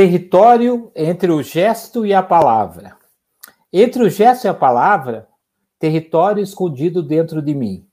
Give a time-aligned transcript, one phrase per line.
[0.00, 2.96] Território entre o gesto e a palavra.
[3.70, 5.28] Entre o gesto e a palavra,
[5.78, 7.86] território escondido dentro de mim.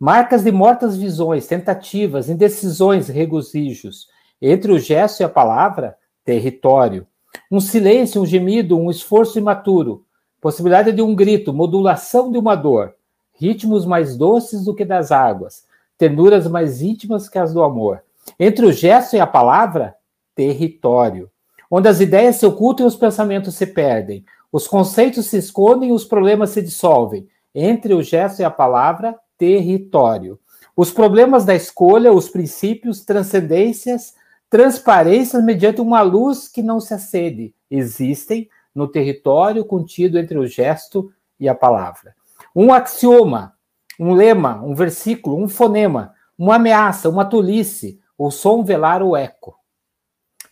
[0.00, 4.06] Marcas de mortas visões, tentativas, indecisões, regozijos.
[4.40, 7.06] Entre o gesto e a palavra, território.
[7.50, 10.06] Um silêncio, um gemido, um esforço imaturo.
[10.40, 12.94] Possibilidade de um grito, modulação de uma dor.
[13.34, 15.66] Ritmos mais doces do que das águas.
[15.98, 18.02] Ternuras mais íntimas que as do amor.
[18.40, 19.94] Entre o gesto e a palavra,
[20.34, 21.30] território.
[21.74, 24.26] Onde as ideias se ocultam e os pensamentos se perdem.
[24.52, 27.26] Os conceitos se escondem e os problemas se dissolvem.
[27.54, 30.38] Entre o gesto e a palavra, território.
[30.76, 34.12] Os problemas da escolha, os princípios, transcendências,
[34.50, 41.10] transparências mediante uma luz que não se acende, existem no território contido entre o gesto
[41.40, 42.14] e a palavra.
[42.54, 43.54] Um axioma,
[43.98, 49.61] um lema, um versículo, um fonema, uma ameaça, uma tolice, o som velar o eco.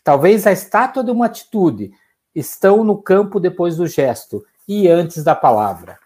[0.03, 1.93] Talvez a estátua de uma atitude
[2.35, 5.99] estão no campo depois do gesto e antes da palavra.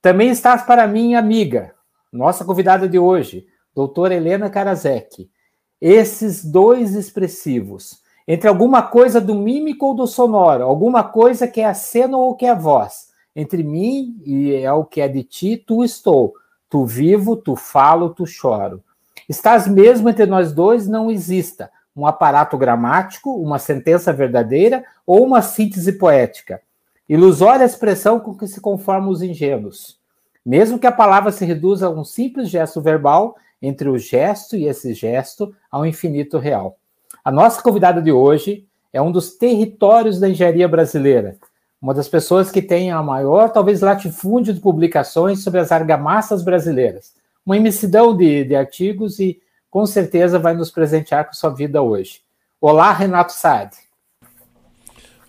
[0.00, 1.74] Também estás para mim, amiga,
[2.12, 5.28] nossa convidada de hoje, doutora Helena Karasek,
[5.80, 11.66] esses dois expressivos, entre alguma coisa do mímico ou do sonoro, alguma coisa que é
[11.66, 15.24] a cena ou que é a voz, entre mim e é o que é de
[15.24, 16.34] ti, tu estou,
[16.70, 18.82] tu vivo, tu falo, tu choro.
[19.28, 25.40] Estás mesmo entre nós dois, não exista um aparato gramático, uma sentença verdadeira ou uma
[25.40, 26.60] síntese poética.
[27.08, 29.98] Ilusória expressão com que se conformam os ingênuos.
[30.44, 34.66] Mesmo que a palavra se reduza a um simples gesto verbal, entre o gesto e
[34.66, 36.76] esse gesto ao infinito real.
[37.24, 41.36] A nossa convidada de hoje é um dos territórios da engenharia brasileira,
[41.80, 47.14] uma das pessoas que tem a maior, talvez, latifúndio de publicações sobre as argamassas brasileiras,
[47.44, 49.40] uma imensidão de, de artigos e,
[49.70, 52.20] com certeza, vai nos presentear com sua vida hoje.
[52.60, 53.76] Olá, Renato Saad.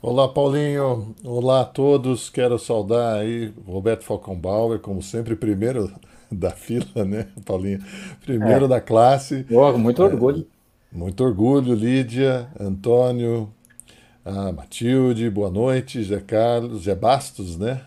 [0.02, 1.16] Olá, Paulinho.
[1.24, 2.30] Olá a todos.
[2.30, 4.40] Quero saudar aí Roberto Falcão
[4.82, 5.92] como sempre, primeiro
[6.32, 7.84] da fila, né, Paulinho?
[8.24, 8.68] Primeiro é.
[8.68, 9.46] da classe.
[9.52, 10.48] Oh, muito orgulho.
[10.94, 13.52] É, muito orgulho, Lídia, Antônio,
[14.56, 17.82] Matilde, boa noite, Zé Carlos, Zé Bastos, né?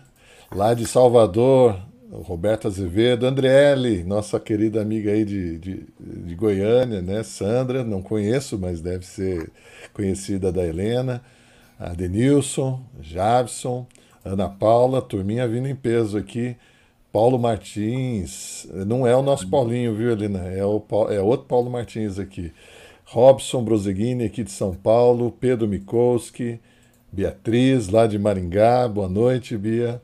[0.53, 1.79] Lá de Salvador,
[2.11, 7.23] Roberto Azevedo, Andriele, nossa querida amiga aí de, de, de, Goiânia, né?
[7.23, 9.49] Sandra, não conheço, mas deve ser
[9.93, 11.23] conhecida da Helena,
[11.79, 13.87] a Denilson, Jabson,
[14.25, 16.57] Ana Paula, turminha vindo em peso aqui.
[17.13, 20.47] Paulo Martins, não é o nosso Paulinho, viu, Helena?
[20.47, 22.53] É, o, é outro Paulo Martins aqui.
[23.05, 25.31] Robson Broseguini, aqui de São Paulo.
[25.31, 26.59] Pedro Mikolski,
[27.11, 28.87] Beatriz, lá de Maringá.
[28.87, 30.01] Boa noite, Bia.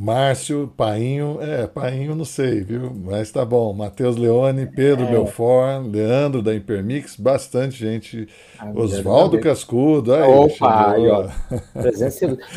[0.00, 2.90] Márcio, Painho, é, Painho não sei, viu?
[3.04, 3.70] Mas tá bom.
[3.74, 5.10] Matheus Leone, Pedro é.
[5.10, 8.26] Belfort, Leandro da Impermix, bastante gente.
[8.58, 11.26] Ah, Oswaldo Cascudo, aí, Opa, aí, ó.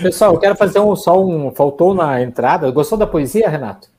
[0.01, 1.51] Pessoal, eu quero fazer um, só um.
[1.51, 2.71] Faltou na entrada.
[2.71, 3.89] Gostou da poesia, Renato?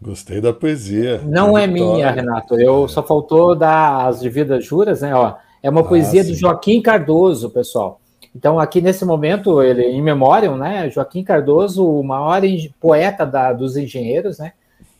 [0.00, 1.20] Gostei da poesia.
[1.24, 2.54] Não é minha, Renato.
[2.54, 2.88] Eu é.
[2.88, 5.12] só faltou dar as devidas juras, né?
[5.12, 6.30] Ó, é uma ah, poesia sim.
[6.30, 8.00] do Joaquim Cardoso, pessoal.
[8.36, 10.90] Então, aqui nesse momento, ele em memória, né?
[10.90, 12.42] Joaquim Cardoso, o maior
[12.78, 14.52] poeta da, dos engenheiros, né?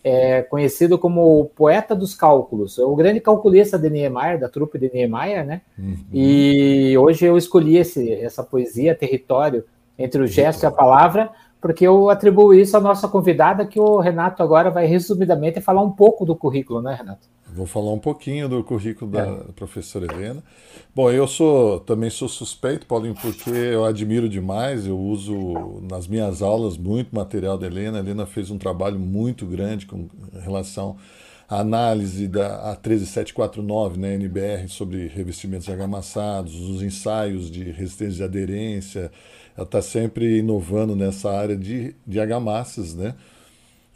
[0.02, 4.90] É conhecido como o poeta dos cálculos, o grande calculista de Niemeyer, da trupe de
[4.90, 5.60] Niemeyer, né?
[5.78, 5.98] Uhum.
[6.14, 9.64] E hoje eu escolhi esse, essa poesia, Território,
[9.98, 11.30] entre o gesto e a palavra,
[11.60, 15.90] porque eu atribuo isso à nossa convidada, que o Renato agora vai resumidamente falar um
[15.90, 17.28] pouco do currículo, né, Renato?
[17.56, 19.34] Vou falar um pouquinho do currículo da é.
[19.54, 20.42] professora Helena.
[20.94, 26.42] Bom, eu sou também sou suspeito, Paulinho, porque eu admiro demais, eu uso nas minhas
[26.42, 27.98] aulas muito material da Helena.
[27.98, 30.08] A Helena fez um trabalho muito grande com
[30.42, 30.96] relação
[31.48, 38.24] à análise da a 13749, né, NBR, sobre revestimentos argamassados, os ensaios de resistência de
[38.24, 39.10] aderência.
[39.56, 43.14] Ela está sempre inovando nessa área de, de argamassas, né?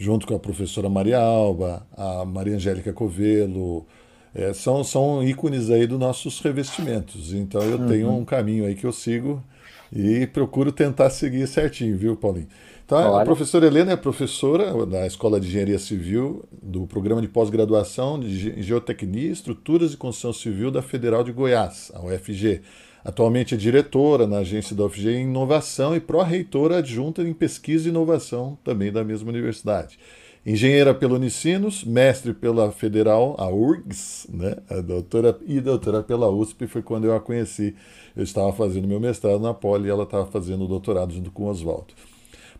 [0.01, 3.87] junto com a professora Maria Alba, a Maria Angélica Covelo,
[4.35, 7.35] é, são, são ícones aí dos nossos revestimentos.
[7.35, 7.87] Então eu uhum.
[7.87, 9.45] tenho um caminho aí que eu sigo
[9.93, 12.49] e procuro tentar seguir certinho, viu, Paulinho?
[12.87, 13.23] Então, Olha.
[13.23, 18.63] a professora Helena é professora da Escola de Engenharia Civil do Programa de Pós-Graduação de
[18.63, 22.63] Geotecnia, Estruturas e Construção Civil da Federal de Goiás, a UFG.
[23.05, 27.91] Atualmente é diretora na agência da UFG em inovação e pró-reitora adjunta em pesquisa e
[27.91, 29.99] inovação também da mesma universidade.
[30.45, 34.57] Engenheira pela Unicinos, mestre pela Federal, a URGS, né?
[34.71, 37.75] a doutora, e doutora pela USP, foi quando eu a conheci.
[38.17, 41.45] Eu estava fazendo meu mestrado na Poli e ela estava fazendo o doutorado junto com
[41.45, 41.93] o Oswaldo.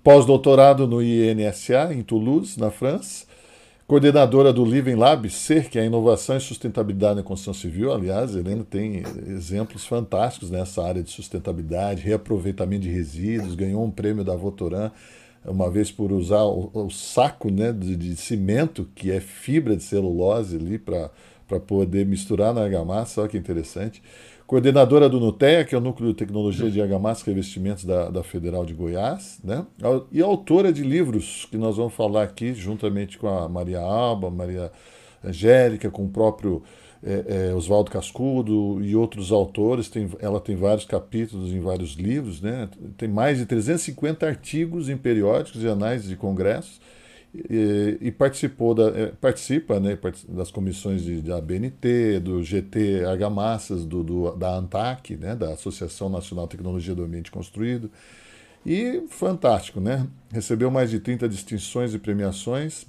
[0.03, 3.30] Pós-doutorado no INSA, em Toulouse, na França
[3.91, 7.93] coordenadora do Living Lab, SER, que é a inovação e sustentabilidade na construção civil.
[7.93, 14.23] Aliás, Helena tem exemplos fantásticos nessa área de sustentabilidade, reaproveitamento de resíduos, ganhou um prêmio
[14.23, 14.93] da Votoran
[15.45, 19.83] uma vez por usar o, o saco né, de, de, cimento, que é fibra de
[19.83, 21.11] celulose ali para
[21.67, 24.01] poder misturar na argamassa, olha que interessante
[24.51, 28.25] coordenadora do NUTEA, que é o Núcleo de Tecnologia de Argamassa e Revestimentos da, da
[28.25, 29.65] Federal de Goiás, né?
[30.11, 34.73] e autora de livros que nós vamos falar aqui, juntamente com a Maria Alba, Maria
[35.25, 36.65] Angélica, com o próprio
[37.01, 39.89] é, é, Oswaldo Cascudo e outros autores.
[39.89, 42.69] Tem, ela tem vários capítulos em vários livros, né?
[42.99, 46.81] tem mais de 350 artigos em periódicos e anais de congressos
[47.33, 49.97] e, participou da, é, participa né,
[50.29, 56.09] das comissões de, da BNT, do GT Argamassas, do, do, da ANTAC, né, da Associação
[56.09, 57.91] Nacional de Tecnologia do Ambiente Construído.
[58.67, 60.07] E fantástico, né?
[60.31, 62.85] Recebeu mais de 30 distinções e premiações,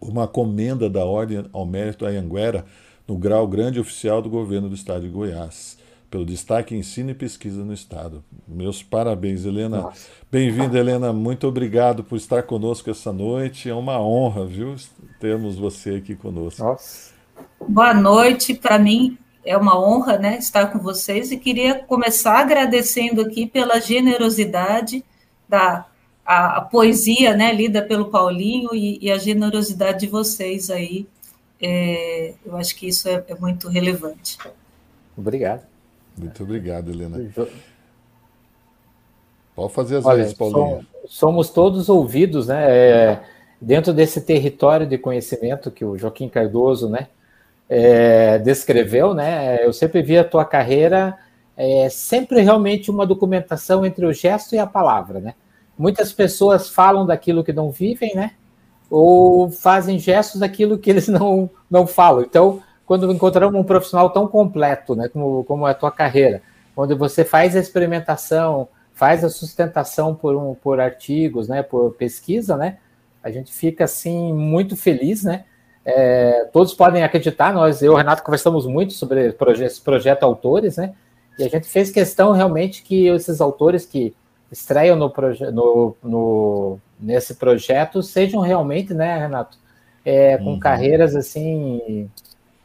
[0.00, 2.64] uma comenda da Ordem ao Mérito Anhanguera,
[3.06, 5.78] no grau grande oficial do governo do estado de Goiás
[6.10, 8.24] pelo destaque em ensino e pesquisa no Estado.
[8.46, 9.90] Meus parabéns, Helena.
[10.30, 11.12] Bem-vinda, Helena.
[11.12, 13.68] Muito obrigado por estar conosco essa noite.
[13.68, 14.74] É uma honra, viu,
[15.20, 16.62] termos você aqui conosco.
[16.62, 17.12] Nossa.
[17.68, 18.54] Boa noite.
[18.54, 23.80] Para mim é uma honra né, estar com vocês e queria começar agradecendo aqui pela
[23.80, 25.04] generosidade
[25.48, 25.86] da
[26.26, 31.06] a, a poesia né, lida pelo Paulinho e, e, a generosidade de vocês aí.
[31.62, 34.36] É, eu acho que isso é, é muito relevante.
[35.16, 35.64] Obrigado.
[36.18, 37.18] Muito obrigado, Helena.
[39.54, 40.86] Pode fazer as Olha, vezes, Paulinho.
[41.06, 42.64] Somos todos ouvidos, né?
[42.68, 43.20] É,
[43.60, 47.08] dentro desse território de conhecimento que o Joaquim Cardoso, né,
[47.68, 49.64] é, descreveu, né?
[49.64, 51.16] Eu sempre vi a tua carreira
[51.56, 55.34] é, sempre realmente uma documentação entre o gesto e a palavra, né?
[55.78, 58.32] Muitas pessoas falam daquilo que não vivem, né?
[58.90, 62.22] Ou fazem gestos daquilo que eles não, não falam.
[62.22, 66.40] Então, quando encontramos um profissional tão completo, né, como, como é a tua carreira,
[66.76, 72.56] onde você faz a experimentação, faz a sustentação por, um, por artigos, né, por pesquisa,
[72.56, 72.78] né,
[73.26, 75.44] a gente fica assim muito feliz, né?
[75.84, 79.34] É, todos podem acreditar, nós, eu e o Renato conversamos muito sobre
[79.64, 80.94] esse projeto autores, né?
[81.36, 84.14] E a gente fez questão realmente que esses autores que
[84.50, 85.12] estreiam no,
[85.52, 89.58] no, no nesse projeto sejam realmente, né, Renato,
[90.04, 90.60] é, com uhum.
[90.60, 92.08] carreiras assim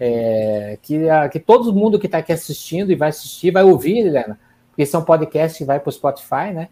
[0.03, 3.99] é, que, a, que todo mundo que está aqui assistindo e vai assistir vai ouvir,
[3.99, 4.39] Helena,
[4.69, 6.69] porque esse é um podcast que vai para o Spotify, né?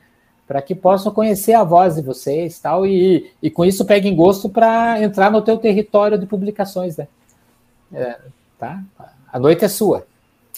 [0.48, 4.50] Para que possam conhecer a voz de vocês tal, e, e com isso peguem gosto
[4.50, 7.08] para entrar no teu território de publicações, né?
[7.94, 8.18] É,
[8.58, 8.82] tá?
[9.32, 10.08] A noite é sua.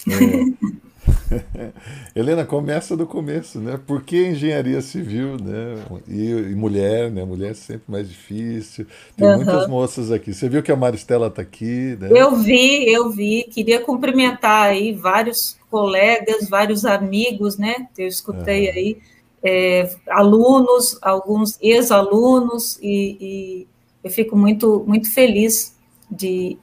[0.08, 0.72] É.
[2.14, 3.78] Helena, começa do começo, né?
[3.86, 5.76] Por que engenharia civil, né?
[6.08, 7.24] E, e mulher, né?
[7.24, 8.86] Mulher é sempre mais difícil.
[9.16, 9.36] Tem uhum.
[9.36, 10.32] muitas moças aqui.
[10.32, 12.08] Você viu que a Maristela está aqui, né?
[12.12, 13.44] Eu vi, eu vi.
[13.44, 17.88] Queria cumprimentar aí vários colegas, vários amigos, né?
[17.96, 18.74] Eu escutei uhum.
[18.74, 18.98] aí
[19.42, 23.66] é, alunos, alguns ex-alunos e, e
[24.04, 25.74] eu fico muito, muito feliz
[26.10, 26.56] de,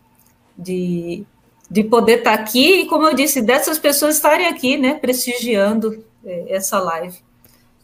[0.58, 1.26] de
[1.70, 6.04] de poder estar tá aqui e, como eu disse, dessas pessoas estarem aqui, né, prestigiando
[6.26, 7.18] é, essa live.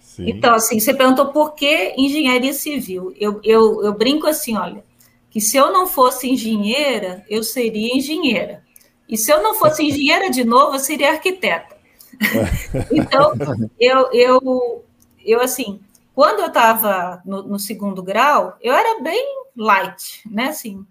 [0.01, 0.29] Sim.
[0.29, 3.13] Então, assim, você perguntou por que engenharia civil.
[3.19, 4.83] Eu, eu, eu brinco assim, olha,
[5.29, 8.63] que se eu não fosse engenheira, eu seria engenheira.
[9.07, 11.75] E se eu não fosse engenheira de novo, eu seria arquiteta.
[12.91, 13.33] então,
[13.77, 14.85] eu, eu,
[15.23, 15.81] eu, assim,
[16.13, 19.25] quando eu estava no, no segundo grau, eu era bem
[19.55, 20.85] light, né, assim,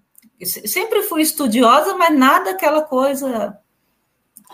[0.44, 3.58] sempre fui estudiosa, mas nada aquela coisa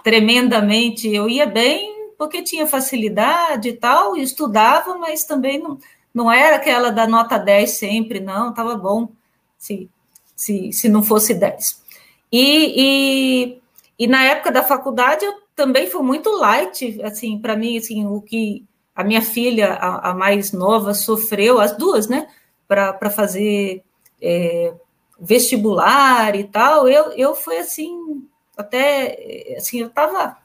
[0.03, 1.09] tremendamente.
[1.09, 5.79] Eu ia bem porque tinha facilidade e tal, e estudava, mas também não,
[6.13, 9.09] não era aquela da nota 10 sempre, não, estava bom
[9.57, 9.89] se,
[10.37, 11.83] se, se não fosse 10.
[12.31, 13.61] E, e,
[13.99, 18.21] e na época da faculdade eu também fui muito light, assim, para mim, assim, o
[18.21, 22.29] que a minha filha, a, a mais nova, sofreu, as duas, né,
[22.69, 23.83] para fazer
[24.21, 24.75] é,
[25.21, 30.39] vestibular e tal, eu, eu fui assim, até, assim, eu estava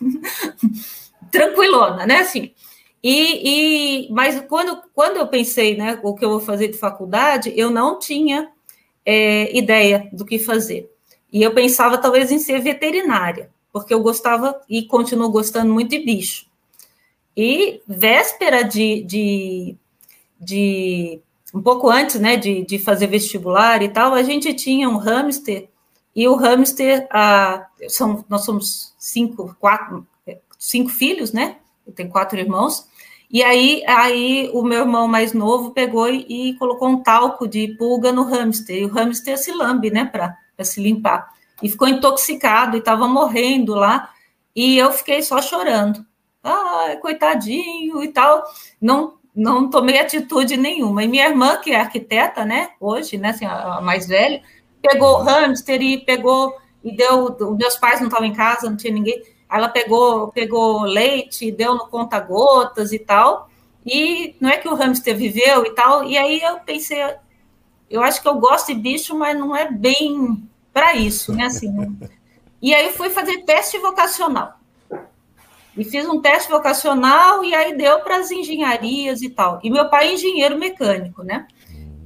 [1.30, 2.52] tranquilona, né, assim,
[3.02, 7.52] e, e, mas quando, quando eu pensei, né, o que eu vou fazer de faculdade,
[7.56, 8.50] eu não tinha
[9.04, 10.90] é, ideia do que fazer,
[11.32, 15.98] e eu pensava talvez em ser veterinária, porque eu gostava e continuo gostando muito de
[15.98, 16.46] bicho,
[17.36, 19.76] e véspera de, de,
[20.40, 21.20] de
[21.56, 25.68] um pouco antes né, de, de fazer vestibular e tal, a gente tinha um hamster,
[26.14, 30.06] e o hamster, a, são, nós somos cinco, quatro,
[30.58, 31.56] cinco filhos, né?
[31.86, 32.88] Eu tenho quatro irmãos,
[33.30, 37.68] E aí, aí o meu irmão mais novo pegou e, e colocou um talco de
[37.76, 38.76] pulga no hamster.
[38.76, 41.28] E o hamster se lambe, né, para se limpar.
[41.62, 44.10] E ficou intoxicado e estava morrendo lá.
[44.54, 46.04] E eu fiquei só chorando.
[46.42, 48.42] Ah, coitadinho e tal.
[48.80, 51.04] Não, não tomei atitude nenhuma.
[51.04, 54.42] E minha irmã, que é arquiteta, né, hoje, né, assim, a mais velha,
[54.80, 57.36] pegou hamster e pegou e deu.
[57.56, 61.86] Meus pais não estavam em casa, não tinha ninguém ela pegou, pegou leite, deu no
[61.86, 63.48] conta-gotas e tal.
[63.84, 66.04] E não é que o hamster viveu e tal.
[66.04, 66.98] E aí eu pensei,
[67.88, 71.46] eu acho que eu gosto de bicho, mas não é bem para isso, né?
[71.46, 71.96] Assim,
[72.60, 74.58] e aí eu fui fazer teste vocacional.
[75.76, 79.60] E fiz um teste vocacional e aí deu para as engenharias e tal.
[79.62, 81.46] E meu pai é engenheiro mecânico, né?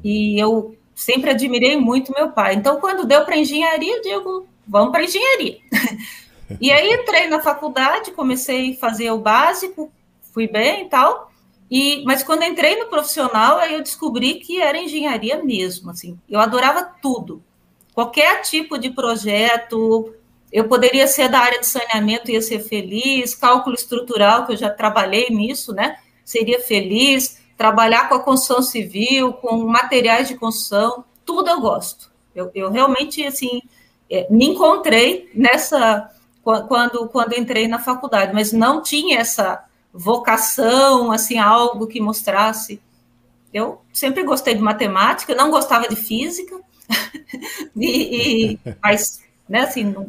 [0.03, 2.55] E eu sempre admirei muito meu pai.
[2.55, 5.59] Então, quando deu para engenharia, eu digo, vamos para engenharia.
[6.61, 9.93] E aí entrei na faculdade, comecei a fazer o básico,
[10.33, 11.31] fui bem e tal.
[11.71, 16.19] E, mas quando entrei no profissional, aí eu descobri que era engenharia mesmo, assim.
[16.29, 17.41] Eu adorava tudo.
[17.95, 20.13] Qualquer tipo de projeto,
[20.53, 24.69] eu poderia ser da área de saneamento, ia ser feliz, cálculo estrutural, que eu já
[24.69, 25.97] trabalhei nisso, né?
[26.25, 32.11] Seria feliz, trabalhar com a construção civil, com materiais de construção, tudo eu gosto.
[32.35, 33.63] Eu, eu realmente, assim,
[34.09, 36.11] é, me encontrei nessa
[36.43, 42.81] quando, quando entrei na faculdade, mas não tinha essa vocação, assim, algo que mostrasse.
[43.53, 46.59] Eu sempre gostei de matemática, não gostava de física,
[47.77, 50.09] e, e, mas, né, assim, não,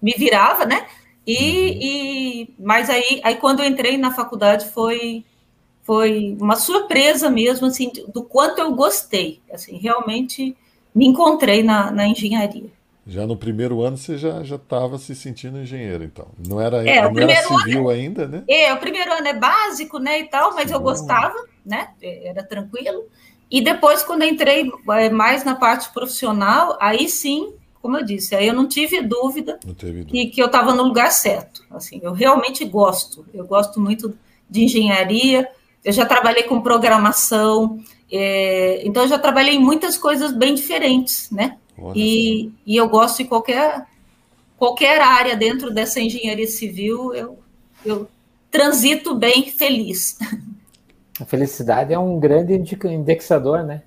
[0.00, 0.86] me virava, né?
[1.26, 1.78] E, uhum.
[1.80, 5.24] e, mas aí, aí quando eu entrei na faculdade foi
[5.82, 10.54] foi uma surpresa mesmo, assim, do quanto eu gostei, assim, realmente
[10.94, 12.70] me encontrei na, na engenharia.
[13.06, 16.26] Já no primeiro ano você já estava se sentindo engenheiro, então.
[16.46, 18.44] Não era, é, não era civil ano, ainda, né?
[18.46, 20.74] É, o primeiro ano é básico, né, e tal, mas Sim.
[20.74, 23.06] eu gostava, né, é, era tranquilo.
[23.50, 28.46] E depois, quando entrei é, mais na parte profissional, aí sim, como eu disse, aí
[28.46, 30.10] eu não tive dúvida, não dúvida.
[30.10, 31.64] Que, que eu estava no lugar certo.
[31.70, 34.16] Assim, eu realmente gosto, eu gosto muito
[34.48, 35.48] de engenharia,
[35.84, 37.78] eu já trabalhei com programação,
[38.10, 41.56] é, então eu já trabalhei em muitas coisas bem diferentes, né?
[41.94, 43.86] E, e eu gosto de qualquer,
[44.56, 47.38] qualquer área dentro dessa engenharia civil, eu,
[47.84, 48.08] eu
[48.50, 50.18] transito bem feliz.
[51.20, 52.54] A felicidade é um grande
[52.84, 53.82] indexador, né?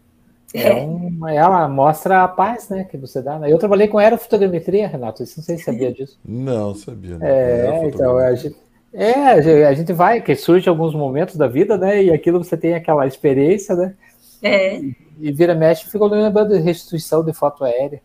[0.53, 0.70] É.
[0.70, 3.39] é um, ela mostra a paz, né, que você dá.
[3.39, 3.51] Né?
[3.51, 5.22] Eu trabalhei com aerofotogrametria, Renato.
[5.22, 6.20] Não sei se sabia disso.
[6.25, 7.17] Não, sabia.
[7.17, 7.25] Não.
[7.25, 8.55] É, então a gente,
[8.93, 12.03] é, a gente vai, que surge alguns momentos da vida, né?
[12.03, 13.93] E aquilo você tem aquela experiência, né?
[14.41, 14.81] É.
[15.20, 18.01] E vira mexe ficou lembrando de restituição de foto aérea.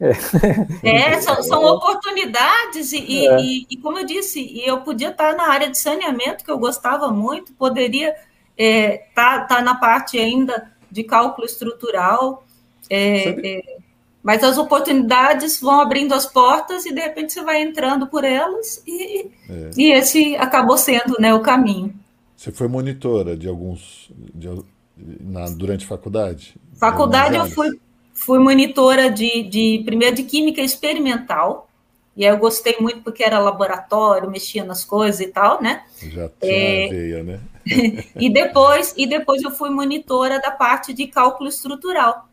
[0.00, 3.40] É, é são, são, oportunidades, e, é.
[3.40, 6.58] e, e, como eu disse, e eu podia estar na área de saneamento, que eu
[6.58, 8.24] gostava muito, poderia estar
[8.56, 12.44] é, tá, tá na parte ainda de cálculo estrutural,
[12.88, 13.76] é, é,
[14.22, 18.80] mas as oportunidades vão abrindo as portas e de repente você vai entrando por elas,
[18.86, 19.70] e, é.
[19.76, 21.92] e esse acabou sendo né, o caminho.
[22.36, 24.48] Você foi monitora de alguns, de,
[24.96, 26.54] na, durante a faculdade?
[26.74, 27.70] Faculdade eu fui,
[28.12, 31.68] fui monitora de, de, primeiro de química experimental,
[32.16, 35.82] e aí eu gostei muito porque era laboratório, mexia nas coisas e tal, né?
[36.00, 37.40] Já tinha é, veia, né?
[38.16, 42.28] e depois e depois eu fui monitora da parte de cálculo estrutural.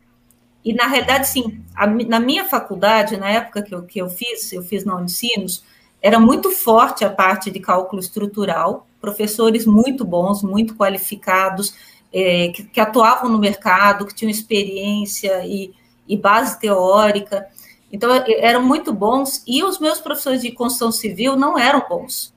[0.64, 4.52] E na realidade, sim, a, na minha faculdade, na época que eu, que eu fiz,
[4.52, 5.64] eu fiz na Unicinos,
[6.00, 11.74] era muito forte a parte de cálculo estrutural, professores muito bons, muito qualificados,
[12.12, 15.72] é, que, que, atuavam no mercado, que tinham experiência e,
[16.06, 17.46] e base teórica.
[17.92, 22.34] Então, eram muito bons, e os meus professores de construção civil não eram bons.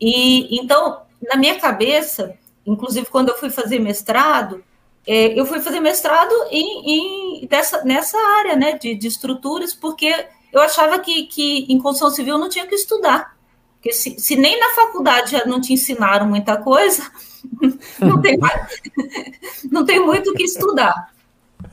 [0.00, 4.62] E então, na minha cabeça, inclusive quando eu fui fazer mestrado,
[5.06, 10.12] é, eu fui fazer mestrado em, em dessa, nessa área né, de, de, estruturas, porque
[10.52, 13.36] eu achava que, que em construção civil não tinha que estudar.
[13.74, 17.08] Porque se, se nem na faculdade já não te ensinaram muita coisa,
[18.00, 18.36] não, tem
[19.70, 21.14] não tem muito o que estudar.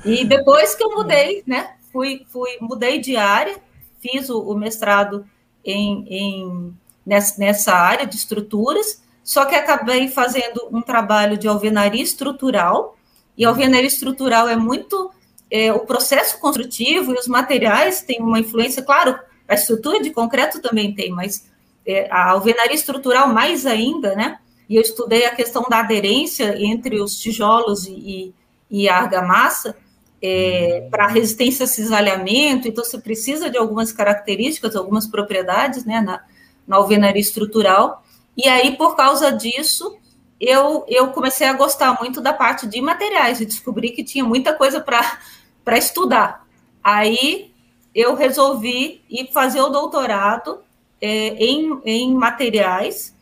[0.05, 3.55] E depois que eu mudei, né, fui, fui mudei de área,
[3.99, 5.25] fiz o, o mestrado
[5.65, 12.03] em, em nessa, nessa área de estruturas, só que acabei fazendo um trabalho de alvenaria
[12.03, 12.97] estrutural,
[13.37, 15.11] e alvenaria estrutural é muito
[15.49, 20.61] é, o processo construtivo e os materiais têm uma influência, claro, a estrutura de concreto
[20.61, 21.49] também tem, mas
[21.85, 24.39] é, a alvenaria estrutural mais ainda, né?
[24.69, 28.33] e eu estudei a questão da aderência entre os tijolos e,
[28.69, 29.75] e a argamassa
[30.21, 36.23] é, para resistência a cisalhamento, então você precisa de algumas características, algumas propriedades né, na,
[36.65, 38.02] na alvenaria estrutural,
[38.35, 39.97] e aí, por causa disso,
[40.39, 44.53] eu, eu comecei a gostar muito da parte de materiais e descobri que tinha muita
[44.53, 46.45] coisa para estudar.
[46.83, 47.53] Aí
[47.93, 50.59] eu resolvi ir fazer o doutorado
[50.99, 53.15] é, em, em materiais,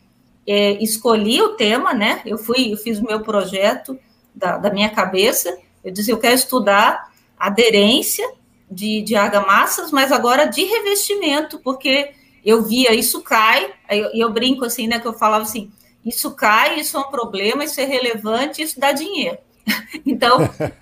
[0.48, 2.22] é, escolhi o tema, né?
[2.26, 4.00] Eu fui, eu fiz o meu projeto
[4.34, 8.28] da, da minha cabeça, eu disse, eu quero estudar aderência
[8.70, 12.12] de, de argamassas, mas agora de revestimento, porque
[12.46, 15.72] eu via isso cai, e eu, eu, brinco assim, né, que eu falava assim,
[16.06, 19.38] isso cai, isso é um problema, isso é relevante, isso dá dinheiro.
[20.06, 20.40] então,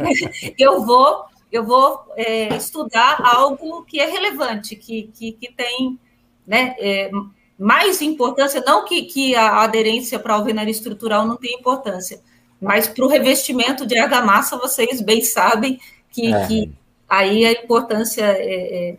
[0.57, 5.99] eu vou eu vou é, estudar algo que é relevante, que, que, que tem
[6.45, 7.09] né, é,
[7.57, 12.21] mais importância, não que, que a aderência para a alvenaria estrutural não tem importância,
[12.61, 15.79] mas para o revestimento de argamassa, vocês bem sabem
[16.11, 16.47] que, é.
[16.47, 16.71] que
[17.07, 18.95] aí a importância é,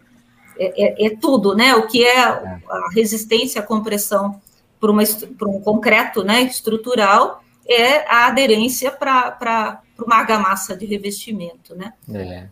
[0.61, 1.75] é, é, tudo, né?
[1.75, 4.40] O que é a resistência à compressão
[4.79, 11.93] para um concreto né, estrutural é a aderência para uma argamassa de revestimento, né?
[12.12, 12.49] É.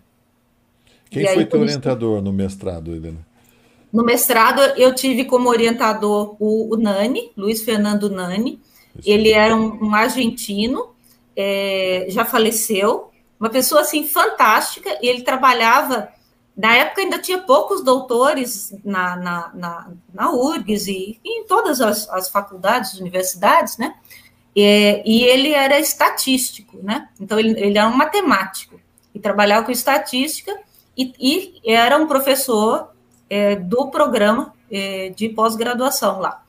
[1.11, 3.27] Quem e foi teu orientador no mestrado, Helena?
[3.93, 8.61] No mestrado, eu tive como orientador o, o Nani, Luiz Fernando Nani.
[8.99, 9.09] Isso.
[9.09, 10.91] Ele era um, um argentino,
[11.35, 13.11] é, já faleceu,
[13.41, 14.99] uma pessoa assim fantástica.
[15.01, 16.09] Ele trabalhava,
[16.59, 22.09] na época ainda tinha poucos doutores na, na, na, na URGS e em todas as,
[22.09, 23.95] as faculdades, universidades, né?
[24.57, 27.09] É, e ele era estatístico, né?
[27.21, 28.81] Então, ele, ele era um matemático
[29.15, 30.53] e trabalhava com estatística
[30.97, 31.15] e,
[31.65, 32.89] e era um professor
[33.31, 36.43] é, do programa é, de pós-graduação lá.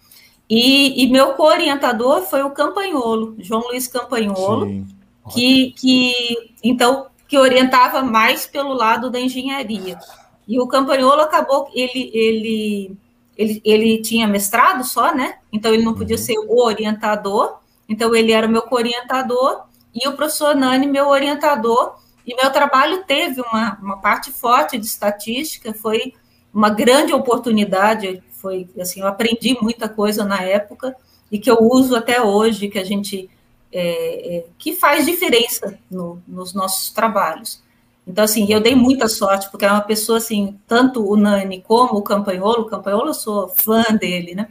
[0.49, 4.87] E, e meu co-orientador foi o Campanholo, João Luiz Campanholo, Sim.
[5.31, 9.98] que, que então que orientava mais pelo lado da engenharia.
[10.45, 12.97] E o Campanholo acabou, ele, ele,
[13.38, 15.38] ele, ele tinha mestrado só, né?
[15.53, 16.21] Então ele não podia uhum.
[16.21, 19.63] ser o orientador, então, ele era o meu orientador
[19.95, 21.95] e o professor Nani, meu orientador.
[22.25, 26.13] E meu trabalho teve uma, uma parte forte de estatística, foi
[26.53, 30.95] uma grande oportunidade, foi assim, eu aprendi muita coisa na época
[31.32, 33.27] e que eu uso até hoje, que a gente
[33.71, 37.62] é, é, que faz diferença no, nos nossos trabalhos.
[38.08, 41.99] Então, assim, eu dei muita sorte, porque é uma pessoa, assim, tanto o Nani como
[41.99, 44.49] o Campanholo, o Campanholo eu sou fã dele, né?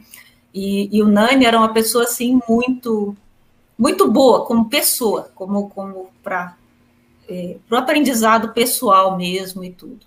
[0.53, 3.15] E, e o Nani era uma pessoa, assim, muito
[3.79, 6.57] muito boa como pessoa, como, como para
[7.29, 10.05] é, o aprendizado pessoal mesmo e tudo.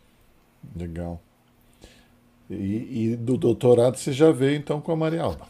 [0.77, 1.19] Legal.
[2.51, 5.49] E, e, do doutorado você já veio então com a Marialba?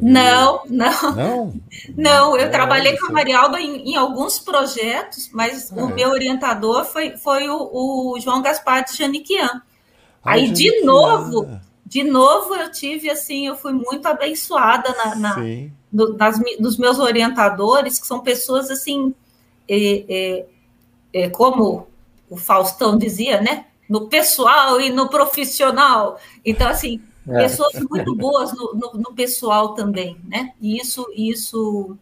[0.00, 1.14] Não, não.
[1.14, 1.54] Não?
[1.96, 5.94] Não, eu é, trabalhei com a Marialba em, em, alguns projetos, mas o é.
[5.94, 9.62] meu orientador foi, foi o, o João Gaspar de Janiquian.
[10.22, 10.70] Ah, Aí, Janiquian.
[10.72, 15.36] de novo, de novo eu tive assim, eu fui muito abençoada na, na
[15.92, 19.14] do, das, dos meus orientadores, que são pessoas assim,
[19.68, 20.46] é, é,
[21.12, 21.86] é, como
[22.30, 23.66] o Faustão dizia, né?
[23.88, 26.18] No pessoal e no profissional.
[26.44, 27.42] Então, assim, é.
[27.42, 30.52] pessoas muito boas no, no, no, pessoal também, né?
[30.60, 31.96] E isso, isso,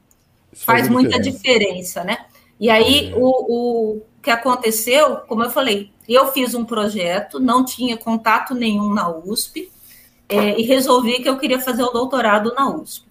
[0.53, 2.01] isso faz, faz muita diferença.
[2.01, 2.27] diferença, né?
[2.59, 3.17] E aí, é.
[3.17, 8.93] o, o que aconteceu, como eu falei, eu fiz um projeto, não tinha contato nenhum
[8.93, 9.71] na USP,
[10.29, 13.11] é, e resolvi que eu queria fazer o doutorado na USP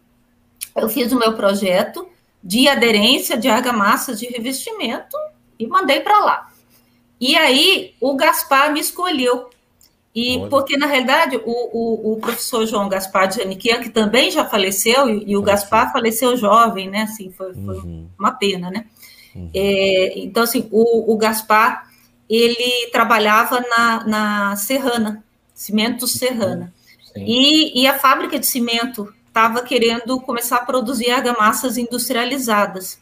[0.76, 2.08] eu fiz o meu projeto
[2.44, 5.18] de aderência de argamassas de revestimento
[5.58, 6.52] e mandei para lá.
[7.20, 9.50] E aí o Gaspar me escolheu.
[10.14, 10.50] E Olha.
[10.50, 15.08] porque, na realidade, o, o, o, professor João Gaspar de Janiquian, que também já faleceu,
[15.08, 17.04] e, e o Gaspar faleceu jovem, né?
[17.04, 18.08] Assim, foi, foi uhum.
[18.18, 18.86] uma pena, né?
[19.36, 19.52] Uhum.
[19.54, 21.88] É, então, assim, o, o Gaspar,
[22.28, 26.74] ele trabalhava na, na Serrana, Cimento Serrana.
[27.16, 27.24] Uhum.
[27.28, 33.00] E, e a fábrica de cimento estava querendo começar a produzir argamassas industrializadas.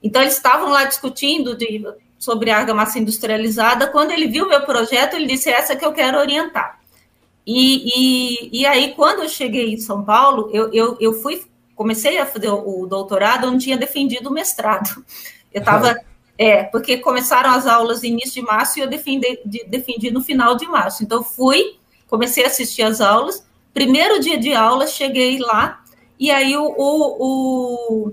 [0.00, 1.84] Então, eles estavam lá discutindo de,
[2.18, 3.86] sobre argamassa industrializada.
[3.86, 6.80] Quando ele viu meu projeto, ele disse: essa que eu quero orientar.
[7.46, 11.42] E, e, e aí, quando eu cheguei em São Paulo, eu, eu, eu fui,
[11.74, 15.04] comecei a fazer o doutorado, eu não tinha defendido o mestrado.
[15.50, 15.96] Eu estava.
[16.36, 20.56] É, porque começaram as aulas início de março e eu defendi, de, defendi no final
[20.56, 21.02] de março.
[21.02, 23.42] Então, fui, comecei a assistir as aulas,
[23.78, 25.84] Primeiro dia de aula, cheguei lá,
[26.18, 28.12] e aí o, o, o,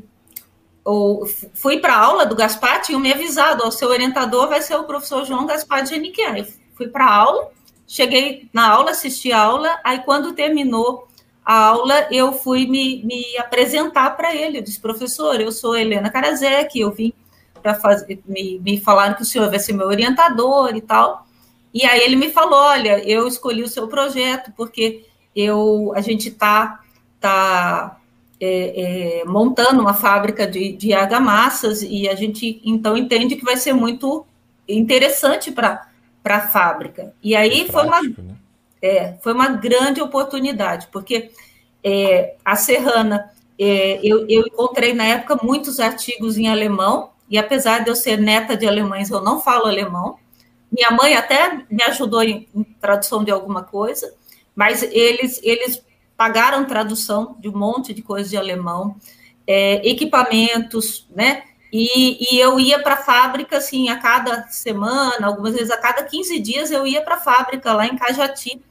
[0.85, 4.75] o fui para a aula do Gaspar, tinham me avisado, o seu orientador vai ser
[4.75, 6.37] o professor João Gaspar de Geniquian.
[6.37, 6.45] Eu
[6.75, 7.49] fui para a aula,
[7.87, 11.07] cheguei na aula, assisti a aula, aí quando terminou
[11.43, 14.59] a aula, eu fui me, me apresentar para ele.
[14.59, 17.13] Eu disse, professor, eu sou Helena Karazek, eu vim
[17.61, 21.25] para fazer, me, me falaram que o senhor vai ser meu orientador e tal.
[21.73, 26.29] E aí ele me falou, olha, eu escolhi o seu projeto porque eu, a gente
[26.29, 26.79] está
[27.19, 27.99] tá,
[28.39, 33.57] é, é, montando uma fábrica de, de argamassas e a gente então entende que vai
[33.57, 34.25] ser muito
[34.67, 35.87] interessante para
[36.23, 37.13] a fábrica.
[37.23, 38.37] E aí é foi, prático, uma, né?
[38.81, 41.31] é, foi uma grande oportunidade, porque
[41.83, 47.83] é, a Serrana, é, eu, eu encontrei na época muitos artigos em alemão, e apesar
[47.83, 50.17] de eu ser neta de alemães, eu não falo alemão.
[50.71, 54.13] Minha mãe até me ajudou em, em tradução de alguma coisa,
[54.55, 55.83] mas eles, eles
[56.17, 58.95] pagaram tradução de um monte de coisas de alemão,
[59.45, 61.43] é, equipamentos, né?
[61.71, 66.03] E, e eu ia para a fábrica, assim, a cada semana, algumas vezes a cada
[66.03, 68.61] 15 dias eu ia para a fábrica lá em Cajati.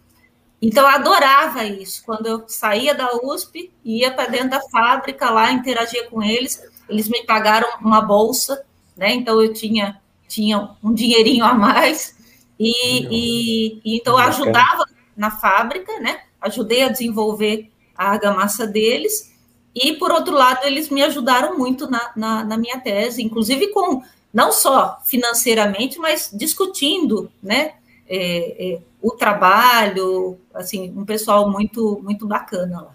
[0.60, 2.02] Então eu adorava isso.
[2.06, 7.08] Quando eu saía da USP, ia para dentro da fábrica lá, interagia com eles, eles
[7.08, 8.64] me pagaram uma bolsa,
[8.96, 9.12] né?
[9.12, 12.16] Então eu tinha, tinha um dinheirinho a mais,
[12.58, 12.70] e,
[13.10, 16.22] e, e então eu ajudava na fábrica, né?
[16.44, 19.32] Ajudei a desenvolver a argamassa deles,
[19.74, 24.02] e, por outro lado, eles me ajudaram muito na, na, na minha tese, inclusive com,
[24.32, 27.72] não só financeiramente, mas discutindo, né,
[28.08, 32.94] é, é, o trabalho, assim, um pessoal muito, muito bacana lá.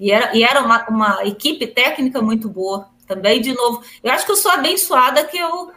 [0.00, 3.82] E era, e era uma, uma equipe técnica muito boa também, de novo.
[4.02, 5.70] Eu acho que eu sou abençoada que eu,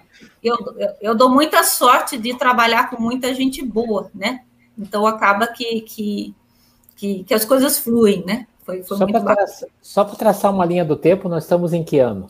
[0.43, 0.57] eu,
[1.01, 4.41] eu dou muita sorte de trabalhar com muita gente boa, né?
[4.77, 6.35] Então acaba que, que
[6.97, 8.47] que, que as coisas fluem, né?
[8.65, 12.27] Foi, foi só para traçar, traçar uma linha do tempo, nós estamos em que ano?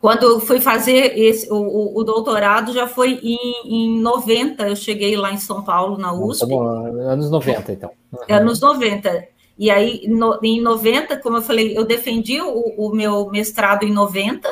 [0.00, 5.14] Quando eu fui fazer esse, o, o, doutorado, já foi em, em 90, eu cheguei
[5.14, 6.44] lá em São Paulo, na USP.
[6.44, 7.90] Estamos, anos 90, então.
[8.10, 8.34] Uhum.
[8.34, 9.28] Anos 90.
[9.58, 13.92] E aí, no, em 90, como eu falei, eu defendi o, o meu mestrado em
[13.92, 14.48] 90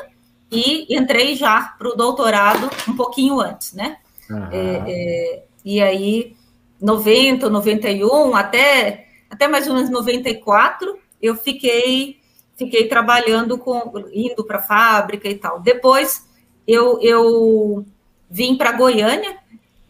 [0.52, 3.96] e entrei já para o doutorado um pouquinho antes, né?
[4.28, 4.48] Uhum.
[4.52, 6.36] É, é, e aí
[6.80, 12.18] 90, 91, até, até mais ou menos 94, eu fiquei
[12.58, 15.60] fiquei trabalhando com indo para a fábrica e tal.
[15.60, 16.26] Depois
[16.66, 17.86] eu, eu
[18.28, 19.38] vim para Goiânia,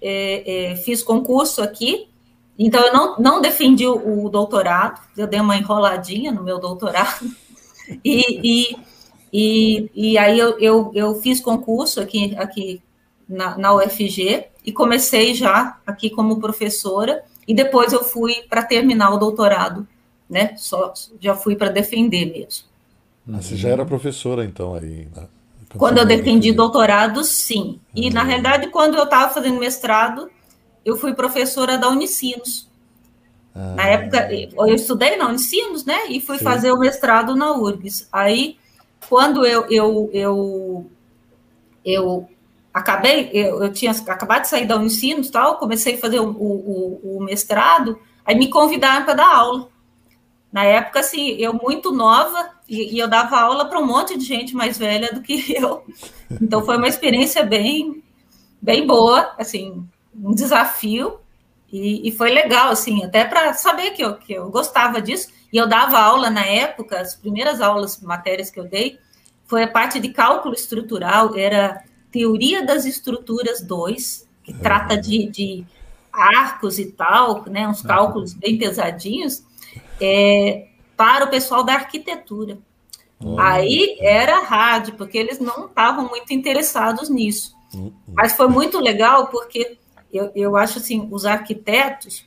[0.00, 2.08] é, é, fiz concurso aqui,
[2.58, 7.26] então eu não, não defendi o, o, doutorado, eu dei uma enroladinha no meu doutorado,
[8.04, 8.76] e, e,
[9.32, 12.82] e, e aí eu, eu, eu, fiz concurso aqui, aqui
[13.28, 19.14] na, na UFG, e comecei já aqui como professora e depois eu fui para terminar
[19.14, 19.88] o doutorado,
[20.28, 20.54] né?
[20.58, 22.68] Só já fui para defender mesmo.
[23.32, 25.08] Ah, você já era professora então aí?
[25.16, 25.26] Né?
[25.70, 27.80] Quando, quando eu defendi doutorado, sim.
[27.94, 28.26] E na uhum.
[28.26, 30.30] realidade, quando eu estava fazendo mestrado,
[30.84, 32.68] eu fui professora da Unicinos.
[33.54, 33.74] Ah.
[33.74, 36.08] Na época, eu estudei na Unicinos, né?
[36.10, 36.44] E fui sim.
[36.44, 38.06] fazer o mestrado na URGS.
[38.12, 38.58] Aí,
[39.08, 40.90] quando eu, eu, eu,
[41.82, 42.28] eu
[42.78, 47.16] acabei, eu, eu, tinha acabado de sair da Unicinos tal, comecei a fazer o, o,
[47.18, 49.68] o mestrado, aí me convidaram para dar aula.
[50.52, 54.24] Na época, assim, eu muito nova, e, e eu dava aula para um monte de
[54.24, 55.84] gente mais velha do que eu.
[56.40, 58.02] Então foi uma experiência bem,
[58.60, 61.18] bem boa, assim, um desafio,
[61.70, 65.28] e, e foi legal, assim, até para saber que eu, que eu gostava disso.
[65.52, 68.98] E eu dava aula na época, as primeiras aulas, matérias que eu dei,
[69.46, 74.58] foi a parte de cálculo estrutural, era Teoria das Estruturas 2, que uhum.
[74.58, 75.66] trata de, de,
[76.12, 79.44] arcos e tal, né, uns cálculos bem pesadinhos,
[80.00, 80.66] é,
[80.96, 82.58] para o pessoal da arquitetura.
[83.20, 83.38] Uhum.
[83.38, 87.54] Aí era rádio, porque eles não estavam muito interessados nisso.
[87.74, 87.92] Uhum.
[88.08, 89.78] Mas foi muito legal, porque
[90.12, 92.24] eu, eu acho assim, os arquitetos,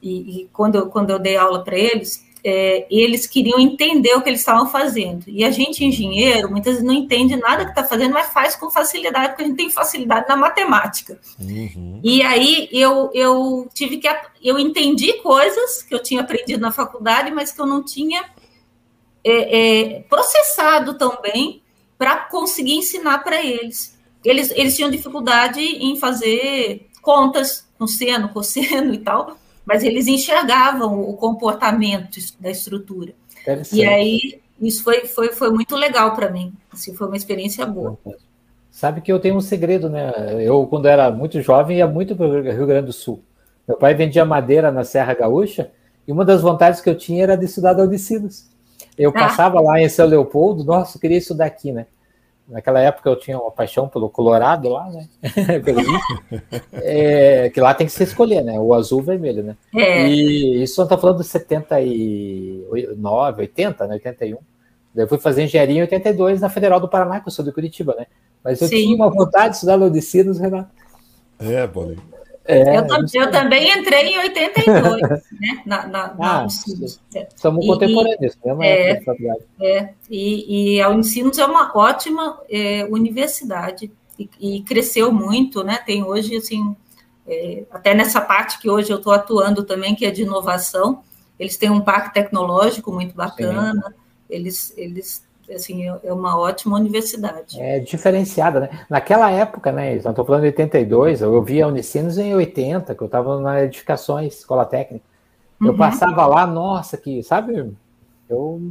[0.00, 4.20] e, e quando, eu, quando eu dei aula para eles, é, eles queriam entender o
[4.20, 5.24] que eles estavam fazendo.
[5.26, 8.70] E a gente, engenheiro, muitas vezes não entende nada que está fazendo, mas faz com
[8.70, 11.18] facilidade, porque a gente tem facilidade na matemática.
[11.40, 12.00] Uhum.
[12.04, 14.06] E aí eu, eu tive que.
[14.42, 18.22] Eu entendi coisas que eu tinha aprendido na faculdade, mas que eu não tinha
[19.24, 21.62] é, é, processado também
[21.96, 23.98] para conseguir ensinar para eles.
[24.22, 24.50] eles.
[24.50, 31.14] Eles tinham dificuldade em fazer contas com seno, cosseno e tal mas eles enxergavam o
[31.14, 33.14] comportamento da estrutura.
[33.72, 36.52] E aí isso foi, foi, foi muito legal para mim.
[36.72, 37.98] Assim, foi uma experiência boa.
[38.70, 40.12] Sabe que eu tenho um segredo, né?
[40.40, 43.22] Eu, quando era muito jovem, ia muito para o Rio Grande do Sul.
[43.66, 45.70] Meu pai vendia madeira na Serra Gaúcha
[46.06, 48.48] e uma das vontades que eu tinha era de estudar Audicinos.
[48.98, 49.12] Eu ah.
[49.12, 51.86] passava lá em São Leopoldo, nossa, eu queria estudar aqui, né?
[52.46, 55.08] Naquela época eu tinha uma paixão pelo Colorado lá, né?
[56.74, 58.60] é, que lá tem que se escolher, né?
[58.60, 59.56] O azul e o vermelho, né?
[59.74, 60.06] É.
[60.06, 63.94] E isso não tá falando de 79, 80, né?
[63.94, 64.36] 81.
[64.94, 67.50] Daí eu fui fazer engenharia em 82 na Federal do Paraná, que eu sou de
[67.50, 68.06] Curitiba, né?
[68.44, 68.76] Mas eu Sim.
[68.76, 70.68] tinha uma vontade de estudar Laudicinos, Renato.
[71.38, 72.02] É, Paulinho.
[72.46, 75.00] É, eu, eu, também entrei em 82,
[75.32, 75.62] né?
[75.64, 76.46] Na, na, ah,
[77.36, 79.02] Somos contemporâneos, é, é,
[79.60, 85.78] é, e, e a Unicinos é uma ótima é, universidade e, e, cresceu muito, né?
[85.86, 86.76] Tem hoje, assim,
[87.26, 91.02] é, até nessa parte que hoje eu estou atuando também, que é de inovação,
[91.38, 93.94] eles têm um parque tecnológico muito bacana, Sim.
[94.28, 97.60] eles, eles assim, é uma ótima universidade.
[97.60, 98.86] É diferenciada, né?
[98.88, 103.06] Naquela época, né, estou falando de 82, eu via a Unicinos em 80, que eu
[103.06, 105.04] estava na edificações, escola técnica.
[105.60, 105.76] Eu uhum.
[105.76, 107.72] passava lá, nossa, que, sabe,
[108.28, 108.62] eu...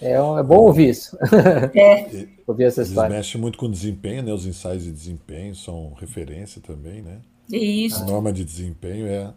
[0.00, 1.16] É, é bom ouvir isso.
[1.74, 2.26] É.
[2.46, 3.08] ouvir essa história.
[3.08, 4.32] Eles mexem muito com desempenho, né?
[4.32, 7.18] Os ensaios de desempenho são referência também, né?
[7.50, 8.02] Isso.
[8.02, 9.32] A norma de desempenho é...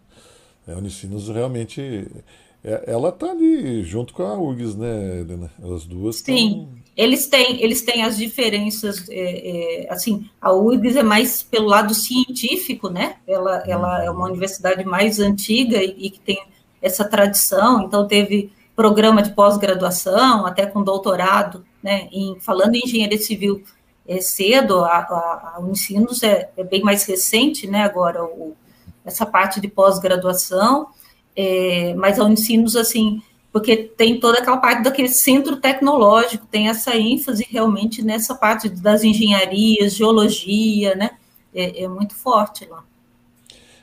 [0.67, 2.23] A Unicinos realmente é,
[2.63, 5.51] ela está ali junto com a URGS, né, Helena?
[5.63, 6.17] As duas.
[6.17, 9.09] Sim, eles têm, eles têm as diferenças.
[9.09, 13.15] É, é, assim, a URGS é mais pelo lado científico, né?
[13.25, 16.39] Ela, ela é uma universidade mais antiga e, e que tem
[16.81, 17.81] essa tradição.
[17.81, 22.07] Então teve programa de pós-graduação, até com doutorado, né?
[22.11, 23.63] Em, falando em engenharia civil
[24.07, 27.83] é, cedo, a, a, a Unicinos é, é, bem mais recente, né?
[27.83, 28.55] Agora o,
[29.03, 30.87] essa parte de pós-graduação
[31.35, 36.95] é, mas a Unicinos, assim, porque tem toda aquela parte daquele centro tecnológico, tem essa
[36.95, 41.11] ênfase realmente nessa parte das engenharias, geologia, né?
[41.53, 42.83] É, é muito forte lá.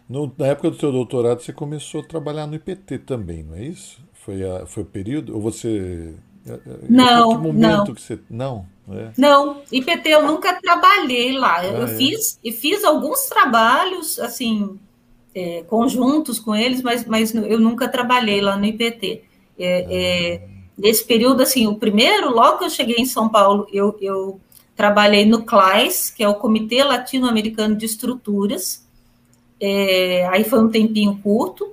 [0.09, 3.65] No, na época do seu doutorado, você começou a trabalhar no IPT também, não é
[3.65, 4.01] isso?
[4.15, 5.35] Foi, a, foi o período?
[5.35, 6.15] Ou você.
[6.47, 7.85] É, é, não, que não.
[7.85, 9.11] Que você, não, é.
[9.19, 11.59] não, IPT eu nunca trabalhei lá.
[11.59, 11.89] Ah, eu é.
[11.89, 14.79] fiz e fiz alguns trabalhos, assim,
[15.39, 19.23] é, conjuntos com eles, mas, mas eu nunca trabalhei lá no IPT.
[19.57, 20.43] É, é,
[20.77, 24.41] nesse período, assim, o primeiro, logo que eu cheguei em São Paulo, eu, eu
[24.75, 28.85] trabalhei no CLAIS, que é o Comitê Latino-Americano de Estruturas,
[29.61, 31.73] é, aí foi um tempinho curto,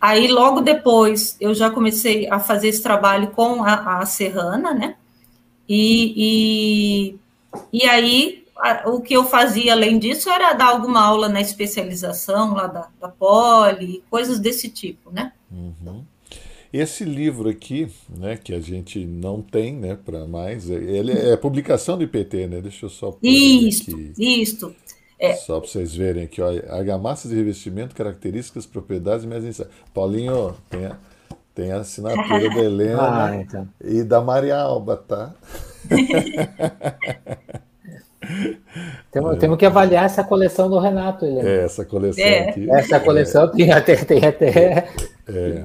[0.00, 4.94] aí logo depois eu já comecei a fazer esse trabalho com a, a Serrana, né,
[5.68, 7.14] e,
[7.72, 8.39] e, e aí
[8.86, 13.08] o que eu fazia além disso era dar alguma aula na especialização lá da, da
[13.08, 15.32] Poli, coisas desse tipo, né?
[15.50, 16.04] Uhum.
[16.72, 21.36] Esse livro aqui, né, que a gente não tem, né, para mais, é, ele é
[21.36, 22.60] publicação do IPT, né?
[22.60, 24.74] Deixa eu só Isso, isso.
[25.18, 25.34] É.
[25.34, 29.60] Só para vocês verem aqui, ó, argamassas de revestimento, características, propriedades e mais
[29.92, 30.96] Paulinho, tem a,
[31.54, 33.68] tem a assinatura da Helena ah, então.
[33.80, 35.34] e da Maria Alba, tá?
[39.10, 39.36] Temos, é.
[39.38, 41.48] temos que avaliar essa coleção do Renato, Helena.
[41.48, 42.50] É, essa coleção é.
[42.50, 42.70] aqui.
[42.70, 43.48] Essa coleção é.
[43.48, 43.96] tem até.
[43.96, 44.88] Tem até...
[45.26, 45.64] É.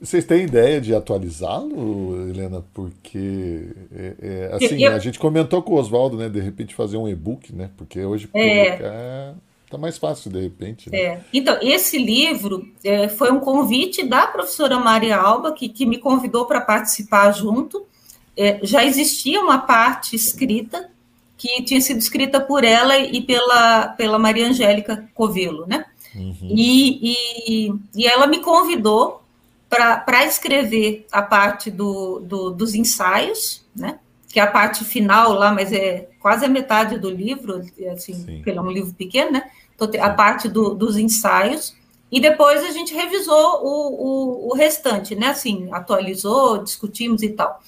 [0.00, 2.64] Vocês têm ideia de atualizá-lo, Helena?
[2.74, 4.92] Porque é, é, assim, eu...
[4.92, 6.28] a gente comentou com o Oswaldo, né?
[6.28, 7.70] De repente fazer um e-book, né?
[7.76, 8.70] Porque hoje é.
[8.70, 9.34] publicar
[9.72, 10.90] tá mais fácil, de repente.
[10.90, 10.98] Né?
[10.98, 11.20] É.
[11.32, 16.44] Então, esse livro é, foi um convite da professora Maria Alba, que, que me convidou
[16.44, 17.86] para participar junto.
[18.36, 20.90] É, já existia uma parte escrita
[21.42, 25.86] que tinha sido escrita por ela e pela, pela Maria Angélica Covelo, né?
[26.14, 26.36] Uhum.
[26.42, 27.16] E,
[27.48, 29.24] e, e, ela me convidou
[29.68, 33.98] para escrever a parte do, do, dos ensaios, né?
[34.28, 37.60] Que é a parte final lá, mas é quase a metade do livro,
[37.92, 39.50] assim, porque ele é um livro pequeno, né?
[39.74, 41.74] Então, a parte do, dos ensaios.
[42.10, 45.30] E depois a gente revisou o, o, o, restante, né?
[45.30, 47.60] Assim, atualizou, discutimos e tal.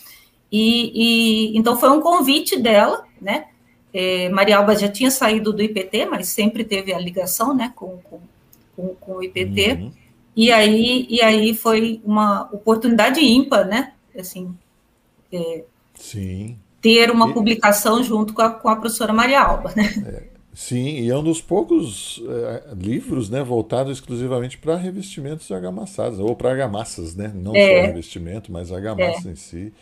[0.52, 3.46] E, e então foi um convite dela, né?
[3.94, 7.98] É, Maria Alba já tinha saído do IPT, mas sempre teve a ligação né, com,
[7.98, 8.20] com,
[8.74, 9.72] com, com o IPT.
[9.72, 9.92] Uhum.
[10.36, 13.92] E, aí, e aí foi uma oportunidade ímpar, né?
[14.18, 14.52] Assim,
[15.32, 15.62] é,
[15.94, 16.58] Sim.
[16.82, 17.32] ter uma e...
[17.32, 19.84] publicação junto com a, com a professora Maria Alba, né?
[20.04, 26.18] É, sim, e é um dos poucos é, livros né, voltados exclusivamente para revestimentos argamassados,
[26.18, 27.32] ou para argamassas, né?
[27.32, 27.82] Não é.
[27.82, 29.32] só revestimento, mas argamassa é.
[29.32, 29.72] em si.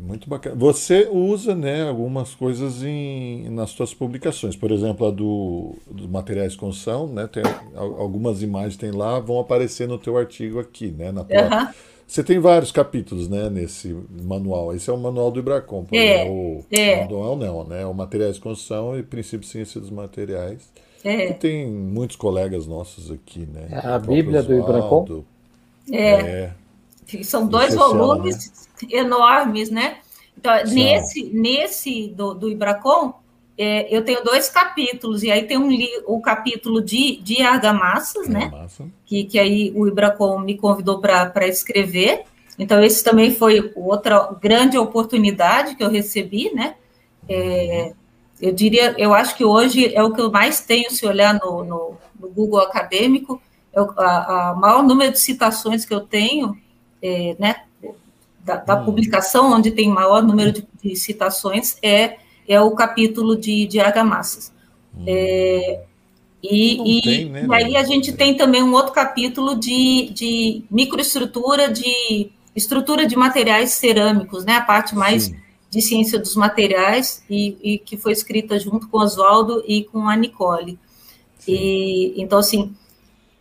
[0.00, 0.56] Muito bacana.
[0.56, 4.56] Você usa né, algumas coisas em, nas suas publicações.
[4.56, 7.42] Por exemplo, a do, do materiais de construção, né, tem,
[7.74, 11.12] algumas imagens tem lá, vão aparecer no teu artigo aqui, né?
[11.12, 11.72] Na uhum.
[12.06, 14.74] Você tem vários capítulos né, nesse manual.
[14.74, 15.86] Esse é o manual do Ibracom.
[15.92, 17.00] É, o é.
[17.00, 17.86] manual não, né?
[17.86, 20.70] O materiais de construção e princípio de ciência dos materiais.
[21.02, 21.30] É.
[21.30, 23.66] E tem muitos colegas nossos aqui, né?
[23.70, 25.24] É a Bíblia do Ibracom?
[25.90, 26.10] É.
[26.10, 26.52] é.
[27.22, 28.88] São dois volumes né?
[28.90, 29.98] enormes, né?
[30.36, 33.14] Então, nesse, nesse do, do Ibracom,
[33.56, 35.68] é, eu tenho dois capítulos, e aí tem um
[36.06, 38.50] o capítulo de, de argamassas, né?
[39.04, 42.24] Que, que aí o Ibracom me convidou para escrever.
[42.58, 46.74] Então, esse também foi outra grande oportunidade que eu recebi, né?
[47.28, 47.92] É,
[48.40, 51.62] eu diria, eu acho que hoje é o que eu mais tenho, se olhar no,
[51.62, 53.40] no, no Google acadêmico,
[53.72, 56.56] é o a, a, maior número de citações que eu tenho,
[57.02, 57.56] é, né,
[58.44, 58.84] da, da hum.
[58.84, 64.52] publicação onde tem maior número de, de, citações é, é o capítulo de, de argamassas.
[64.96, 65.04] Hum.
[65.06, 65.82] É,
[66.42, 70.64] e, e, tem, né, e, aí a gente tem também um outro capítulo de, de
[70.70, 74.56] microestrutura de estrutura de materiais cerâmicos, né?
[74.56, 75.36] A parte mais Sim.
[75.70, 80.16] de ciência dos materiais e, e, que foi escrita junto com Oswaldo e com a
[80.16, 80.78] Nicole.
[81.46, 82.74] E então assim,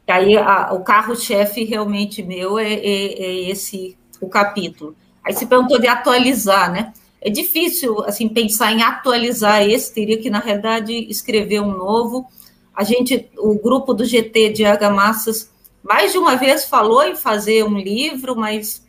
[0.08, 4.96] aí a, o carro-chefe realmente meu é, é, é, esse o capítulo.
[5.24, 6.94] Aí se perguntou de atualizar, né?
[7.20, 12.26] É difícil assim pensar em atualizar esse, teria que na realidade escrever um novo.
[12.74, 15.52] A gente, o grupo do GT de argamassas,
[15.84, 18.86] mais de uma vez falou em fazer um livro, mas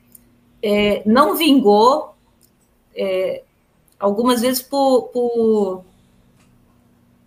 [0.63, 2.15] é, não vingou,
[2.95, 3.43] é,
[3.99, 5.85] algumas vezes por, por,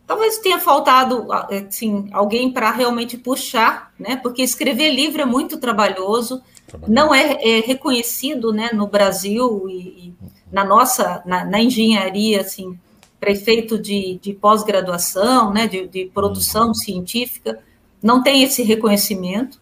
[0.07, 4.15] Talvez tenha faltado assim, alguém para realmente puxar, né?
[4.15, 6.41] Porque escrever livro é muito trabalhoso,
[6.87, 9.73] não é, é, reconhecido né, no Brasil e,
[10.07, 10.13] e
[10.51, 12.77] na nossa, na, na, engenharia, assim,
[13.19, 16.73] prefeito de, de pós-graduação, né, de, de produção uhum.
[16.73, 17.59] científica,
[18.01, 19.59] não tem esse reconhecimento,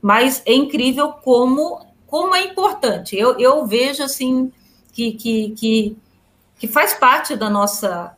[0.00, 3.16] mas é incrível como como é importante.
[3.16, 4.52] Eu, eu vejo assim
[4.92, 5.96] que, que, que,
[6.58, 8.14] que faz parte da nossa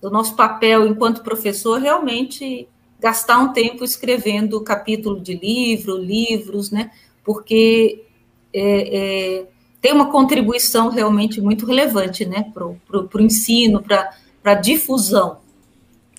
[0.00, 2.68] do nosso papel enquanto professor realmente
[3.00, 6.90] gastar um tempo escrevendo capítulo de livro, livros, né?
[7.24, 8.04] Porque
[8.52, 8.96] é,
[9.40, 9.46] é,
[9.80, 12.50] tem uma contribuição realmente muito relevante, né?
[12.52, 14.12] Para o ensino, para
[14.44, 15.38] a difusão.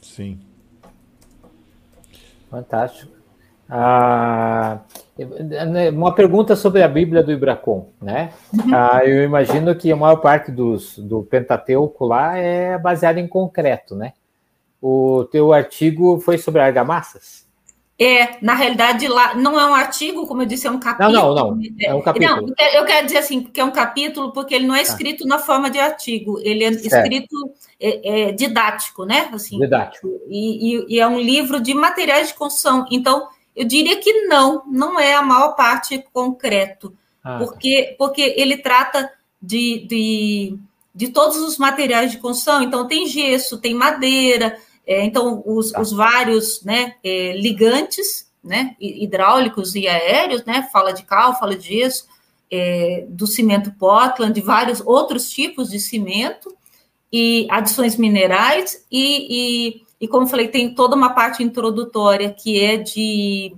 [0.02, 0.40] Sim.
[2.50, 3.12] Fantástico.
[3.70, 4.80] Ah,
[5.94, 8.32] uma pergunta sobre a Bíblia do Ibracon, né?
[8.54, 8.74] Uhum.
[8.74, 13.96] Ah, eu imagino que a maior parte dos, do Pentateuco lá é baseada em concreto,
[13.96, 14.14] né?
[14.82, 17.50] O teu artigo foi sobre argamassas?
[18.02, 21.12] É, na realidade, lá não é um artigo, como eu disse, é um capítulo.
[21.12, 21.62] Não, não, não.
[21.82, 22.48] É um capítulo.
[22.48, 24.84] Não, eu quero dizer assim, que é um capítulo porque ele não é tá.
[24.84, 25.28] escrito ah.
[25.28, 26.86] na forma de artigo, ele é certo.
[26.86, 29.30] escrito é, é, didático, né?
[29.34, 30.08] Assim, didático.
[30.30, 32.86] E, e, e é um livro de materiais de construção.
[32.90, 33.28] Então,
[33.60, 37.38] eu diria que não, não é a maior parte concreto, ah.
[37.38, 40.58] Porque, porque ele trata de, de,
[40.96, 45.82] de todos os materiais de construção, então tem gesso, tem madeira, é, então os, tá.
[45.82, 51.68] os vários né, é, ligantes né, hidráulicos e aéreos, né, fala de cal, fala de
[51.80, 52.08] gesso,
[52.50, 56.56] é, do cimento Portland, de vários outros tipos de cimento,
[57.12, 62.78] e adições minerais e, e e como falei, tem toda uma parte introdutória que é
[62.78, 63.56] de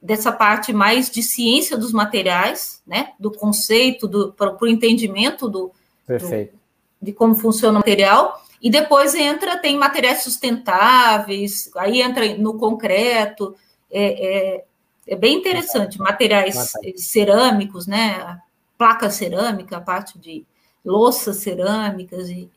[0.00, 3.12] dessa parte mais de ciência dos materiais, né?
[3.20, 5.70] Do conceito, do para o entendimento do,
[6.04, 6.52] Perfeito.
[6.52, 6.58] Do,
[7.00, 8.42] de como funciona o material.
[8.60, 13.56] E depois entra, tem materiais sustentáveis, aí entra no concreto,
[13.90, 14.64] é, é,
[15.06, 18.40] é bem interessante, materiais cerâmicos, né?
[18.76, 20.44] Placa cerâmica, a parte de
[20.84, 22.50] louças cerâmicas e.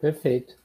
[0.00, 0.63] Perfeito.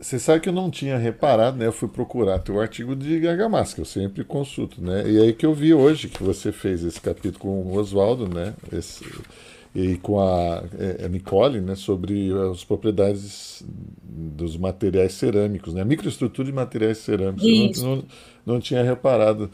[0.00, 1.66] Você sabe que eu não tinha reparado, né?
[1.66, 5.08] Eu fui procurar teu artigo de Gargamassa, que eu sempre consulto, né?
[5.10, 8.54] E aí que eu vi hoje que você fez esse capítulo com o Oswaldo, né?
[8.72, 9.04] Esse,
[9.74, 11.74] e com a, é, a, Nicole, né?
[11.74, 13.64] Sobre as propriedades
[14.02, 15.82] dos materiais cerâmicos, né?
[15.82, 17.44] A microestrutura de materiais cerâmicos.
[17.44, 17.84] Isso.
[17.84, 18.04] Eu não, não,
[18.46, 19.50] não tinha reparado.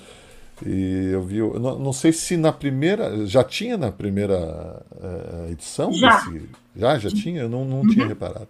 [0.64, 5.92] E eu vi, não, não, sei se na primeira, já tinha na primeira uh, edição?
[5.92, 6.20] Já.
[6.20, 7.42] Desse, já, já tinha?
[7.42, 7.88] Eu não, não uhum.
[7.88, 8.48] tinha reparado.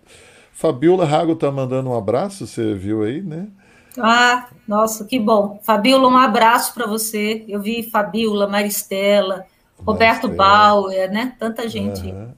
[0.55, 3.49] Fabiola Rago tá mandando um abraço, você viu aí, né?
[3.99, 5.61] Ah, nossa, que bom.
[5.63, 7.45] Fabiola, um abraço para você.
[7.49, 9.47] Eu vi Fabiola, Maristela,
[9.79, 11.35] Roberto Bauer, né?
[11.39, 12.07] Tanta gente.
[12.07, 12.29] Uhum.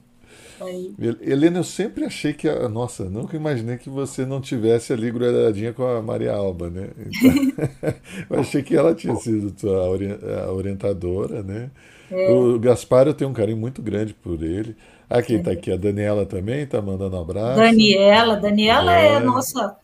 [0.59, 0.95] Aí.
[1.21, 2.49] Helena, eu sempre achei que.
[2.49, 6.89] A, nossa, nunca imaginei que você não tivesse ali grudadinha com a Maria Alba, né?
[6.97, 7.53] Então,
[8.29, 11.69] eu achei que ela tinha sido a orientadora, né?
[12.09, 12.31] É.
[12.31, 14.75] O Gaspar, eu tenho um carinho muito grande por ele.
[15.09, 17.59] Aqui está aqui a Daniela também, está mandando um abraço.
[17.59, 19.77] Daniela, Daniela é, é a nossa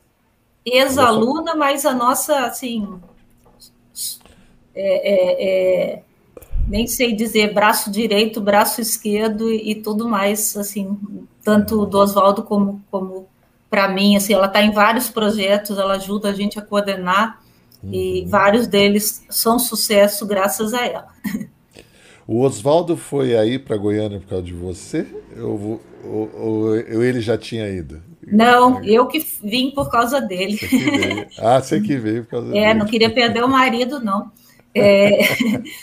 [0.65, 2.99] ex-aluna, mas a nossa, assim,
[4.75, 6.03] é, é, é,
[6.67, 10.97] nem sei dizer braço direito, braço esquerdo e, e tudo mais, assim,
[11.43, 13.27] tanto do Oswaldo como, como
[13.69, 17.41] para mim, assim, ela está em vários projetos, ela ajuda a gente a coordenar
[17.81, 17.93] uhum.
[17.93, 21.07] e vários deles são sucesso graças a ela.
[22.27, 25.05] O Oswaldo foi aí para Goiânia por causa de você?
[25.37, 28.01] Ou, ou, ou, ele já tinha ido?
[28.25, 30.57] Não, eu que vim por causa dele.
[30.57, 32.65] Você ah, você que veio por causa é, dele.
[32.65, 34.31] É, não queria perder o marido, não.
[34.73, 35.19] É...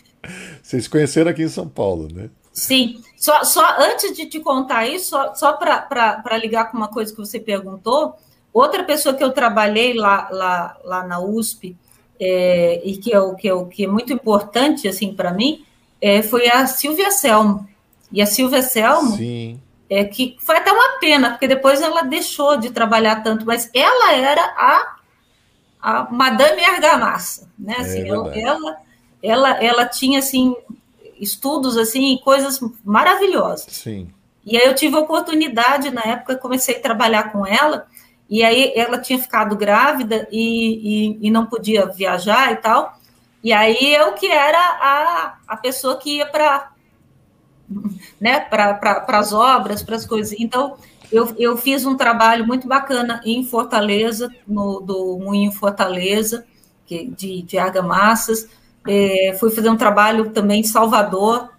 [0.62, 2.30] Vocês conheceram aqui em São Paulo, né?
[2.52, 7.12] Sim, Só, só antes de te contar isso, só, só para ligar com uma coisa
[7.12, 8.14] que você perguntou,
[8.52, 11.76] outra pessoa que eu trabalhei lá, lá, lá na USP,
[12.18, 15.64] é, e que é, que, é, que é muito importante assim para mim,
[16.00, 17.68] é, foi a Silvia Selmo.
[18.12, 19.60] E a Silvia Selmo, Sim.
[19.88, 24.14] É, que foi até uma pena, porque depois ela deixou de trabalhar tanto, mas ela
[24.14, 24.96] era a,
[25.80, 27.74] a Madame Argamassa, né?
[27.78, 28.76] É assim, ela, ela,
[29.22, 30.54] ela, ela tinha assim
[31.20, 33.66] estudos assim, coisas maravilhosas.
[33.74, 34.08] Sim.
[34.44, 37.86] E aí eu tive a oportunidade, na época, comecei a trabalhar com ela,
[38.28, 42.98] e aí ela tinha ficado grávida e, e, e não podia viajar e tal.
[43.42, 46.72] E aí eu que era a, a pessoa que ia para
[48.20, 50.38] né, para as obras, para as coisas.
[50.38, 50.76] Então,
[51.10, 56.44] eu, eu fiz um trabalho muito bacana em Fortaleza, no, do Moinho Fortaleza,
[56.84, 58.48] que, de, de argamassas,
[58.86, 61.50] é, fui fazer um trabalho também em Salvador,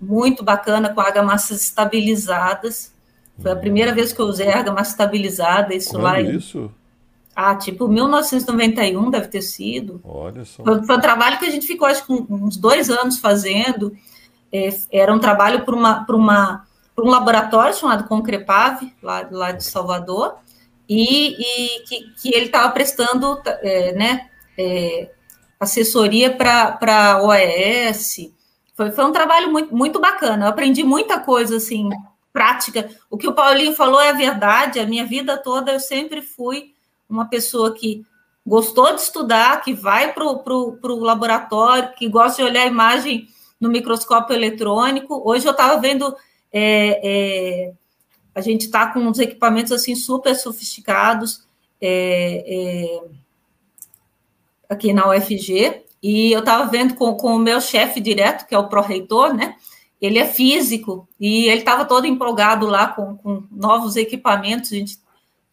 [0.00, 2.92] muito bacana, com argamassas estabilizadas.
[3.40, 6.20] Foi a primeira vez que eu usei argamassa estabilizada, isso Quando lá.
[6.20, 6.70] isso?
[7.42, 9.98] Ah, tipo 1991 deve ter sido.
[10.04, 10.62] Olha só.
[10.62, 13.96] Foi, foi um trabalho que a gente ficou, acho que uns dois anos fazendo.
[14.52, 16.66] É, era um trabalho para uma, uma,
[16.98, 20.34] um laboratório chamado Concrepave, lá, lá de Salvador,
[20.86, 24.28] e, e que, que ele estava prestando é, né,
[24.58, 25.10] é,
[25.58, 28.34] assessoria para a OES.
[28.76, 30.44] Foi, foi um trabalho muito, muito bacana.
[30.44, 31.88] Eu aprendi muita coisa assim,
[32.34, 32.90] prática.
[33.08, 34.78] O que o Paulinho falou é a verdade.
[34.78, 36.74] A minha vida toda eu sempre fui
[37.10, 38.04] uma pessoa que
[38.46, 43.28] gostou de estudar, que vai para o laboratório, que gosta de olhar a imagem
[43.60, 45.22] no microscópio eletrônico.
[45.24, 46.16] Hoje eu estava vendo.
[46.52, 47.72] É, é,
[48.34, 51.46] a gente está com uns equipamentos assim super sofisticados.
[51.80, 53.20] É, é
[54.70, 58.58] aqui na UFG, e eu estava vendo com, com o meu chefe direto, que é
[58.58, 59.56] o pró-reitor, né?
[60.00, 64.72] Ele é físico e ele estava todo empolgado lá com, com, novos equipamentos.
[64.72, 64.98] A gente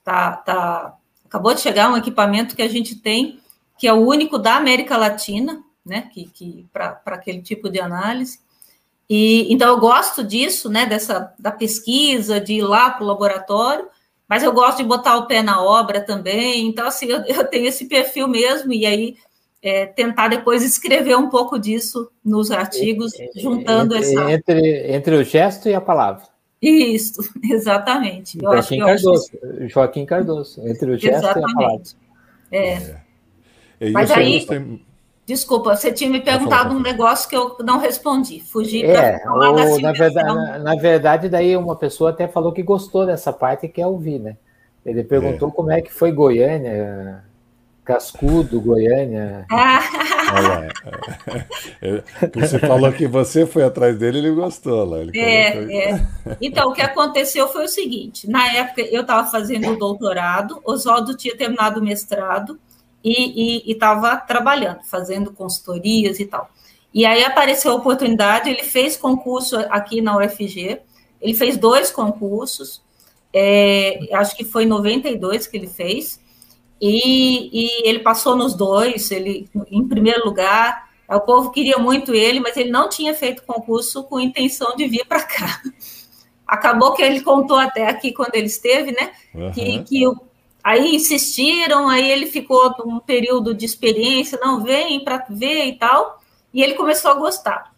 [0.03, 0.95] tá, tá,
[1.28, 3.39] acabou de chegar um equipamento que a gente tem,
[3.78, 6.09] que é o único da América Latina, né?
[6.13, 8.39] Que, que para aquele tipo de análise.
[9.09, 10.86] E então eu gosto disso, né?
[10.86, 13.88] Dessa da pesquisa, de ir lá para o laboratório
[14.28, 17.67] mas eu gosto de botar o pé na obra também, então assim, eu, eu tenho
[17.67, 19.15] esse perfil mesmo, e aí
[19.61, 24.32] é, tentar depois escrever um pouco disso nos artigos, juntando entre, essa...
[24.32, 26.23] Entre, entre o gesto e a palavra.
[26.61, 28.37] Isso, exatamente.
[28.41, 29.69] Eu Joaquim, Cardoso, acho...
[29.69, 31.49] Joaquim Cardoso, entre o gesto exatamente.
[31.49, 31.83] e a palavra.
[32.51, 32.73] É.
[33.79, 33.89] é.
[33.91, 34.45] Mas aí,
[35.27, 38.39] Desculpa, você tinha me perguntado um negócio que eu não respondi.
[38.39, 42.63] Fugi é, falar ou, na verdade, na, na, verdade, daí uma pessoa até falou que
[42.63, 44.37] gostou dessa parte e quer ouvir, né?
[44.85, 45.51] Ele perguntou é.
[45.51, 47.25] como é que foi Goiânia,
[47.88, 49.45] Cascudo, Goiânia.
[49.49, 49.79] Ah.
[51.81, 52.03] É,
[52.35, 54.99] você falou que você foi atrás dele, ele gostou lá.
[54.99, 56.07] Ele é, é.
[56.41, 61.15] Então, o que aconteceu foi o seguinte: na época eu estava fazendo o doutorado, Oswaldo
[61.15, 62.59] tinha terminado o mestrado
[63.03, 66.49] e estava trabalhando, fazendo consultorias e tal.
[66.93, 70.81] E aí apareceu a oportunidade, ele fez concurso aqui na UFG,
[71.21, 72.81] ele fez dois concursos,
[73.31, 76.19] é, acho que foi em 92 que ele fez,
[76.82, 82.39] e, e, ele passou nos dois, ele em primeiro lugar, o povo queria muito ele,
[82.39, 85.61] mas ele não tinha feito concurso com intenção de vir para cá.
[86.47, 89.11] Acabou que ele contou até aqui quando ele esteve, né?
[89.34, 89.51] Uhum.
[89.51, 90.15] Que, que o
[90.67, 96.21] Aí insistiram, aí ele ficou num período de experiência, não vem para ver e tal,
[96.53, 97.73] e ele começou a gostar.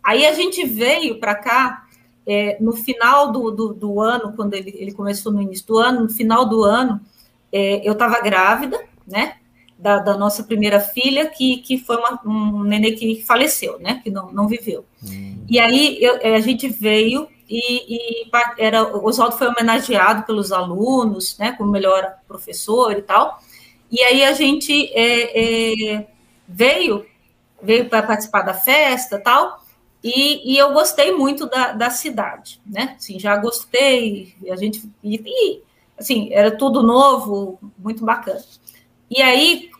[0.00, 1.84] Aí a gente veio para cá
[2.24, 6.02] é, no final do, do, do, ano, quando ele, ele começou no início do ano,
[6.02, 7.00] no final do ano,
[7.52, 9.36] é, eu estava grávida, né?
[9.78, 14.00] Da, da, nossa primeira filha, que, que foi uma, um nenê que faleceu, né?
[14.02, 14.84] Que não, não viveu.
[15.04, 15.44] Hum.
[15.48, 21.36] E aí eu, a gente veio e, e era, o Oswaldo foi homenageado pelos alunos,
[21.36, 23.42] né, como melhor professor e tal,
[23.90, 26.06] e aí a gente é, é,
[26.48, 27.04] veio,
[27.62, 29.62] veio para participar da festa tal,
[30.02, 35.16] e, e eu gostei muito da, da, cidade, né, assim, já gostei, a gente, e,
[35.16, 35.62] e,
[36.02, 38.42] assim, era tudo novo, muito bacana.
[39.10, 39.70] E aí,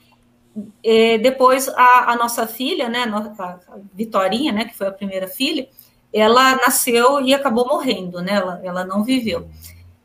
[0.84, 3.58] é, depois a, a, nossa filha, né, a,
[3.94, 5.68] Vitorinha, né, que foi a primeira filha,
[6.12, 8.34] ela nasceu e acabou morrendo, né?
[8.34, 9.48] Ela, ela não viveu.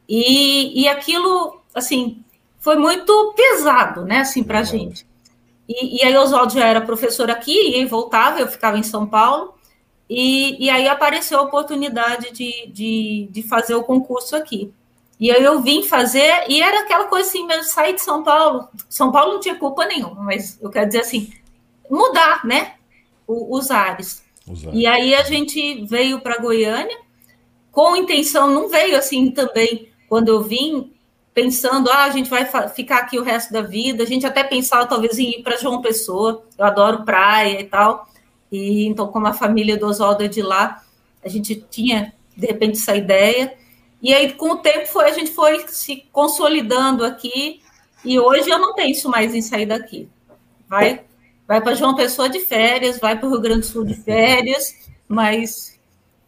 [0.08, 2.24] E, e aquilo, assim,
[2.60, 5.06] foi muito pesado, né, assim, para a gente.
[5.68, 9.54] E, e aí Oswaldo já era professor aqui, e voltava, eu ficava em São Paulo,
[10.10, 14.74] e, e aí apareceu a oportunidade de, de, de fazer o concurso aqui.
[15.20, 18.68] E aí eu vim fazer, e era aquela coisa assim, mesmo, sair de São Paulo,
[18.88, 21.34] São Paulo não tinha culpa nenhuma, mas eu quero dizer assim,
[21.90, 22.74] mudar, né,
[23.26, 24.24] o, os ares.
[24.72, 26.98] E aí a gente veio para Goiânia.
[27.72, 30.94] com intenção, não veio assim também, quando eu vim,
[31.38, 34.02] pensando, ah, a gente vai ficar aqui o resto da vida.
[34.02, 36.44] A gente até pensava talvez em ir para João Pessoa.
[36.58, 38.08] Eu adoro praia e tal.
[38.52, 40.84] E então, como a família do Oswaldo é de lá,
[41.24, 43.54] a gente tinha de repente essa ideia.
[44.02, 47.62] E aí, com o tempo, foi, a gente foi se consolidando aqui.
[48.06, 50.08] E hoje eu não penso mais em sair daqui.
[50.70, 51.02] Vai,
[51.48, 54.76] vai para João Pessoa de férias, vai para o Rio Grande do Sul de férias,
[55.08, 55.80] mas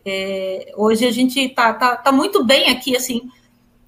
[0.05, 3.29] é, hoje a gente está tá, tá muito bem aqui, assim,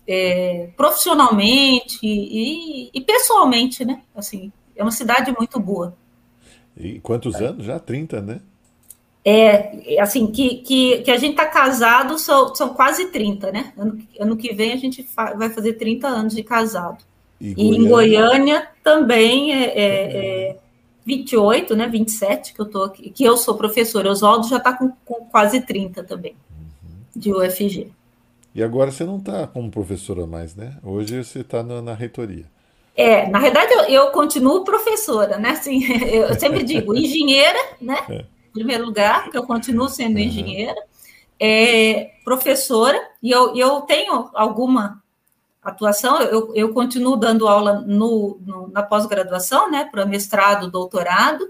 [0.08, 4.02] é, profissionalmente e, e, pessoalmente, né?
[4.16, 5.96] Assim, é uma cidade muito boa.
[6.78, 7.46] E quantos é.
[7.46, 7.80] anos já?
[7.80, 8.42] 30, né?
[9.24, 13.72] É, assim, que, que, que a gente está casado são, são quase 30, né?
[13.78, 17.04] Ano, ano que vem a gente fa vai fazer 30 anos de casado.
[17.40, 20.58] E, e em Goiânia também é, é, é
[21.06, 21.88] 28, né?
[21.88, 24.10] 27 que eu tô aqui, que eu sou professora.
[24.10, 26.98] Oswaldo já está com, com, quase 30 também, uhum.
[27.16, 27.92] de UFG.
[28.54, 30.78] E agora você não está como professora mais, né?
[30.84, 32.46] Hoje você está na, na, reitoria.
[32.96, 35.52] É, na verdade eu, eu, continuo professora, né?
[35.52, 38.26] Assim, eu sempre digo engenheira, né?
[38.52, 40.76] Em primeiro lugar, que eu continuo sendo engenheira,
[41.40, 45.02] é, professora, e eu, eu tenho alguma
[45.64, 49.86] atuação, eu, eu continuo dando aula no, no na pós-graduação, né?
[49.86, 51.50] Para mestrado, doutorado.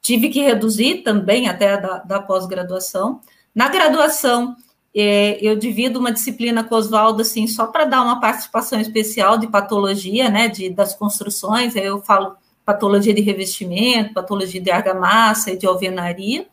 [0.00, 3.20] Tive que reduzir também até da, da pós-graduação.
[3.52, 4.56] Na graduação,
[4.94, 9.38] é, eu divido uma disciplina com o Oswaldo, assim, só para dar uma participação especial
[9.38, 15.50] de patologia, né, de, das construções, aí eu falo patologia de revestimento, patologia de argamassa
[15.50, 16.46] e de alvenaria.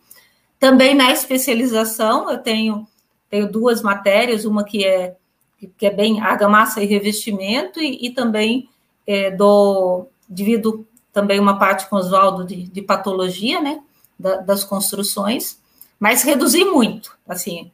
[0.59, 2.87] Também na especialização, eu tenho,
[3.29, 5.15] tenho duas matérias, uma que é,
[5.77, 8.69] que é bem argamassa e revestimento, e, e também
[9.05, 13.81] é, do, divido também uma parte com o Oswaldo de, de patologia, né,
[14.17, 15.59] da, das construções,
[15.99, 17.71] mas reduzi muito, assim,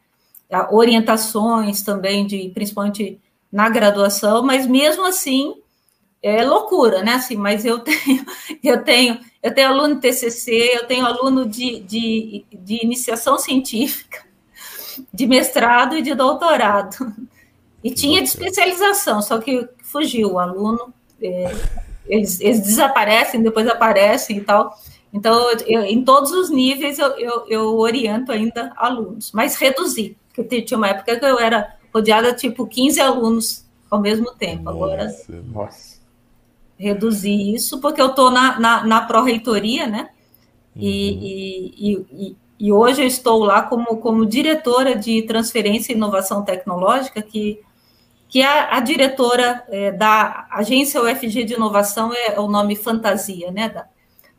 [0.72, 3.20] orientações também de principalmente
[3.52, 5.56] na graduação, mas mesmo assim
[6.28, 7.14] é loucura, né?
[7.14, 8.26] Assim, mas eu tenho,
[8.64, 14.26] eu tenho, eu tenho aluno de TCC, eu tenho aluno de, de, de iniciação científica,
[15.14, 17.14] de mestrado e de doutorado.
[17.84, 20.94] E tinha de especialização, só que fugiu o aluno.
[21.22, 21.56] É,
[22.08, 24.76] eles, eles, desaparecem, depois aparecem e tal.
[25.14, 30.62] Então, eu, em todos os níveis, eu, eu, eu oriento ainda alunos, mas reduzir que
[30.62, 34.70] tinha uma época que eu era rodeada tipo 15 alunos ao mesmo tempo.
[34.70, 35.16] Agora,
[35.54, 35.95] nossa.
[36.78, 40.10] Reduzi isso porque eu estou na, na, na pró-reitoria, né?
[40.76, 40.82] Uhum.
[40.82, 46.44] E, e, e, e, hoje eu estou lá como, como diretora de transferência e inovação
[46.44, 47.62] tecnológica, que,
[48.28, 53.52] que é a, a diretora é, da agência UFG de inovação é, o nome fantasia,
[53.52, 53.70] né?
[53.70, 53.88] Da,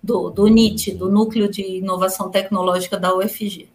[0.02, 3.68] do, do NIT, do Núcleo de Inovação Tecnológica da UFG.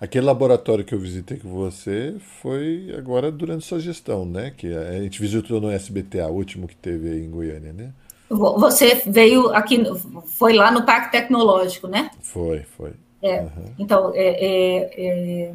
[0.00, 4.50] Aquele laboratório que eu visitei com você foi agora durante sua gestão, né?
[4.56, 7.92] Que a gente visitou no SBTA, o último que teve aí em Goiânia, né?
[8.30, 9.82] Você veio aqui,
[10.38, 12.10] foi lá no Parque Tecnológico, né?
[12.22, 12.92] Foi, foi.
[13.20, 13.74] É, uhum.
[13.78, 15.52] Então, é, é,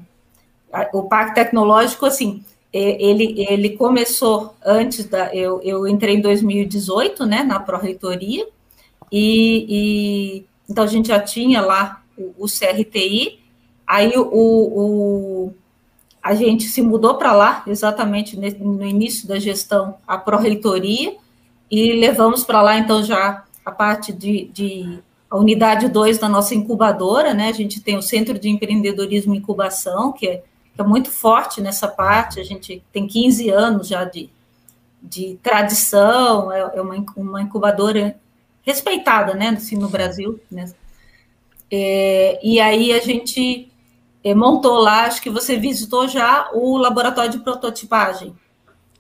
[0.71, 5.33] é, o Parque Tecnológico, assim, é, ele, ele começou antes da.
[5.33, 8.45] Eu, eu entrei em 2018, né, na Pró-Reitoria,
[9.11, 13.39] e, e, então a gente já tinha lá o, o CRTI,
[13.86, 15.53] Aí o, o
[16.25, 21.15] a gente se mudou para lá, exatamente no início da gestão, a pró-reitoria,
[21.69, 26.55] e levamos para lá, então, já a parte de, de a unidade 2 da nossa
[26.55, 27.49] incubadora, né?
[27.49, 31.61] A gente tem o Centro de Empreendedorismo e Incubação, que é, que é muito forte
[31.61, 34.27] nessa parte, a gente tem 15 anos já de,
[35.01, 38.15] de tradição, é, é uma, uma incubadora
[38.63, 40.65] respeitada, né, assim, no Brasil, né?
[41.69, 43.71] É, e aí a gente
[44.34, 48.36] montou lá, acho que você visitou já o laboratório de prototipagem.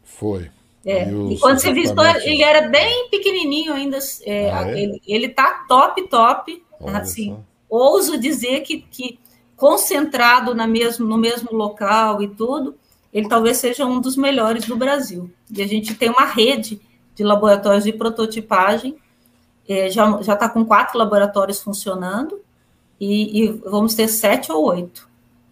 [0.03, 0.51] Foi.
[0.85, 1.09] É.
[1.09, 3.97] E, e, quando você visitou, ele era bem pequenininho ainda.
[4.23, 4.79] É, ah, é?
[4.79, 6.63] Ele, ele tá top, top.
[6.79, 7.39] Olha assim, só.
[7.67, 9.19] ouso dizer que, que
[9.55, 12.75] concentrado na mesmo, no mesmo local e tudo,
[13.11, 15.31] ele talvez seja um dos melhores do Brasil.
[15.49, 16.79] E a gente tem uma rede
[17.15, 18.95] de laboratórios de prototipagem,
[19.67, 22.41] é, já está com quatro laboratórios funcionando,
[22.99, 25.04] e, e, vamos ter sete ou oito.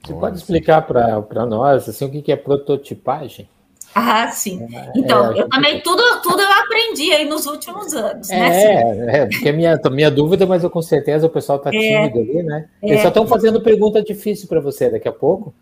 [0.05, 3.47] Você pode explicar para nós assim, o que, que é prototipagem?
[3.95, 4.67] Ah, sim.
[4.73, 9.17] É, então, é, eu também, tudo, tudo eu aprendi aí nos últimos anos, é, né?
[9.19, 11.77] É, porque a minha, minha dúvida, mas eu com certeza o pessoal está é.
[11.79, 12.67] tímido ali, né?
[12.81, 15.53] Eles só estão fazendo pergunta difícil para você daqui a pouco.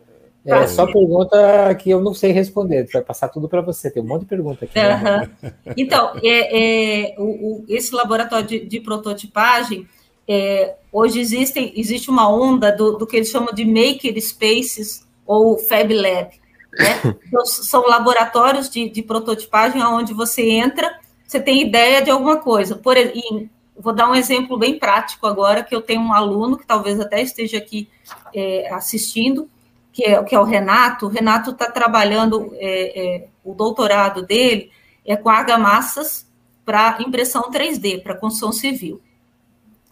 [0.45, 0.67] É tá.
[0.67, 4.21] só pergunta que eu não sei responder, vai passar tudo para você, tem um monte
[4.21, 4.73] de pergunta aqui.
[4.75, 5.29] Né?
[5.77, 9.87] Então, é, é, o, o, esse laboratório de, de prototipagem,
[10.33, 15.57] é, hoje existem, existe uma onda do, do, que eles chamam de maker spaces ou
[15.57, 16.29] Fab Lab.
[16.71, 17.15] Né?
[17.27, 22.75] Então, são laboratórios de, de prototipagem onde você entra, você tem ideia de alguma coisa.
[22.77, 26.65] Por exemplo, vou dar um exemplo bem prático agora, que eu tenho um aluno que
[26.65, 27.89] talvez até esteja aqui
[28.33, 29.49] é, assistindo,
[29.91, 31.07] que é, que é o Renato.
[31.07, 34.71] O Renato está trabalhando, é, é, o doutorado dele
[35.05, 36.25] é com argamassas
[36.63, 39.01] para impressão 3D, para construção civil.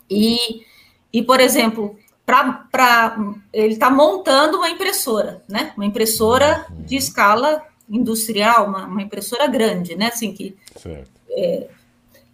[0.10, 0.64] E,
[1.12, 3.18] e por exemplo, para
[3.52, 5.74] ele está montando uma impressora, né?
[5.76, 10.08] Uma impressora de escala industrial, uma, uma impressora grande, né?
[10.08, 11.12] Assim que certo.
[11.32, 11.68] É,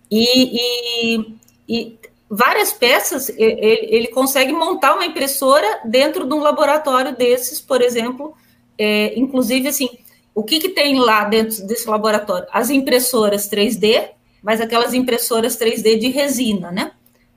[0.09, 1.35] e, e,
[1.67, 1.97] e,
[2.29, 8.35] várias peças ele, ele, consegue montar uma impressora dentro de um laboratório desses, por exemplo,
[8.77, 9.89] é, inclusive assim,
[10.33, 12.47] o que, que tem lá dentro desse laboratório?
[12.51, 14.09] As impressoras 3D,
[14.43, 16.91] mas aquelas impressoras 3D de resina, né?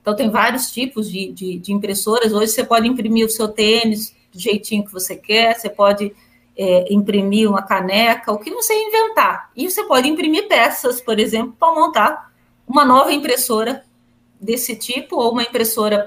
[0.09, 2.33] Então, tem vários tipos de, de, de, impressoras.
[2.33, 6.11] Hoje, você pode imprimir o seu tênis do jeitinho que você quer, você pode
[6.57, 9.51] é, imprimir uma caneca, o que você inventar.
[9.55, 12.33] E você pode imprimir peças, por exemplo, para montar
[12.67, 13.85] uma nova impressora
[14.41, 16.03] desse tipo, ou uma impressora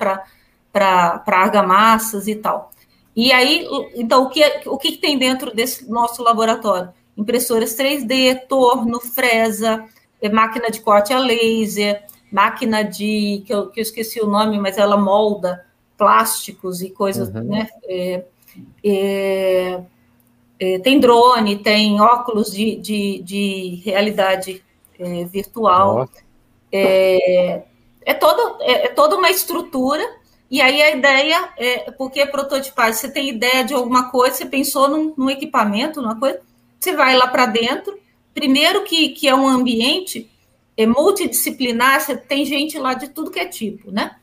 [0.72, 2.72] para argamassas e tal.
[3.14, 6.92] E aí, então, o que, o que tem dentro desse nosso laboratório?
[7.16, 9.84] Impressoras 3D, torno, fresa,
[10.20, 14.58] é, máquina de corte a laser, máquina de que eu, que eu esqueci o nome,
[14.58, 15.64] mas ela molda
[15.98, 17.44] plásticos e coisas, uhum.
[17.44, 17.68] né?
[17.84, 18.24] É,
[18.82, 19.80] é,
[20.58, 24.64] é, tem drone, tem óculos de, de, de realidade
[24.98, 26.08] é, virtual.
[26.72, 27.62] É,
[28.04, 30.02] é, toda, é, é, toda uma estrutura.
[30.50, 34.88] E aí a ideia é, porque prototipar, você tem ideia de alguma coisa, você pensou
[34.88, 36.40] num, num equipamento, numa coisa,
[36.78, 37.98] você vai lá para dentro.
[38.34, 40.30] Primeiro que, que é um ambiente
[40.76, 44.16] é multidisciplinar, você tem gente lá de tudo que é tipo, né?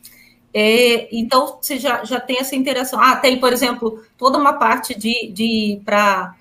[0.53, 2.99] É, então, você já, já tem essa interação.
[2.99, 6.35] Ah, tem, por exemplo, toda uma parte de, de para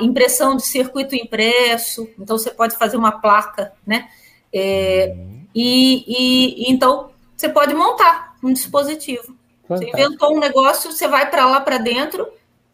[0.00, 4.08] impressão de circuito impresso, então você pode fazer uma placa, né?
[4.52, 5.14] É,
[5.54, 9.36] e, e, então você pode montar um dispositivo.
[9.68, 9.96] Fantástico.
[9.96, 12.26] Você inventou um negócio, você vai para lá para dentro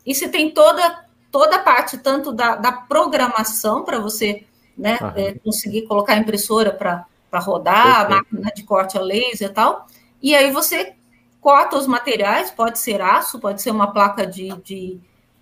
[0.06, 4.44] e você tem toda, toda a parte, tanto da, da programação para você
[4.76, 4.98] né?
[5.16, 7.06] É, conseguir colocar a impressora para
[7.40, 9.86] rodar, a máquina de corte a laser e tal.
[10.22, 10.94] E aí você
[11.40, 15.00] corta os materiais, pode ser aço, pode ser uma placa de, de,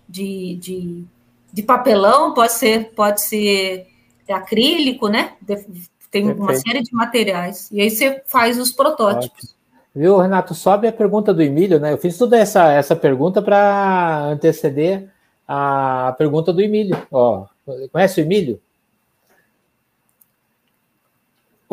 [0.09, 1.05] de, de,
[1.53, 3.87] de papelão, pode ser, pode ser
[4.29, 5.33] acrílico, né?
[5.45, 6.41] Tem Perfeito.
[6.41, 7.69] uma série de materiais.
[7.71, 9.43] E aí você faz os protótipos.
[9.43, 9.61] Ótimo.
[9.93, 10.55] Viu, Renato?
[10.55, 11.91] Sobe a pergunta do Emílio, né?
[11.91, 15.09] Eu fiz toda essa, essa pergunta para anteceder
[15.45, 16.97] a pergunta do Emílio.
[17.11, 17.45] Ó,
[17.91, 18.61] conhece o Emílio?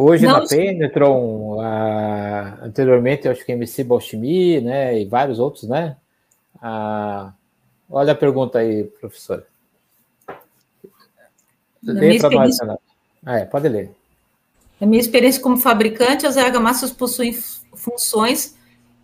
[0.00, 5.64] Hoje não, na Penetron, a, anteriormente eu acho que MC Bolchimi, né, e vários outros,
[5.64, 5.96] né?
[6.62, 7.32] A,
[7.90, 9.44] olha a pergunta aí, professora.
[11.82, 12.82] Lê para nós, Renato.
[13.26, 13.90] É, pode ler.
[14.80, 17.32] Na minha experiência como fabricante, as argamassas possuem
[17.74, 18.54] funções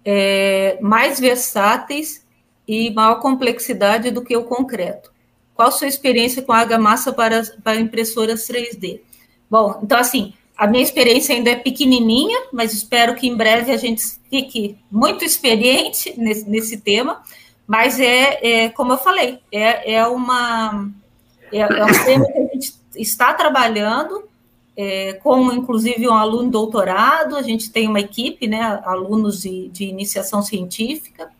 [0.05, 2.25] é, mais versáteis
[2.69, 5.13] e maior complexidade do que o concreto.
[5.57, 9.01] Qual a sua experiência com a argamassa para, para impressoras 3D?
[9.51, 13.77] Bom, então assim, a minha experiência ainda é pequenininha, mas espero que em breve a
[13.77, 17.23] gente fique muito experiente nesse, nesse tema.
[17.67, 20.89] Mas é, é, como eu falei, é, é, uma,
[21.53, 24.25] é, é um tema que a gente está trabalhando,
[24.77, 29.85] é, com inclusive um aluno doutorado, a gente tem uma equipe, né, alunos de, de
[29.85, 31.31] iniciação científica,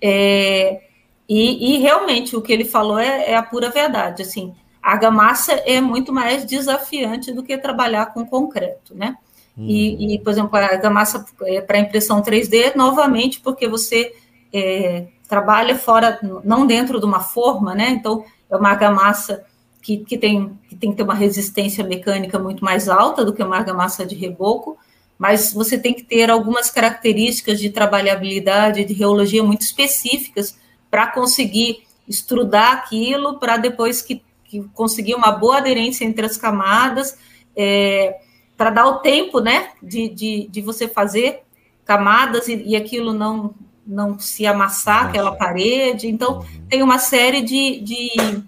[0.00, 0.82] é,
[1.26, 5.54] e, e, realmente o que ele falou é, é a pura verdade, assim, a argamassa
[5.64, 9.16] é muito mais desafiante do que trabalhar com concreto, né?
[9.56, 9.64] Uhum.
[9.66, 14.14] E, e, por exemplo, a argamassa é para impressão 3D, novamente, porque você
[14.52, 17.88] é, trabalha fora, não dentro de uma forma, né?
[17.88, 19.42] Então, é uma argamassa
[19.80, 23.42] que, que, tem, que tem que ter uma resistência mecânica muito mais alta do que
[23.42, 24.76] uma argamassa de reboco,
[25.18, 30.58] mas você tem que ter algumas características de trabalhabilidade, de reologia muito específicas
[30.90, 34.22] para conseguir estrudar aquilo, para depois que
[34.62, 37.18] que conseguir uma boa aderência entre as camadas,
[37.56, 38.20] é,
[38.56, 41.42] para dar o tempo, né, de, de, de você fazer
[41.84, 43.54] camadas e, e, aquilo não,
[43.86, 46.06] não se amassar, aquela parede.
[46.06, 46.66] Então, uhum.
[46.68, 48.42] tem uma série de, de,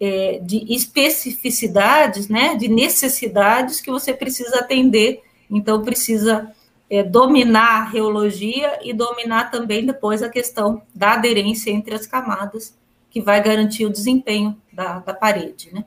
[0.00, 5.22] é, de especificidades, né, de necessidades que você precisa atender.
[5.50, 6.52] Então, precisa
[6.88, 12.74] é, dominar a reologia e dominar também depois a questão da aderência entre as camadas
[13.10, 15.84] que vai garantir o desempenho da, da parede, né?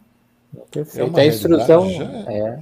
[0.69, 1.17] Perfeito.
[1.17, 1.85] É a instrução
[2.27, 2.59] é,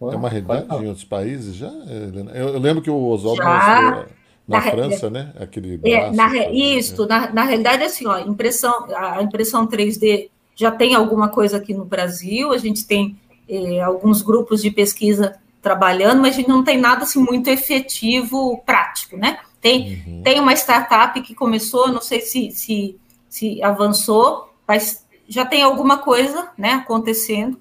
[0.00, 2.32] é uma realidade em outros países já, Helena?
[2.32, 4.06] Eu, eu lembro que o Oswaldo na,
[4.48, 5.32] na França, né?
[5.38, 10.96] Aquele é, na, isso, na, na realidade, assim, ó, impressão, a impressão 3D já tem
[10.96, 13.16] alguma coisa aqui no Brasil, a gente tem
[13.48, 18.60] é, alguns grupos de pesquisa trabalhando, mas a gente não tem nada assim muito efetivo,
[18.66, 19.38] prático, né?
[19.60, 20.22] Tem, uhum.
[20.24, 22.96] tem uma startup que começou, não sei se, se,
[23.28, 25.01] se avançou, mas
[25.32, 27.58] já tem alguma coisa né, acontecendo.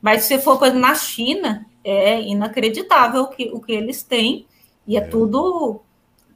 [0.00, 4.44] Mas se for na China, é inacreditável o que, o que eles têm,
[4.86, 5.04] e é, é.
[5.04, 5.80] tudo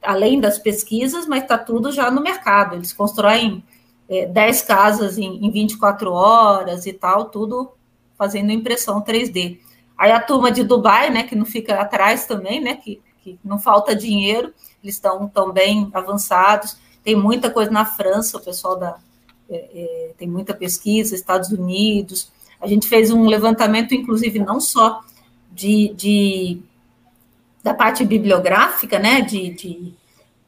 [0.01, 2.75] além das pesquisas, mas está tudo já no mercado.
[2.75, 3.61] Eles constroem
[4.07, 7.73] é, 10 casas em, em 24 horas e tal, tudo
[8.17, 9.59] fazendo impressão 3D.
[9.97, 13.59] Aí a turma de Dubai, né, que não fica atrás também, né, que, que não
[13.59, 16.77] falta dinheiro, eles estão tão bem avançados.
[17.03, 18.97] Tem muita coisa na França, o pessoal da
[19.49, 22.31] é, é, tem muita pesquisa, Estados Unidos.
[22.59, 25.03] A gente fez um levantamento, inclusive, não só
[25.51, 26.59] de, de
[27.63, 29.93] da parte bibliográfica, né, de, de,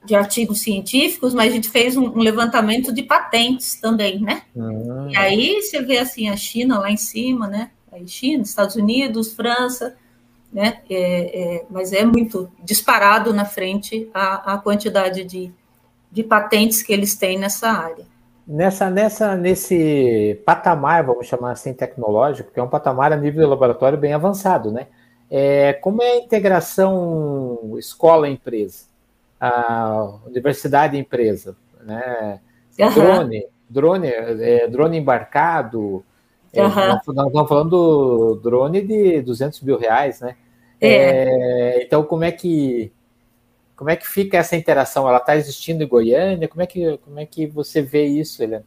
[0.06, 4.44] de, artigos científicos, mas a gente fez um, um levantamento de patentes também, né?
[4.56, 5.10] Uhum.
[5.10, 7.72] E aí você vê assim a China lá em cima, né?
[7.92, 9.98] Aí China, Estados Unidos, França,
[10.52, 10.80] né?
[10.90, 10.96] É,
[11.58, 15.52] é, mas é muito disparado na frente a, a quantidade de,
[16.12, 18.06] de patentes que eles têm nessa área.
[18.52, 23.48] Nessa, nessa, nesse patamar, vamos chamar assim, tecnológico, que é um patamar a nível de
[23.48, 24.88] laboratório bem avançado, né?
[25.30, 28.86] É, como é a integração escola-empresa,
[29.40, 32.40] a universidade-empresa, né?
[32.80, 32.94] Uhum.
[32.96, 36.04] Drone, drone, é, drone embarcado,
[36.52, 36.70] é, uhum.
[36.76, 40.36] nós, estamos falando do drone de 200 mil reais, né?
[40.82, 40.90] É.
[40.90, 42.92] É, então, como é que
[43.80, 45.08] como é que fica essa interação?
[45.08, 46.50] Ela está existindo em Goiânia?
[46.50, 48.66] Como é que como é que você vê isso, Helena?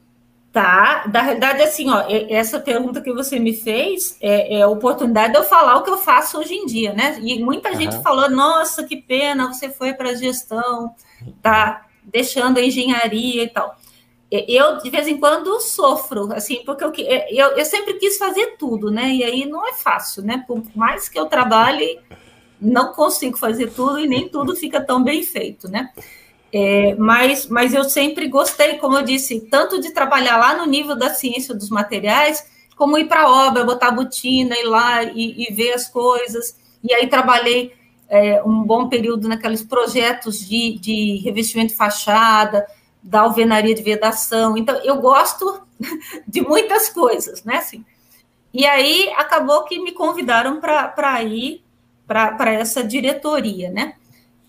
[0.50, 5.34] Tá, na realidade, assim, ó, essa pergunta que você me fez é, é, a oportunidade
[5.34, 7.18] de eu falar o que eu faço hoje em dia, né?
[7.22, 7.76] E muita uhum.
[7.76, 10.94] gente falou, nossa, que pena, você foi para a gestão,
[11.42, 13.76] tá deixando a engenharia e tal.
[14.30, 16.92] Eu, de vez em quando, sofro, assim, porque eu,
[17.28, 19.10] eu, eu sempre quis fazer tudo, né?
[19.10, 20.42] E aí não é fácil, né?
[20.46, 22.00] Por mais que eu trabalhe,
[22.62, 25.90] não consigo fazer tudo e nem tudo fica tão bem feito, né?
[26.52, 30.94] É, mas, mas eu sempre gostei, como eu disse, tanto de trabalhar lá no nível
[30.94, 32.46] da ciência dos materiais,
[32.76, 36.56] como ir para a obra, botar a botina, ir lá e, e, ver as coisas.
[36.84, 37.74] E aí trabalhei
[38.08, 42.66] é, um bom período naqueles projetos de, de revestimento de fachada,
[43.02, 44.56] da alvenaria de vedação.
[44.56, 45.62] Então, eu gosto
[46.28, 47.56] de muitas coisas, né?
[47.56, 47.84] Assim,
[48.52, 51.64] e aí acabou que me convidaram para ir
[52.07, 53.94] para essa diretoria, né?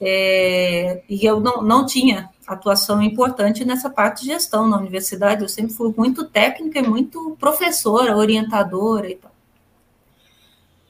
[0.01, 5.49] É, e eu não, não tinha atuação importante nessa parte de gestão na universidade, eu
[5.49, 9.32] sempre fui muito técnica e muito professora, orientadora e tal.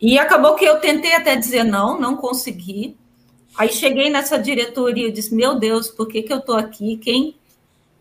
[0.01, 2.97] E acabou que eu tentei até dizer não, não consegui.
[3.57, 6.97] Aí cheguei nessa diretoria e disse: Meu Deus, por que, que eu estou aqui?
[6.97, 7.35] Quem,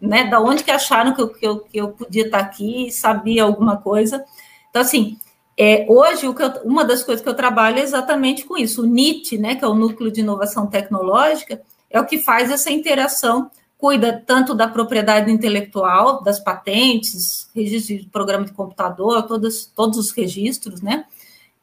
[0.01, 3.45] né, da onde que acharam que eu, que eu, que eu podia estar aqui, sabia
[3.45, 4.25] alguma coisa?
[4.71, 5.17] Então, assim,
[5.57, 6.35] é, hoje, eu,
[6.65, 8.83] uma das coisas que eu trabalho é exatamente com isso.
[8.83, 12.71] O NIT, né, que é o Núcleo de Inovação Tecnológica, é o que faz essa
[12.71, 19.99] interação, cuida tanto da propriedade intelectual, das patentes, registro de programa de computador, todos, todos
[19.99, 21.05] os registros né,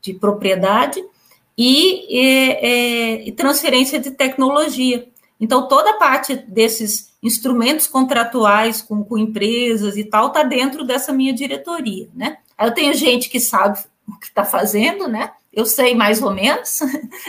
[0.02, 1.04] de propriedade,
[1.58, 5.10] e, e, e transferência de tecnologia.
[5.42, 11.12] Então, toda a parte desses instrumentos contratuais com, com empresas e tal está dentro dessa
[11.12, 12.38] minha diretoria, né?
[12.60, 15.32] Eu tenho gente que sabe o que está fazendo, né?
[15.52, 16.80] Eu sei mais ou menos,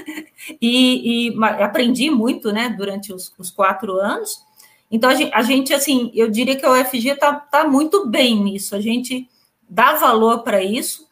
[0.60, 4.42] e, e, aprendi muito, né, durante os, os quatro anos.
[4.90, 8.42] Então, a gente, a gente, assim, eu diria que a UFG está tá muito bem
[8.42, 9.28] nisso, a gente
[9.68, 11.08] dá valor para isso,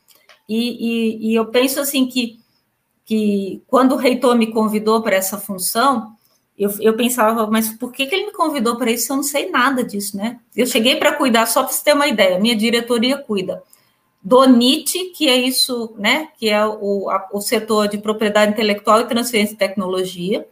[0.49, 2.41] e, e, e, eu penso, assim, que,
[3.05, 6.13] que quando o reitor me convidou para essa função,
[6.59, 9.13] eu, eu pensava, mas por que, que ele me convidou para isso?
[9.13, 10.41] Eu não sei nada disso, né?
[10.57, 13.63] Eu cheguei para cuidar, só para você ter uma ideia, minha diretoria cuida
[14.29, 19.01] do NIT, que é isso, né, que é o, a, o setor de propriedade intelectual
[19.01, 20.47] e transferência de tecnologia.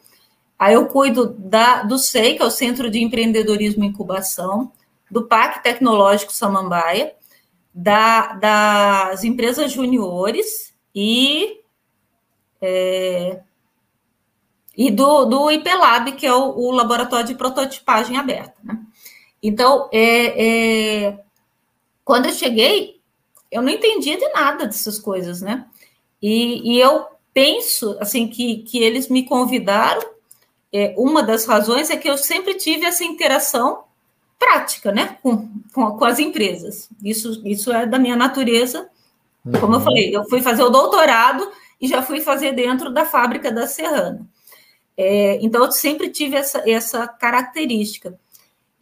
[0.59, 4.73] Aí eu cuido da, do SEI, que é o Centro de Empreendedorismo e Incubação,
[5.11, 7.13] do PAC Tecnológico Samambaia,
[7.75, 11.61] da, das empresas juniores e,
[12.63, 13.41] é,
[14.75, 18.57] e do, do IPLab, que é o, o, Laboratório de Prototipagem Aberta.
[18.65, 18.79] Né?
[19.43, 20.47] Então, é,
[21.09, 21.25] é,
[22.03, 22.96] quando eu cheguei,
[23.51, 25.67] eu não entendia de nada dessas coisas, né?
[26.21, 30.03] E, e eu penso, assim, que, que eles me convidaram,
[30.73, 33.85] é, uma das razões é que eu sempre tive essa interação
[34.39, 36.89] prática, né, com, com, com as empresas.
[37.03, 38.89] Isso, isso é da minha natureza.
[39.61, 41.49] Como eu falei, eu fui fazer o doutorado
[41.81, 44.27] e já fui fazer dentro da fábrica da Serrana.
[44.97, 48.19] É, então, eu sempre tive essa, essa característica.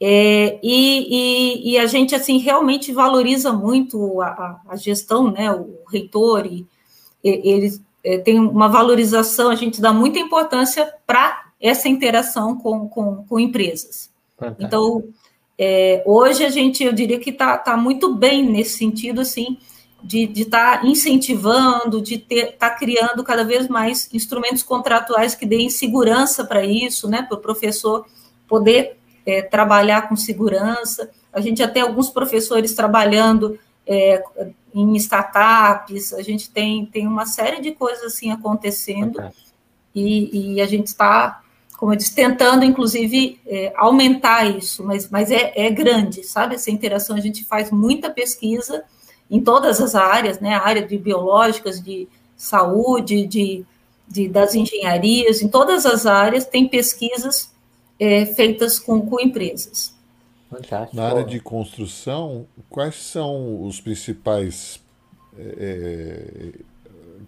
[0.06, 5.78] É, e, e, e, a gente, assim, realmente valoriza muito a, a gestão, né, o
[5.90, 6.66] reitor, e,
[7.22, 13.24] eles é, têm uma valorização, a gente dá muita importância para essa interação com, com,
[13.24, 14.10] com empresas.
[14.58, 15.04] Então,
[15.58, 19.56] é, hoje a gente, eu diria que está tá muito bem nesse sentido, assim,
[20.02, 25.70] de estar tá incentivando, de estar tá criando cada vez mais instrumentos contratuais que deem
[25.70, 28.04] segurança para isso, né, para o professor
[28.46, 31.10] poder é, trabalhar com segurança.
[31.32, 34.22] A gente já tem alguns professores trabalhando é,
[34.74, 39.22] em startups, a gente tem, tem uma série de coisas assim acontecendo,
[39.94, 41.40] e, e, a gente está,
[41.78, 46.56] como eu disse, tentando, inclusive, é, aumentar isso, mas, mas é, é grande, sabe?
[46.56, 48.82] Essa interação, a gente faz muita pesquisa
[49.30, 50.54] em todas as áreas, né?
[50.54, 53.64] A área de biológicas, de saúde, de,
[54.08, 57.53] de das engenharias, em todas as áreas tem pesquisas
[57.98, 59.94] é, feitas com, com empresas.
[60.50, 60.96] Fantástico.
[60.96, 64.80] Na área de construção, quais são os principais
[65.36, 66.58] é, é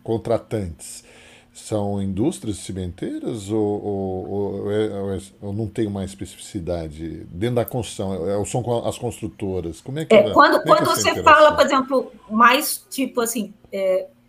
[0.02, 1.04] contratantes?
[1.52, 5.20] São indústrias cimenteiras ou, ou, ou, é, ou, é,
[5.54, 8.28] não tem uma especificidade dentro da construção?
[8.28, 9.80] É, são as construtoras?
[9.80, 13.54] Como é que é, quando quando você fala, por exemplo, mais tipo assim,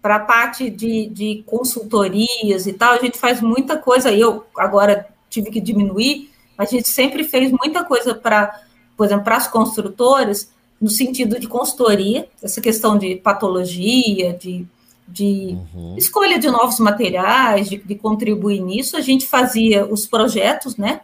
[0.02, 4.10] para a parte de, de consultorias e tal, a gente faz muita coisa.
[4.10, 5.06] Eu agora
[5.38, 8.60] tive que diminuir, a gente sempre fez muita coisa para,
[8.96, 14.66] por exemplo, para as construtoras, no sentido de consultoria, essa questão de patologia, de,
[15.08, 15.96] de uhum.
[15.98, 21.02] escolha de novos materiais, de, de, contribuir nisso, a gente fazia os projetos, né,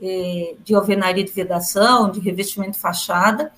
[0.00, 3.52] é, de alvenaria de vedação, de revestimento fachada,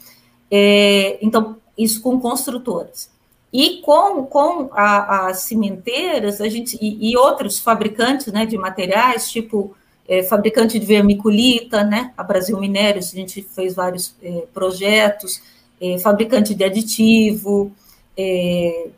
[0.51, 3.11] é, então, isso com construtoras.
[3.53, 9.31] E com, com a, as cimenteiras, a gente, e, e outros fabricantes, né, de materiais,
[9.31, 9.75] tipo
[10.09, 12.13] é, fabricante de vermiculita, né?
[12.17, 15.43] A Brasil Minérios, a gente fez vários é, projetos,
[15.81, 17.73] é, fabricante de aditivo,
[18.17, 18.89] é,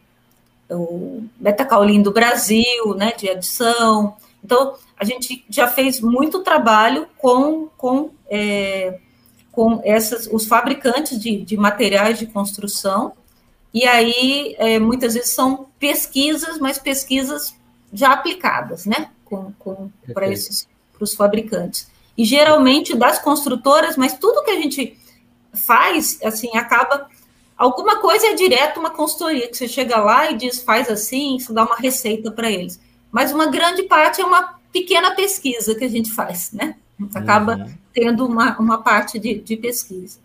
[0.71, 3.13] o Betacaulin do Brasil, né?
[3.17, 4.17] De adição.
[4.45, 8.99] Então, a gente já fez muito trabalho com, com, é,
[9.51, 13.13] com essas, os fabricantes de, de materiais de construção,
[13.73, 17.55] e aí é, muitas vezes são pesquisas, mas pesquisas
[17.93, 19.11] já aplicadas, né?
[19.25, 20.67] Com, com, para esses
[20.99, 21.89] para os fabricantes.
[22.17, 24.99] E geralmente das construtoras, mas tudo que a gente
[25.55, 27.09] faz, assim, acaba.
[27.57, 31.53] Alguma coisa é direto uma consultoria, que você chega lá e diz, faz assim, isso
[31.53, 32.81] dá uma receita para eles.
[33.11, 36.77] Mas uma grande parte é uma pequena pesquisa que a gente faz, né?
[37.15, 37.75] Acaba uhum.
[37.93, 40.19] tendo uma, uma parte de, de pesquisa.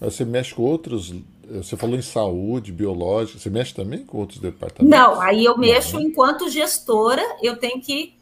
[0.00, 1.12] Mas você mexe com outros
[1.50, 4.98] você falou em saúde, biológica, você mexe também com outros departamentos?
[4.98, 6.02] Não, aí eu mexo né?
[6.02, 8.14] enquanto gestora, eu tenho que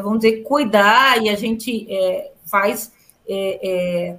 [0.00, 2.92] vamos dizer, cuidar, e a gente é, faz.
[3.28, 4.16] É, é,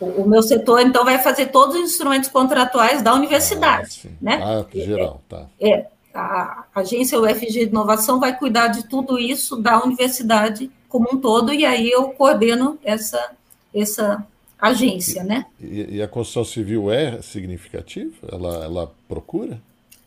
[0.00, 4.02] o, o, meu setor, então, vai fazer todos os instrumentos contratuais da universidade.
[4.06, 4.40] Ah, né?
[4.42, 5.46] Ah, geral, tá.
[5.60, 11.18] É, a agência UFG de Inovação vai cuidar de tudo isso da universidade como um
[11.18, 13.32] todo, e aí eu coordeno essa,
[13.74, 14.26] essa
[14.60, 15.46] agência, e, né?
[15.60, 18.12] E, e, a construção civil é significativa?
[18.30, 19.60] Ela, ela procura?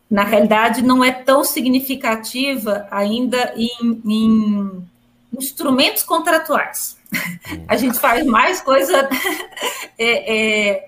[0.10, 4.84] Na realidade, não é tão significativa ainda em, em
[5.38, 6.98] instrumentos contratuais.
[7.68, 9.10] A gente faz mais coisa.
[9.98, 10.86] é, é,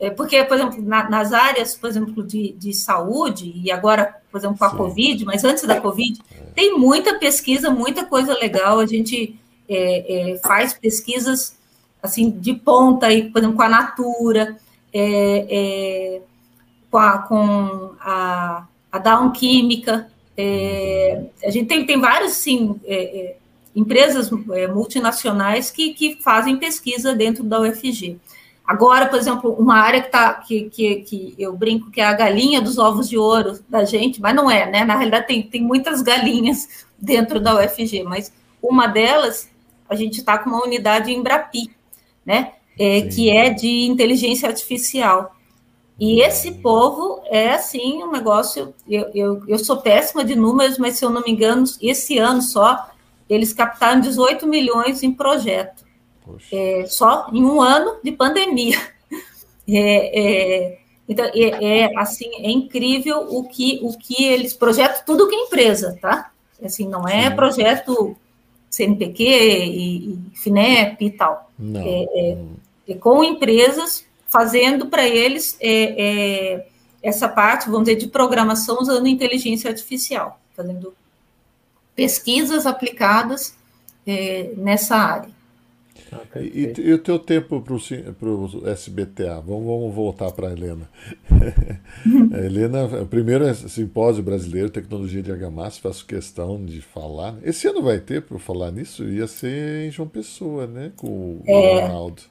[0.00, 4.38] é, porque, por exemplo, na, nas áreas, por exemplo, de, de saúde, e agora, por
[4.38, 4.76] exemplo, com a Sim.
[4.76, 6.36] Covid, mas antes da Covid, é.
[6.54, 8.78] tem muita pesquisa, muita coisa legal.
[8.78, 9.38] A gente
[9.68, 11.56] é, é, faz pesquisas
[12.00, 14.56] assim de ponta, aí, por exemplo, com a Natura,
[16.90, 20.08] com a, com a, a Down Química.
[21.44, 22.80] A gente tem, tem vários, sim,
[23.78, 28.18] empresas é, multinacionais que, que fazem pesquisa dentro da UFG.
[28.66, 32.12] Agora, por exemplo, uma área que, tá, que, que, que eu brinco que é a
[32.12, 34.84] galinha dos ovos de ouro da gente, mas não é, né?
[34.84, 39.48] Na realidade, tem, tem muitas galinhas dentro da UFG, mas uma delas,
[39.88, 41.70] a gente está com uma unidade em Brapi,
[42.26, 42.54] né?
[42.78, 45.34] É, que é de inteligência artificial.
[45.98, 48.74] E esse povo é, assim, um negócio.
[48.88, 52.42] Eu, eu, eu sou péssima de números, mas se eu não me engano, esse ano
[52.42, 52.88] só
[53.28, 55.84] eles captaram 18 milhões em projeto,
[56.52, 58.78] é, só em um ano de pandemia.
[59.70, 65.28] É, é, então, é, é, assim, é incrível o que, o que eles projetam, tudo
[65.28, 66.30] que é empresa, tá?
[66.64, 67.36] Assim, não é Sim.
[67.36, 68.16] projeto
[68.70, 71.50] CNPq e, e, FINEP e tal.
[71.58, 71.82] Não.
[71.82, 72.38] É, é,
[72.88, 75.58] é com empresas fazendo para eles
[77.02, 80.94] essa parte, vamos dizer, de programação usando inteligência artificial, fazendo
[81.98, 83.56] pesquisas aplicadas
[84.06, 85.30] é, nessa área.
[86.12, 89.42] Ah, e, e, o teu tempo para o SBTA?
[89.44, 90.88] Vamos, vamos voltar para a Helena.
[92.32, 97.34] a Helena, o primeiro simpósio brasileiro Tecnologia de Argamassa, faço questão de falar.
[97.42, 100.92] Esse ano vai ter, para falar nisso, ia ser em João Pessoa, né?
[100.96, 102.22] Com o é, Ronaldo.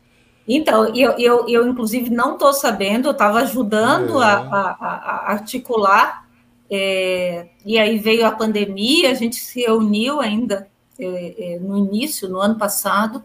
[0.47, 4.25] Então, eu, eu, eu inclusive não estou sabendo, eu estava ajudando é.
[4.25, 6.25] a, a, a, articular,
[6.69, 10.67] é, e aí veio a pandemia, a gente se reuniu ainda
[10.99, 13.23] é, é no início, no ano passado,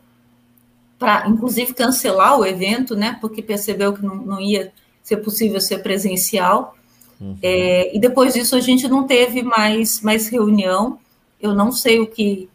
[0.98, 3.18] para, inclusive, cancelar o evento, né?
[3.20, 4.72] Porque percebeu que não, não ia
[5.02, 6.76] ser possível ser presencial.
[7.20, 7.36] Uhum.
[7.42, 10.98] É, e depois disso a gente não teve mais, mais reunião.
[11.40, 12.48] Eu não sei o que,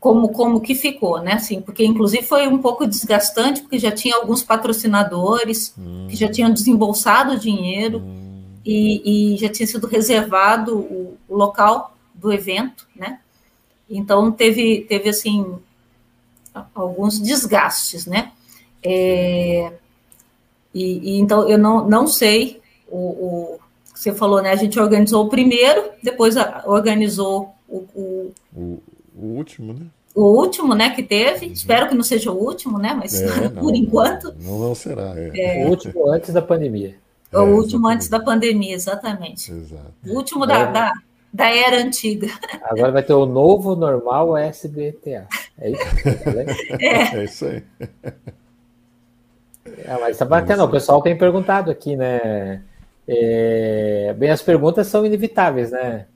[0.00, 1.34] como, como que ficou, né?
[1.34, 6.06] Assim, porque inclusive foi um pouco desgastante, porque já tinha alguns patrocinadores uhum.
[6.08, 8.23] que já tinham desembolsado dinheiro uhum.
[8.64, 13.20] E, e, já tinha sido reservado o, o local do evento, né?
[13.88, 15.56] Então teve, teve assim
[16.74, 18.32] alguns desgastes, né?
[18.82, 19.72] É,
[20.72, 23.58] e, e, então eu não, não sei o, o
[23.94, 24.50] você falou, né?
[24.50, 26.34] A gente organizou o primeiro, depois
[26.66, 28.82] organizou o, o, o,
[29.16, 29.86] o último, né?
[30.14, 31.46] O último, né, que teve.
[31.46, 31.52] Uhum.
[31.52, 32.94] Espero que não seja o último, né?
[32.94, 34.34] Mas é, não, por enquanto.
[34.40, 35.12] Não, não será.
[35.16, 35.62] É.
[35.62, 35.64] É.
[35.64, 36.96] O último antes da pandemia.
[37.42, 39.52] O último antes da pandemia, exatamente.
[39.52, 39.92] Exato.
[40.06, 40.92] O último da, da,
[41.32, 42.28] da era antiga.
[42.62, 45.26] Agora vai ter o novo normal SBTA.
[45.58, 46.08] É isso?
[46.78, 47.16] é.
[47.16, 47.62] é isso aí.
[49.84, 52.62] É, mas tá bacana, o pessoal tem perguntado aqui, né?
[53.06, 56.06] É, bem, as perguntas são inevitáveis, né?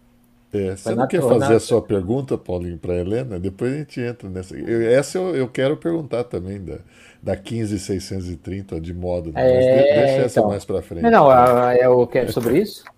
[0.52, 3.38] É, você não quer fazer a sua pergunta, Paulinho, para a Helena?
[3.38, 4.56] Depois a gente entra nessa.
[4.56, 6.78] Eu, essa eu, eu, quero perguntar também da,
[7.22, 9.32] da 15630 de modo.
[9.32, 9.40] Né?
[9.40, 11.02] É, deixa então, essa mais para frente.
[11.02, 12.84] Não, é o que é sobre isso?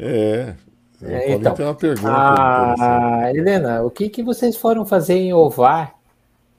[0.00, 0.54] É,
[1.02, 2.08] é, então, ter uma pergunta.
[2.08, 5.94] Ah, Helena, o que, que vocês foram fazer em Ovar,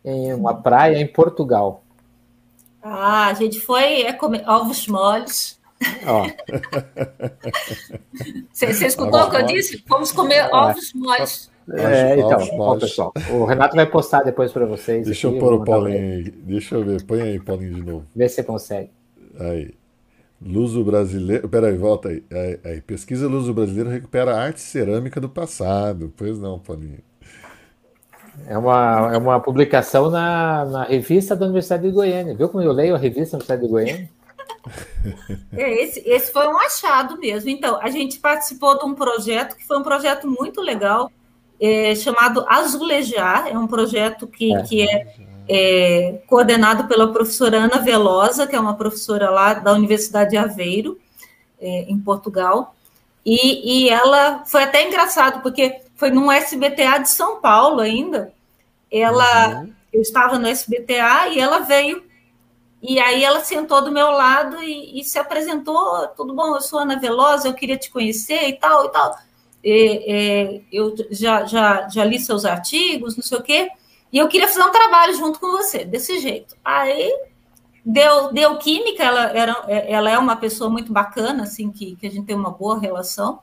[0.03, 1.81] em uma praia em Portugal?
[2.83, 5.57] Ah, a gente foi é, comer ovos moles.
[8.51, 9.81] Você, você escutou o que eu disse?
[9.87, 11.49] Fomos comer ovos moles.
[11.73, 15.05] É, então, ó, pessoal, o Renato vai postar depois para vocês.
[15.05, 16.23] Deixa aqui, eu pôr o Paulinho aí.
[16.31, 17.03] Deixa eu ver.
[17.03, 18.05] Põe aí, Paulinho, de novo.
[18.15, 18.89] Vê se você consegue.
[19.39, 19.73] Aí.
[20.41, 21.47] Luso brasileiro.
[21.47, 22.23] Peraí, volta aí.
[22.31, 22.59] aí.
[22.63, 22.81] aí.
[22.81, 26.13] Pesquisa Luso brasileiro recupera a arte cerâmica do passado.
[26.15, 26.99] Pois não, Paulinho.
[28.47, 32.35] É uma, é uma publicação na, na revista da Universidade de Goiânia.
[32.35, 34.09] Viu como eu leio a revista da Universidade de Goiânia?
[35.55, 37.49] É, esse, esse foi um achado mesmo.
[37.49, 41.11] Então, a gente participou de um projeto que foi um projeto muito legal,
[41.59, 43.47] é, chamado Azulejar.
[43.47, 48.59] É um projeto que é, que é é, coordenado pela professora Ana Velosa, que é
[48.59, 50.99] uma professora lá da Universidade de Aveiro,
[51.59, 52.75] é, em Portugal.
[53.25, 58.31] E, e, ela foi até engraçado, porque foi num SBTA de São Paulo ainda.
[58.91, 59.73] Ela, uhum.
[59.91, 62.03] eu estava no SBTA e ela veio.
[62.81, 66.79] E aí ela sentou do meu lado e, e se apresentou, tudo bom, eu sou
[66.79, 69.17] Ana Velosa, eu queria te conhecer e tal e tal.
[69.63, 73.69] E, eu já, já, já li seus artigos, não sei o quê.
[74.11, 76.55] E eu queria fazer um trabalho junto com você, desse jeito.
[76.63, 77.13] Aí
[77.85, 82.11] deu, deu química, ela, era, ela é uma pessoa muito bacana, assim, que, que a
[82.11, 83.39] gente tem uma boa relação.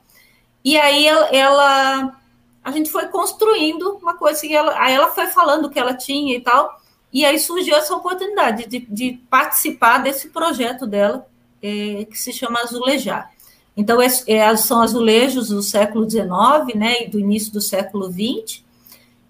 [0.63, 2.19] E aí ela, ela
[2.63, 5.93] a gente foi construindo uma coisa, assim, ela, aí ela foi falando o que ela
[5.93, 6.81] tinha e tal,
[7.13, 11.25] e aí surgiu essa oportunidade de, de participar desse projeto dela,
[11.63, 13.31] é, que se chama Azulejar.
[13.77, 16.27] Então, é, é, são azulejos do século XIX,
[16.75, 18.63] né, e do início do século XX,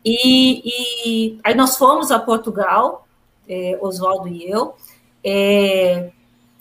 [0.05, 3.05] e, e aí nós fomos a Portugal,
[3.47, 4.73] é, Oswaldo e eu,
[5.21, 6.11] é,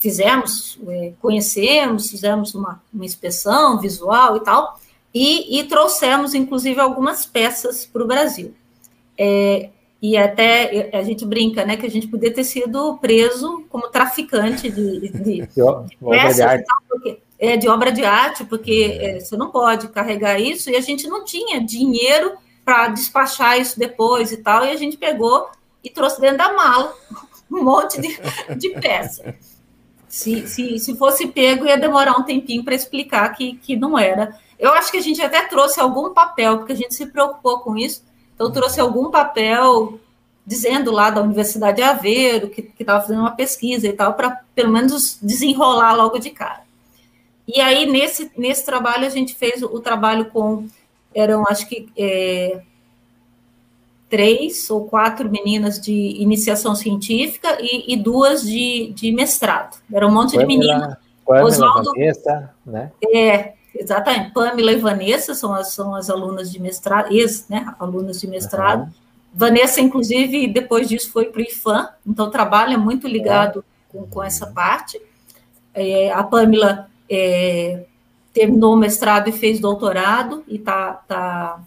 [0.00, 4.80] fizemos, é, conhecemos, fizemos uma, uma inspeção visual e tal,
[5.14, 8.52] e, e trouxemos, inclusive, algumas peças para o Brasil.
[9.16, 9.70] É,
[10.02, 14.70] e até a gente brinca, né, que a gente podia ter sido preso como traficante
[14.70, 15.48] de, de, de,
[16.10, 20.70] peças, tal, porque, é, de obra de arte, porque é, você não pode carregar isso,
[20.70, 22.32] e a gente não tinha dinheiro
[22.64, 25.48] para despachar isso depois e tal, e a gente pegou
[25.84, 26.92] e trouxe dentro da mala
[27.50, 28.18] um monte de,
[28.56, 29.34] de peça.
[30.08, 34.38] Se, se, se fosse pego, ia demorar um tempinho para explicar que, que não era.
[34.58, 37.76] Eu acho que a gente até trouxe algum papel, porque a gente se preocupou com
[37.76, 38.02] isso,
[38.34, 40.00] então trouxe algum papel
[40.46, 44.72] dizendo lá da Universidade de Aveiro que estava fazendo uma pesquisa e tal, para pelo
[44.72, 46.65] menos desenrolar logo de cara.
[47.46, 50.66] E aí, nesse, nesse trabalho, a gente fez o, o trabalho com
[51.14, 52.60] eram acho que é,
[54.08, 59.78] três ou quatro meninas de iniciação científica e, e duas de, de, mestrado.
[59.90, 60.96] Era um monte Pamela, de meninas.
[61.26, 62.92] Oswaldo, Vanessa, né?
[63.02, 64.32] É, exatamente.
[64.32, 68.82] Pamela e Vanessa são as, são as alunas de mestrado, ex, né, alunas de mestrado.
[68.82, 68.90] Uhum.
[69.34, 74.46] Vanessa, inclusive, depois disso foi para o IFAM, então trabalha muito ligado com, com essa
[74.46, 75.00] parte.
[75.74, 77.84] É, a Pamela é,
[78.32, 81.60] terminou o mestrado e fez doutorado e está tá,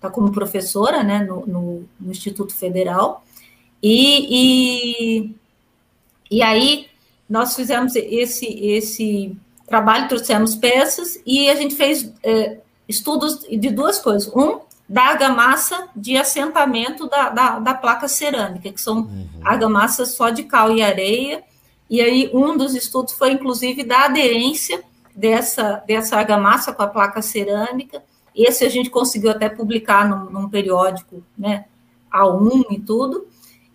[0.00, 3.24] tá como professora né, no, no, no Instituto Federal.
[3.82, 5.34] E, e,
[6.30, 6.88] e, aí
[7.28, 9.36] nós fizemos esse, esse
[9.66, 14.28] trabalho, trouxemos peças e a gente fez é, estudos de duas coisas.
[14.34, 19.28] Um, da argamassa de assentamento da, da, da placa cerâmica, que são uhum.
[19.44, 21.42] argamassas só de cal e areia.
[21.88, 24.82] E aí, um dos estudos foi, inclusive, da aderência
[25.14, 28.02] dessa, dessa argamassa com a placa cerâmica.
[28.34, 31.64] Esse a gente conseguiu até publicar num, num periódico, né,
[32.12, 33.26] A1 e tudo.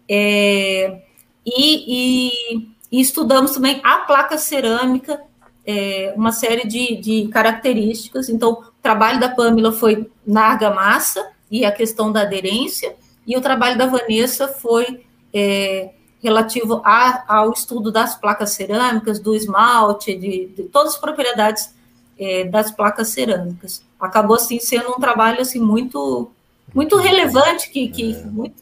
[0.08, 1.02] É,
[1.46, 5.22] e, e, e, estudamos também a placa cerâmica,
[5.66, 8.30] é, uma série de, de características.
[8.30, 12.96] Então, trabalho da Pamela foi na argamassa e a questão da aderência,
[13.28, 15.04] e o trabalho da Vanessa foi
[15.34, 15.92] é,
[16.22, 21.74] relativo a, ao estudo das placas cerâmicas, do esmalte, de, de todas as propriedades
[22.18, 23.84] é, das placas cerâmicas.
[24.00, 26.32] Acabou assim sendo um trabalho assim muito
[26.74, 28.24] muito relevante que, que, é.
[28.26, 28.56] muito,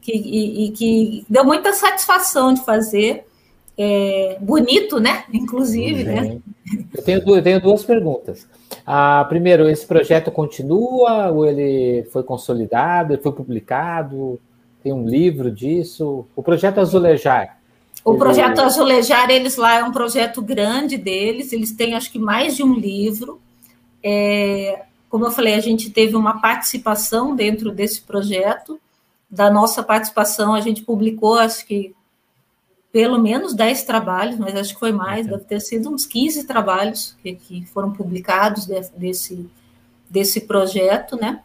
[0.00, 3.24] que e, e, que deu muita satisfação de fazer.
[3.80, 5.22] É, bonito, né?
[5.32, 6.40] Inclusive, né?
[6.92, 8.44] Eu tenho, eu tenho duas perguntas.
[8.84, 14.40] Ah, primeiro, esse projeto continua ou ele foi consolidado, ele foi publicado?
[14.82, 16.26] Tem um livro disso?
[16.34, 17.58] O projeto Azulejar.
[18.04, 18.18] O ele...
[18.18, 22.62] projeto Azulejar, eles lá é um projeto grande deles, eles têm acho que mais de
[22.62, 23.40] um livro.
[24.02, 28.80] É, como eu falei, a gente teve uma participação dentro desse projeto.
[29.30, 31.94] Da nossa participação, a gente publicou, acho que
[32.90, 37.16] pelo menos 10 trabalhos, mas acho que foi mais, deve ter sido uns 15 trabalhos
[37.22, 39.48] que, que foram publicados de, desse,
[40.08, 41.40] desse projeto, né?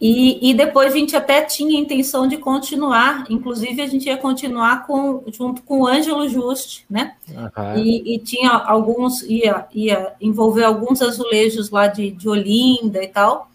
[0.00, 4.16] E, e, depois a gente até tinha a intenção de continuar, inclusive a gente ia
[4.16, 7.14] continuar com, junto com o Ângelo Juste, né?
[7.28, 7.78] Uhum.
[7.78, 13.50] E, e, tinha alguns, ia, ia envolver alguns azulejos lá de, de Olinda e tal.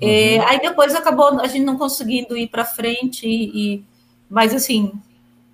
[0.00, 0.08] Uhum.
[0.08, 3.84] É, aí depois acabou a gente não conseguindo ir para frente, e, e,
[4.28, 4.92] mas assim,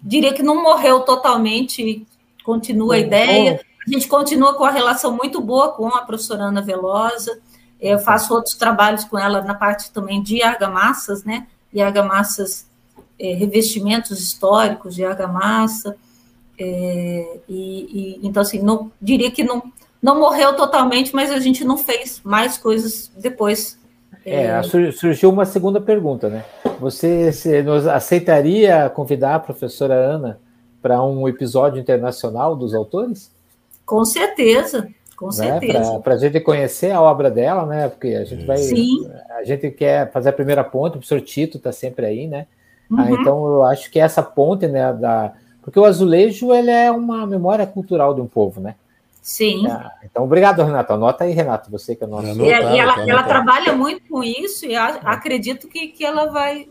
[0.02, 2.04] diria que não morreu totalmente,
[2.44, 3.60] continua a ideia.
[3.86, 7.40] A gente continua com a relação muito boa com a professora Ana Velosa.
[7.88, 11.46] Eu faço outros trabalhos com ela na parte também de argamassas, né?
[11.72, 12.66] E argamassas,
[13.18, 15.96] é, revestimentos históricos de argamassa.
[16.58, 19.62] É, e, e, então, assim, não, diria que não,
[20.02, 23.78] não morreu totalmente, mas a gente não fez mais coisas depois
[24.24, 24.62] é, é
[24.92, 26.44] surgiu uma segunda pergunta, né?
[26.80, 27.30] Você
[27.62, 30.40] nos aceitaria convidar a professora Ana
[30.80, 33.30] para um episódio internacional dos autores?
[33.84, 34.88] Com certeza,
[35.24, 35.58] com né?
[35.60, 35.98] certeza.
[36.00, 37.88] Para a gente conhecer a obra dela, né?
[37.88, 38.58] Porque a gente vai.
[38.58, 39.08] Sim.
[39.30, 42.46] A gente quer fazer a primeira ponte, o professor Tito está sempre aí, né?
[42.90, 43.00] Ah, uhum.
[43.00, 44.92] Ah, então eu acho que essa ponte, né?
[44.92, 45.32] Da...
[45.62, 48.74] Porque o azulejo ele é uma memória cultural de um povo, né?
[49.22, 49.66] Sim.
[49.66, 50.92] Ah, então, obrigado, Renato.
[50.92, 52.26] Anota aí, Renato, você que é nosso.
[52.26, 56.68] E, e ela, ela trabalha muito com isso e acredito que, que ela vai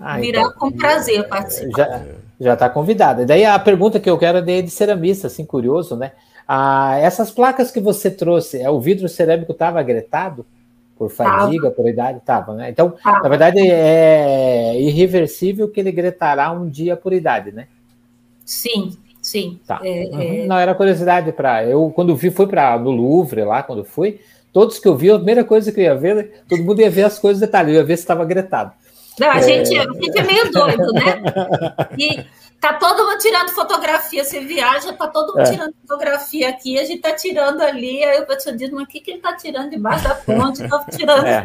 [0.00, 2.06] ah, virar então, com prazer participar.
[2.38, 3.26] Já está convidada.
[3.26, 6.12] Daí a pergunta que eu quero é de ceramista, assim, curioso, né?
[6.54, 10.44] Ah, essas placas que você trouxe, é, o vidro cerâmico estava agretado
[10.98, 11.74] por fadiga, tava.
[11.74, 12.18] por idade?
[12.18, 12.68] Estava, né?
[12.68, 13.22] Então, tava.
[13.22, 17.68] na verdade, é irreversível que ele gretará um dia por idade, né?
[18.44, 19.60] Sim, Sim.
[19.66, 19.80] Tá.
[19.82, 20.20] É, uhum.
[20.20, 20.46] é...
[20.46, 21.64] Não, era curiosidade para.
[21.64, 24.20] Eu, quando vi, fui para no Louvre lá, quando fui.
[24.52, 27.04] Todos que eu vi, a primeira coisa que eu ia ver, todo mundo ia ver
[27.04, 28.72] as coisas detalhes, ia ver se estava gretado.
[29.18, 29.42] Não, a, é...
[29.42, 31.22] gente, a gente é meio doido, né?
[31.96, 32.24] E
[32.62, 35.50] tá todo mundo tirando fotografia, você viaja, tá todo mundo é.
[35.50, 39.00] tirando fotografia aqui, a gente tá tirando ali, aí o pessoal diz, mas o que,
[39.00, 40.68] que ele tá tirando debaixo da ponte?
[40.68, 41.26] Tá tirando.
[41.26, 41.44] É.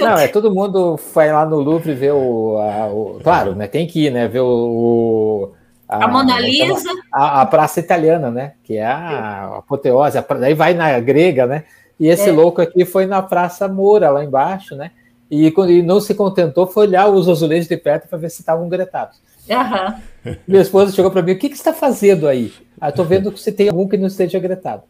[0.00, 3.20] Não, é todo mundo vai lá no Louvre ver o, a, o.
[3.22, 3.66] Claro, né?
[3.66, 4.26] Tem que ir, né?
[4.26, 5.52] Ver o,
[5.86, 6.90] a, a Mona Lisa.
[7.12, 8.54] A, a, praça italiana, né?
[8.64, 10.18] Que é a, apoteose.
[10.40, 11.64] Daí vai na grega, né?
[12.00, 12.32] E esse é.
[12.32, 14.92] louco aqui foi na Praça Moura, lá embaixo, né?
[15.30, 18.40] E quando ele não se contentou, foi olhar os azulejos de perto para ver se
[18.40, 19.20] estavam gretados.
[19.48, 20.36] Uhum.
[20.46, 22.52] Minha esposa chegou para mim: o que, que você está fazendo aí?
[22.80, 24.82] Ah, estou vendo que você tem algum que não esteja gretado.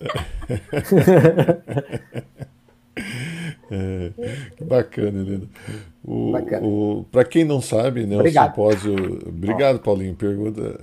[3.74, 4.10] É,
[4.54, 5.48] que bacana, Helena.
[6.04, 8.48] O, o, Para quem não sabe, né, obrigado.
[8.48, 8.94] o simpósio.
[9.26, 10.14] Obrigado, Paulinho.
[10.14, 10.78] Pergunta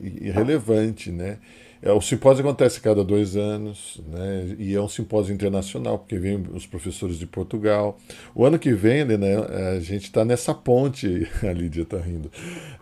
[0.00, 1.38] irrelevante, né?
[1.82, 4.54] É, o simpósio acontece a cada dois anos, né?
[4.56, 7.98] E é um simpósio internacional, porque vem os professores de Portugal.
[8.36, 9.36] O ano que vem, né,
[9.76, 12.30] a gente está nessa ponte, a Lídia está rindo,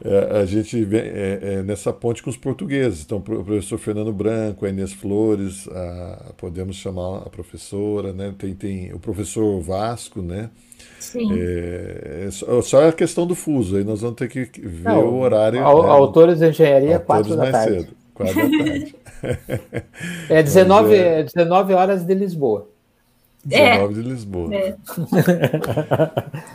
[0.04, 3.02] é, a gente vem é, é, nessa ponte com os portugueses.
[3.02, 8.34] Então, o professor Fernando Branco, a Inês Flores, a, podemos chamar a professora, né?
[8.36, 10.50] Tem, tem o professor Vasco, né?
[10.98, 11.32] Sim.
[11.32, 15.20] É, é só a questão do fuso, aí nós vamos ter que ver Não, o
[15.20, 15.58] horário.
[15.58, 15.64] Né?
[15.64, 17.80] Autores de engenharia, autores quatro da tarde.
[17.80, 17.99] Cedo.
[18.20, 18.94] Quatro da tarde.
[20.28, 21.22] é, 19, é...
[21.24, 22.68] 19 horas de Lisboa.
[23.44, 24.02] 19 é.
[24.02, 24.54] de Lisboa.
[24.54, 24.76] É.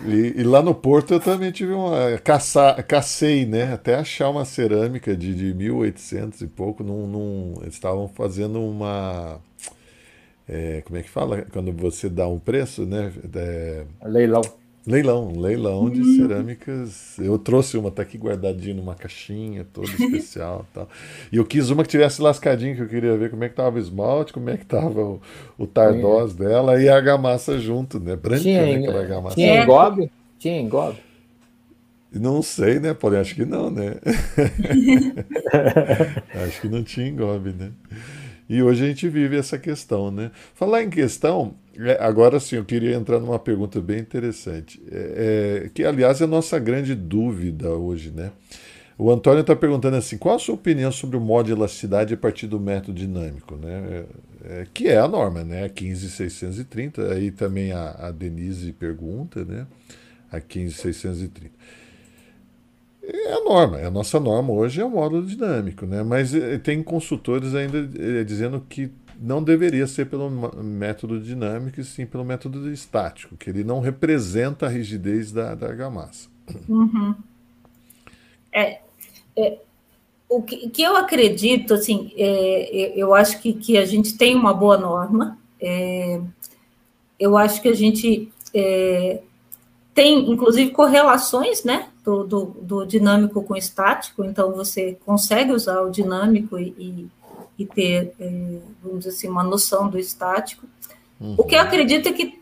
[0.05, 2.17] e, e, lá no Porto eu também tive uma.
[2.23, 3.73] Caça, cacei, né?
[3.73, 6.83] Até achar uma cerâmica de, de 1800 e pouco.
[6.83, 9.39] Num, num, eles estavam fazendo uma.
[10.47, 11.41] É, como é que fala?
[11.51, 13.11] Quando você dá um preço, né?
[13.33, 14.43] É, leilão.
[14.87, 16.15] Leilão, leilão de uhum.
[16.15, 17.17] cerâmicas.
[17.17, 20.89] Eu trouxe uma, tá aqui guardadinha numa caixinha, toda especial e tal.
[21.31, 23.77] E eu quis uma que tivesse lascadinha, que eu queria ver como é que tava
[23.77, 25.21] o esmalte, como é que tava o,
[25.57, 26.43] o tardós é.
[26.43, 28.15] dela e a argamassa junto, né?
[28.15, 28.75] Branca, tinha, né?
[28.75, 29.35] Aquela argamassa.
[29.35, 30.11] Tinha engobe?
[30.37, 30.99] Tinha engobe?
[32.13, 33.21] Não sei, né, Paulinho?
[33.21, 33.95] Acho que não, né?
[36.45, 37.71] Acho que não tinha engobe, né?
[38.47, 40.31] E hoje a gente vive essa questão, né?
[40.53, 45.69] Falar em questão, é, agora sim, eu queria entrar numa pergunta bem interessante, é, é,
[45.73, 48.31] que aliás é a nossa grande dúvida hoje, né?
[48.97, 52.17] O Antônio está perguntando assim: qual a sua opinião sobre o modo de elasticidade a
[52.17, 54.05] partir do método dinâmico, né?
[54.43, 55.67] É, é que é a norma, né?
[55.67, 57.11] 15630.
[57.11, 59.67] Aí também a, a Denise pergunta, né?
[60.31, 61.51] A 15630.
[63.07, 66.01] É a norma, é a nossa norma hoje é o módulo dinâmico, né?
[66.01, 71.83] Mas é, tem consultores ainda é, dizendo que não deveria ser pelo método dinâmico, e
[71.83, 76.29] sim pelo método estático, que ele não representa a rigidez da, da argamassa.
[76.67, 77.15] Uhum.
[78.51, 78.79] É,
[79.37, 79.59] é,
[80.29, 84.53] o que, que, eu acredito, assim, é, eu acho que, que a gente tem uma
[84.53, 86.19] boa norma, é,
[87.19, 89.21] eu acho que a gente é,
[89.93, 95.81] tem, inclusive, correlações, né, do, do, do, dinâmico com o estático, então você consegue usar
[95.81, 97.09] o dinâmico e, e
[97.57, 100.67] e ter, é, vamos dizer assim, uma noção do estático.
[101.19, 101.35] Uhum.
[101.37, 102.39] O que eu acredito é que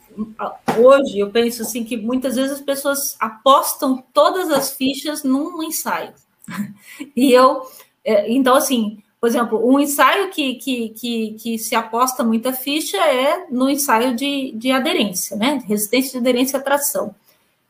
[0.78, 6.14] hoje eu penso assim que muitas vezes as pessoas apostam todas as fichas num ensaio.
[7.16, 7.62] e eu,
[8.04, 12.98] é, então assim, por exemplo, um ensaio que, que, que, que, se aposta muita ficha
[12.98, 15.64] é no ensaio de, de aderência, né?
[15.66, 17.16] Resistência de aderência à tração.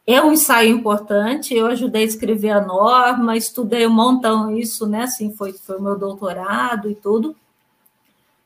[0.05, 5.03] É um ensaio importante, eu ajudei a escrever a norma, estudei um montão isso, né?
[5.03, 7.35] Assim, foi, foi o meu doutorado e tudo.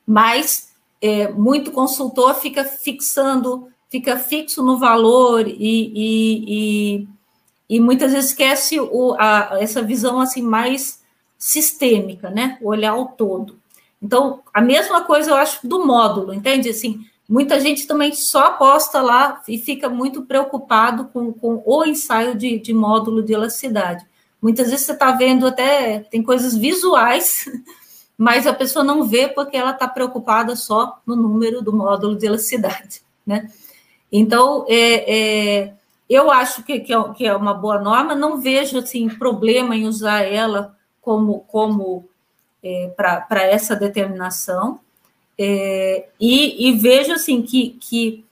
[0.06, 0.72] Mas
[1.02, 7.08] é, muito consultor fica fixando, fica fixo no valor e, e, e,
[7.70, 11.02] e muitas vezes esquece o, a, essa visão assim mais
[11.40, 12.58] sistêmica, né?
[12.62, 13.58] O olhar ao todo.
[14.02, 16.70] Então, a mesma coisa eu acho do módulo, entende?
[16.70, 22.36] Assim, Muita gente também só aposta lá e fica muito preocupado com, com o ensaio
[22.36, 24.06] de, de módulo de elasticidade.
[24.42, 27.46] Muitas vezes você está vendo até, tem coisas visuais,
[28.18, 32.26] mas a pessoa não vê porque ela está preocupada só no número do módulo de
[32.26, 33.50] elasticidade, né?
[34.10, 35.74] Então, é, é,
[36.10, 40.22] eu acho que, que, é, é uma boa norma, não vejo, assim, problema em usar
[40.22, 42.08] ela como, como
[42.64, 44.80] é, para essa determinação,
[45.40, 48.26] é, e, e, vejo assim que, que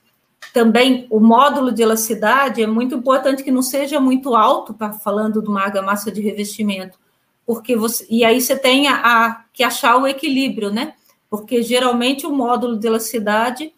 [0.52, 5.40] também o módulo de elasticidade é muito importante que não seja muito alto, para falando
[5.40, 6.98] de uma argamassa de revestimento,
[7.46, 10.94] porque você e aí você tem a, a, que achar o equilíbrio, né?
[11.30, 13.72] Porque geralmente o módulo de elasticidade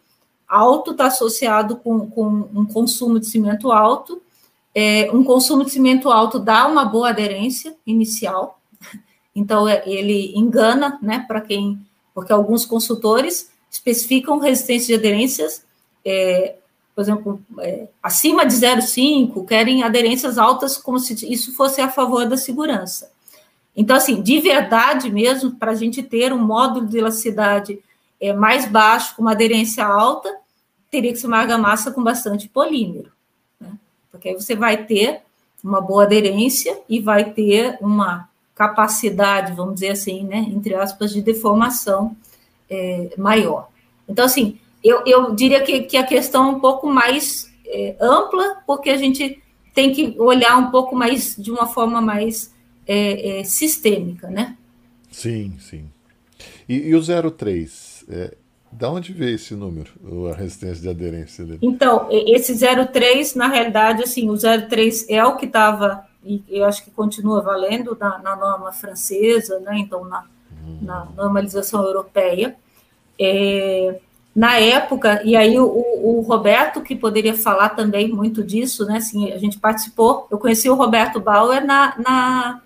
[0.47, 4.21] alto está associado com, com um consumo de cimento alto.
[4.73, 8.59] É, um consumo de cimento alto dá uma boa aderência inicial,
[9.35, 11.25] então é, ele engana, né?
[11.27, 11.79] Para quem
[12.13, 15.63] porque alguns consultores especificam resistência de aderências,
[16.03, 16.55] é,
[16.95, 22.27] por exemplo, é, acima de 0,5, querem aderências altas como se isso fosse a favor
[22.27, 23.11] da segurança.
[23.75, 27.79] Então, assim, de verdade mesmo, para a gente ter um módulo de elasticidade
[28.19, 30.29] é, mais baixo, com uma aderência alta,
[30.91, 33.11] teria que ser uma argamassa com bastante polímero,
[33.59, 33.71] né?
[34.11, 35.21] porque aí você vai ter
[35.63, 38.28] uma boa aderência e vai ter uma
[38.59, 42.13] capacidade, vamos dizer assim, né, entre aspas, de deformação
[42.69, 43.69] é, maior.
[44.07, 48.61] Então, assim, eu, eu diria que, que a questão é um pouco mais é, ampla,
[48.67, 49.41] porque a gente
[49.73, 52.53] tem que olhar um pouco mais, de uma forma mais
[52.85, 54.57] é, é sistêmica, né?
[55.09, 55.85] Sim, sim.
[56.67, 58.35] E, e o 03, é,
[58.69, 59.91] da onde veio esse número,
[60.33, 61.59] a resistência de aderência dele?
[61.61, 66.83] Então, esse 03, na realidade, assim, o 03 é o que estava e eu acho
[66.83, 69.77] que continua valendo na, na norma francesa, né?
[69.77, 70.25] Então, na,
[70.81, 72.55] na normalização europeia.
[73.19, 73.99] É,
[74.35, 78.97] na época, e aí o, o, Roberto, que poderia falar também muito disso, né?
[78.97, 82.61] Assim, a gente participou, eu conheci o Roberto Bauer na, na,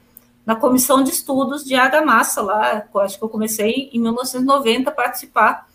[0.45, 5.67] na comissão de estudos de argamassa lá, acho que eu comecei em 1990 a participar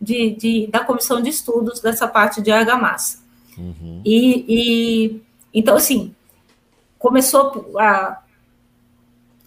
[0.00, 3.18] de, de, da comissão de estudos dessa parte de argamassa.
[3.56, 4.02] Uhum.
[4.04, 5.22] E, e,
[5.54, 6.14] então, assim,
[7.06, 8.20] começou a.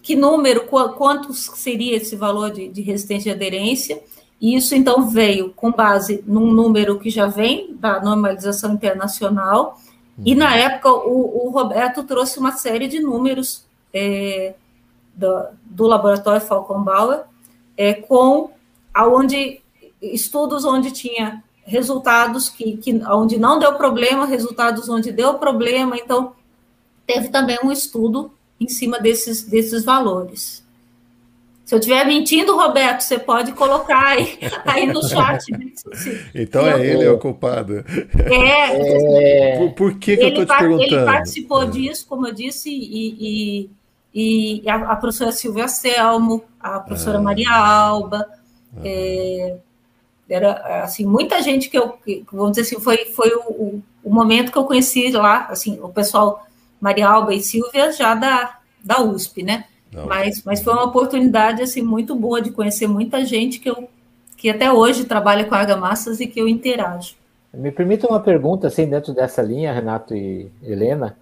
[0.02, 4.02] Que número, quanto seria esse valor de, de resistência de aderência?
[4.40, 9.78] E isso, então, veio com base num número que já vem da normalização internacional,
[10.16, 10.24] uhum.
[10.24, 14.54] e na época o, o, Roberto trouxe uma série de números é,
[15.14, 17.24] do, do, laboratório Falcon Bauer,
[17.76, 18.50] é, com
[18.94, 19.60] aonde
[20.00, 26.32] estudos onde tinha resultados que, que onde não deu problema, resultados onde deu problema, então
[27.12, 30.64] teve também um estudo em cima desses, desses valores.
[31.64, 35.50] Se eu estiver mentindo, Roberto, você pode colocar aí, aí no chat.
[35.52, 35.72] Né?
[36.34, 37.84] então é ele o culpado.
[38.28, 39.54] É.
[39.54, 39.58] é...
[39.58, 40.94] Por, por, que, que eu estou te perguntando?
[40.94, 41.66] Ele participou é.
[41.66, 43.70] disso, como eu disse, e,
[44.12, 47.22] e, e a, a, professora Silvia Selmo, a professora ah.
[47.22, 48.26] Maria Alba,
[48.76, 48.80] ah.
[48.84, 49.56] é,
[50.28, 54.52] era assim muita gente que eu que, vamos dizer assim foi foi o, o, momento
[54.52, 56.46] que eu conheci lá assim o pessoal
[56.80, 59.64] Maria Alba e Silvia já da da USP né?
[59.92, 60.06] Não.
[60.06, 63.88] mas mas foi uma oportunidade assim muito boa de conhecer muita gente que eu
[64.36, 67.14] que até hoje trabalha com argamassas e que eu interajo.
[67.52, 71.16] Me permita uma pergunta assim dentro dessa linha Renato e Helena.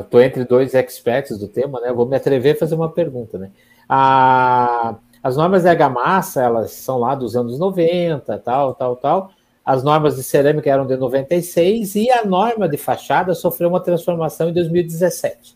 [0.00, 1.88] Estou ah, entre dois experts do tema né?
[1.88, 3.50] Eu vou me atrever a fazer uma pergunta né?
[3.88, 9.30] Ah, as normas de argamassa, elas são lá dos anos 90, tal, tal, tal.
[9.68, 14.48] As normas de cerâmica eram de 96 e a norma de fachada sofreu uma transformação
[14.48, 15.54] em 2017.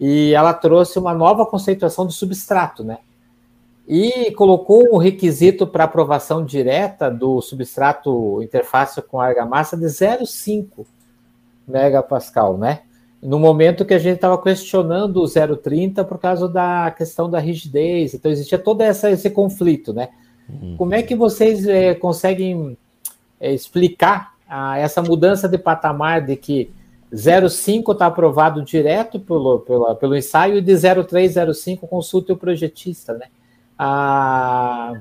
[0.00, 2.98] E ela trouxe uma nova conceituação do substrato, né?
[3.86, 10.84] E colocou um requisito para aprovação direta do substrato interface com argamassa de 0,5
[11.68, 12.80] megapascal, né?
[13.22, 18.12] no momento que a gente estava questionando o 030 por causa da questão da rigidez,
[18.12, 20.08] então existia todo essa, esse conflito, né?
[20.48, 20.76] Uhum.
[20.76, 22.76] Como é que vocês é, conseguem
[23.40, 26.70] explicar a, essa mudança de patamar de que
[27.14, 33.26] 05 está aprovado direto pelo, pelo, pelo ensaio e de 0305 consulte o projetista, né?
[33.78, 35.00] Ah,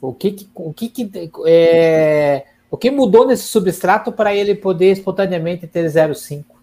[0.00, 1.10] o que, o que,
[1.46, 6.54] é, o que mudou nesse substrato para ele poder espontaneamente ter 05?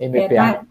[0.00, 0.18] MPA?
[0.18, 0.64] É, na,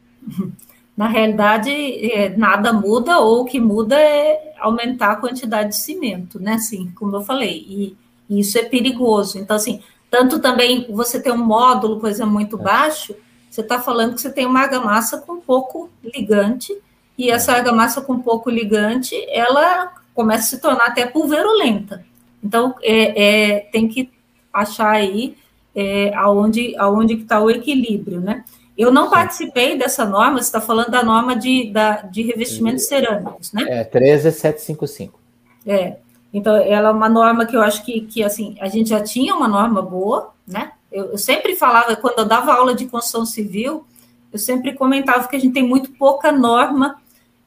[0.98, 6.40] na, realidade, é, nada muda, ou o que muda é aumentar a quantidade de cimento,
[6.40, 6.54] né?
[6.54, 7.96] Assim, como eu falei, e,
[8.32, 9.38] e isso é perigoso.
[9.38, 12.64] Então, assim, tanto também você tem um módulo, por exemplo, muito é.
[12.64, 13.14] baixo,
[13.50, 16.74] você está falando que você tem uma argamassa com pouco ligante,
[17.18, 17.56] e essa é.
[17.56, 22.06] argamassa com pouco ligante, ela começa a se tornar até pulverulenta.
[22.42, 24.10] Então, é, é tem que
[24.54, 25.36] achar aí
[25.76, 28.46] é, aonde, aonde está o equilíbrio, né?
[28.78, 29.12] Eu não Sim.
[29.12, 33.66] participei dessa norma, você está falando da norma de, da, de revestimentos cerâmicos, né?
[33.68, 35.20] É, 13755.
[35.68, 35.98] É,
[36.34, 39.36] então ela é uma norma que eu acho que, que assim, a gente já tinha
[39.36, 40.72] uma norma boa, né?
[40.92, 43.86] Eu, eu sempre falava, quando eu dava aula de construção civil,
[44.32, 47.02] eu sempre comentava que a gente tem muito pouca norma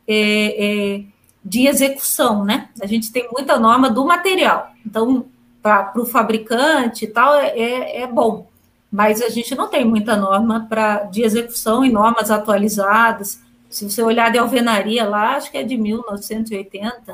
[0.07, 1.05] é, é,
[1.45, 2.69] de execução, né?
[2.81, 4.71] A gente tem muita norma do material.
[4.85, 5.27] Então,
[5.63, 8.47] para o fabricante e tal, é, é, é bom
[8.95, 13.41] mas a gente não tem muita norma para de execução e normas atualizadas.
[13.75, 17.13] Se você olhar de alvenaria lá, acho que é de 1980.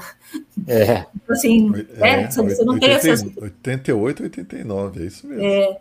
[0.68, 1.06] É.
[1.26, 3.22] Assim, é, é, você não 80, tem essas.
[3.34, 5.42] 88, 89, é isso mesmo.
[5.42, 5.78] É,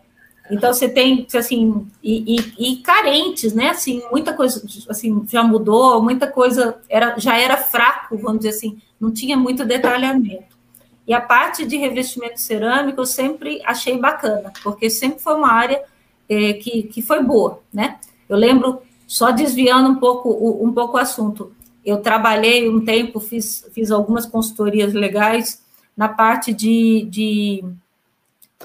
[0.49, 3.72] então você tem assim e, e, e, carentes, né?
[3.72, 8.80] Assim, muita coisa assim já mudou, muita coisa era já era fraco, vamos dizer assim,
[8.97, 10.57] não tinha muito detalhamento.
[11.06, 15.84] E a parte de revestimento cerâmico eu sempre achei bacana, porque sempre foi uma área
[16.30, 17.99] é, que, que foi boa, né?
[18.30, 20.30] Eu lembro, só desviando um pouco,
[20.64, 21.52] um pouco o assunto,
[21.84, 25.64] eu trabalhei um tempo, fiz, fiz algumas consultorias legais
[25.98, 27.65] na parte de, de,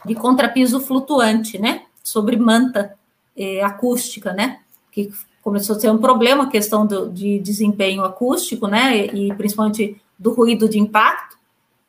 [0.05, 1.85] de contrapiso flutuante, né?
[2.03, 2.95] Sobre manta
[3.35, 4.61] é, acústica, né?
[4.93, 5.11] Que
[5.41, 9.07] começou a ser um problema a questão do, de desempenho acústico, né?
[9.07, 11.39] E, e principalmente do ruído de impacto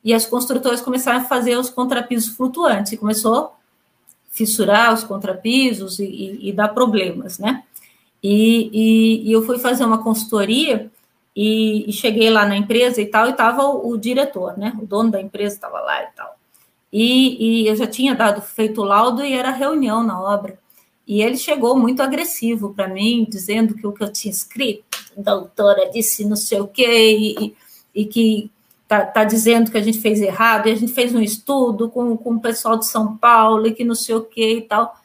[0.02, 3.52] e as construtoras começaram a fazer os contrapisos flutuantes, e começou a
[4.32, 7.66] fissurar os contrapisos e, e, e dar problemas, né?
[8.28, 10.90] E, e, eu fui fazer uma consultoria
[11.36, 14.76] e, cheguei lá na empresa e tal, e estava o, o, diretor, né?
[14.82, 16.36] O dono da empresa estava lá e tal.
[16.92, 20.58] E, eu já tinha dado feito o laudo e era reunião na obra.
[21.08, 24.84] E ele chegou muito agressivo para mim, dizendo que o que eu tinha escrito,
[25.16, 27.56] doutora disse não sei o quê, e,
[27.94, 28.50] e que
[28.88, 32.18] tá, tá dizendo que a gente fez errado, e a gente fez um estudo com,
[32.18, 34.96] com o pessoal de São Paulo, e que não sei o que e tal.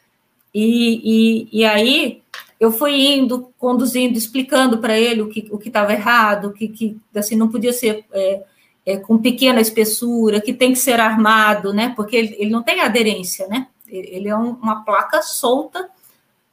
[0.54, 2.22] E, e, e aí
[2.60, 7.34] eu fui indo, conduzindo, explicando para ele o que o estava errado, que, que assim,
[7.34, 8.42] não podia ser é,
[8.84, 11.94] é, com pequena espessura, que tem que ser armado, né?
[11.96, 13.66] Porque ele, ele não tem aderência, né?
[13.88, 15.88] Ele é um, uma placa solta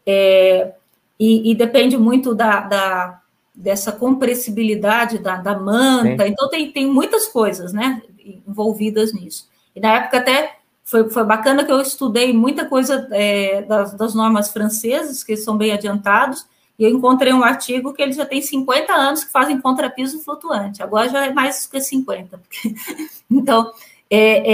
[0.05, 0.73] é,
[1.19, 3.21] e, e, depende muito da, da,
[3.53, 6.23] dessa compressibilidade da, da manta.
[6.23, 6.31] Sim.
[6.31, 8.01] Então tem, tem muitas coisas, né?
[8.47, 9.49] Envolvidas nisso.
[9.75, 10.57] E na época até
[10.87, 15.57] foi, foi bacana que eu estudei muita coisa é, das, das, normas francesas, que são
[15.57, 16.47] bem adiantados,
[16.79, 20.81] e eu encontrei um artigo que eles já têm 50 anos que fazem contrapiso flutuante,
[20.81, 22.37] agora já é mais que 50.
[22.37, 22.73] Porque...
[23.29, 23.69] então,
[24.09, 24.53] é,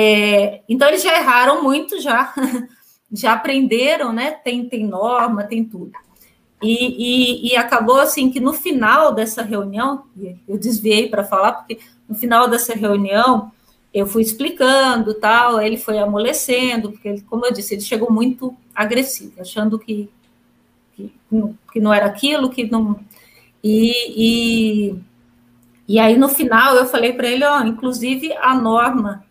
[0.56, 2.34] é, então, eles já erraram muito, já,
[3.14, 4.32] já aprenderam, né?
[4.32, 5.92] Tem, tem norma, tem tudo.
[6.64, 10.06] E, e, e acabou assim que no final dessa reunião,
[10.48, 11.78] eu desviei para falar, porque
[12.10, 13.52] no final dessa reunião
[13.94, 18.56] eu fui explicando tal, ele foi amolecendo, porque, ele, como eu disse, ele chegou muito
[18.74, 20.10] agressivo, achando que,
[20.95, 21.14] que,
[21.72, 22.99] que não era aquilo, que não.
[23.64, 23.94] E,
[24.90, 24.99] e,
[25.88, 29.24] e aí, no final, eu falei para ele: ó, inclusive a norma,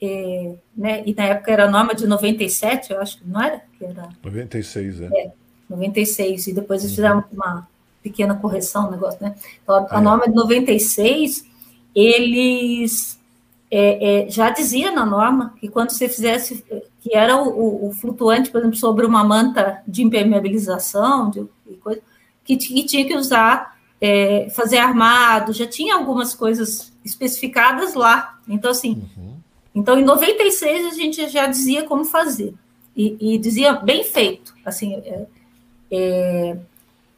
[0.00, 3.62] é, né, e na época era a norma de 97, eu acho que não era?
[3.78, 5.06] Que era 96, é.
[5.06, 5.32] é
[5.68, 7.68] 96, e depois eles fizeram uma
[8.02, 9.34] pequena correção, um negócio, né?
[9.62, 10.02] Então, a, a é.
[10.02, 11.44] norma de 96,
[11.94, 13.17] eles
[13.70, 16.64] é, é, já dizia na norma que quando você fizesse,
[17.00, 21.76] que era o, o, o flutuante, por exemplo, sobre uma manta de impermeabilização, de, de
[21.76, 22.00] coisa,
[22.44, 28.38] que, que, tinha que usar, é, fazer armado, já tinha algumas coisas especificadas lá.
[28.48, 29.36] Então, assim, uhum.
[29.74, 32.54] então em 96 a gente já dizia como fazer,
[32.96, 35.26] e, e dizia bem feito, assim, é,
[35.90, 36.56] é,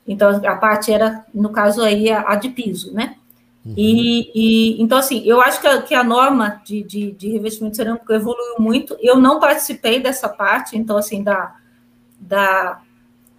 [0.06, 3.16] então a parte era, no caso aí, a, a de piso, né?
[3.64, 3.74] Uhum.
[3.76, 7.76] E, e, então, assim, eu acho que a, que a norma de, de, de, revestimento
[7.76, 8.96] cerâmico evoluiu muito.
[9.00, 11.54] Eu não participei dessa parte, então, assim, da,
[12.18, 12.80] da,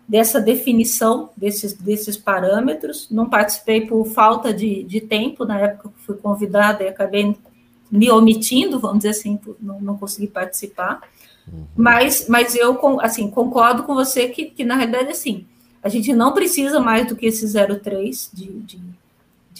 [0.07, 3.07] dessa definição desses, desses parâmetros.
[3.09, 7.35] Não participei por falta de, de tempo, na época que fui convidada e acabei
[7.91, 11.01] me omitindo, vamos dizer assim, não, não consegui participar.
[11.51, 11.65] Uhum.
[11.75, 15.47] Mas, mas eu, assim, concordo com você que, que, na realidade, assim,
[15.81, 18.79] a gente não precisa mais do que esse 0,3 de, de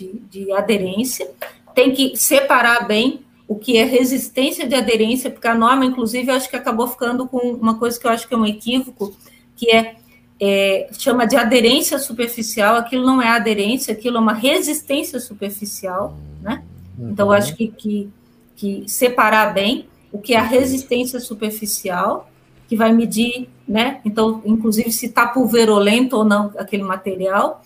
[0.01, 1.29] de, de aderência,
[1.75, 6.49] tem que separar bem o que é resistência de aderência, porque a norma, inclusive, acho
[6.49, 9.13] que acabou ficando com uma coisa que eu acho que é um equívoco,
[9.55, 9.95] que é,
[10.39, 16.63] é chama de aderência superficial, aquilo não é aderência, aquilo é uma resistência superficial, né?
[16.97, 18.09] Então, eu acho que, que,
[18.55, 22.29] que separar bem o que é a resistência superficial,
[22.67, 23.99] que vai medir, né?
[24.05, 27.61] Então, inclusive, se está pulverolento ou não aquele material,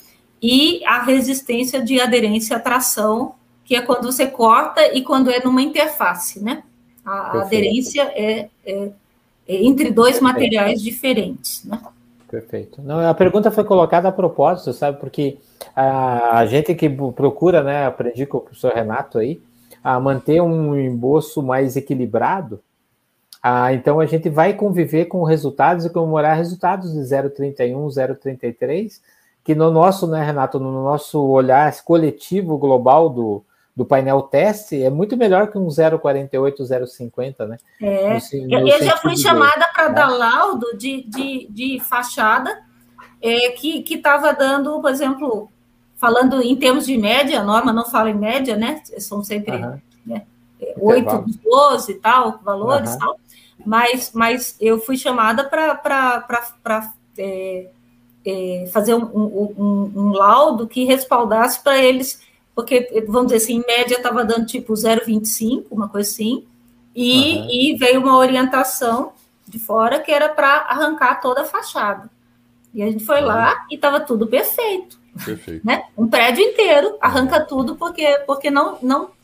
[0.48, 5.44] e a resistência de aderência à tração, que é quando você corta e quando é
[5.44, 6.62] numa interface, né?
[7.04, 8.90] A aderência é, é,
[9.48, 11.82] é, entre dois materiais diferentes, né?
[12.30, 12.80] Perfeito.
[12.80, 15.00] Não, a pergunta foi colocada a propósito, sabe?
[15.00, 15.38] Porque
[15.76, 17.88] a, a gente que procura, né?
[17.88, 19.42] Aprendi com o professor Renato aí,
[19.84, 22.62] a manter um embolso mais equilibrado,
[23.42, 29.00] ah, então a gente vai conviver com resultados e comemorar resultados de 0,31, 0,33,
[29.46, 33.46] que no nosso, né, Renato, no nosso olhar coletivo global do,
[33.76, 37.58] do painel teste é muito melhor que um 048, 050, né?
[37.80, 42.60] É, no, no eu já fui chamada para dar laudo de, de, de fachada
[43.22, 45.48] é, que estava dando, por exemplo,
[45.96, 48.82] falando em termos de média, a norma não fala em média, né?
[48.98, 49.80] São sempre uhum.
[50.08, 50.24] né,
[50.76, 52.98] 8, 12 e tal, valores uhum.
[53.00, 53.20] tal.
[53.64, 57.70] Mas, mas eu fui chamada para é,
[58.26, 62.22] é, fazer um, um, um, laudo que respaldasse para eles,
[62.54, 66.44] porque, vamos dizer assim, em média estava dando tipo 0,25, uma coisa assim,
[66.96, 67.48] e, uhum.
[67.50, 69.12] e veio uma orientação
[69.48, 72.10] de fora que era para arrancar toda a fachada.
[72.74, 73.28] E a gente foi uhum.
[73.28, 75.00] lá e estava tudo perfeito.
[75.24, 75.66] Perfeito.
[75.66, 75.84] Né?
[75.98, 77.46] Um prédio inteiro arranca uhum.
[77.46, 79.16] tudo porque, porque não não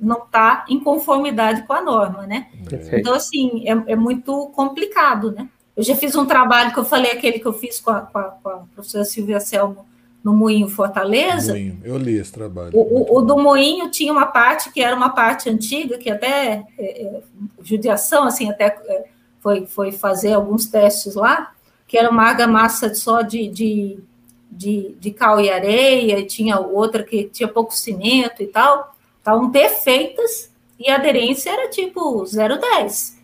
[0.00, 2.48] não está em conformidade com a norma, né?
[2.68, 3.00] Perfeito.
[3.00, 5.48] Então, assim, é, é muito complicado, né?
[5.78, 8.18] Eu já fiz um trabalho que eu falei, aquele que eu fiz com a, com
[8.18, 9.86] a, com a professora Silvia Selmo
[10.24, 11.52] no Moinho Fortaleza.
[11.52, 11.80] Moinho.
[11.84, 12.72] Eu li esse trabalho.
[12.74, 16.66] O, o, o, do Moinho tinha uma parte que era uma parte antiga, que até
[16.76, 17.20] é, é,
[17.62, 19.04] judiação, assim, até é,
[19.38, 21.52] foi, foi fazer alguns testes lá,
[21.86, 24.00] que era uma argamassa só de, de,
[24.50, 29.52] de, de cal e areia, e tinha outra que tinha pouco cimento e tal, estavam
[29.52, 33.16] perfeitas, e a aderência era tipo 0,10.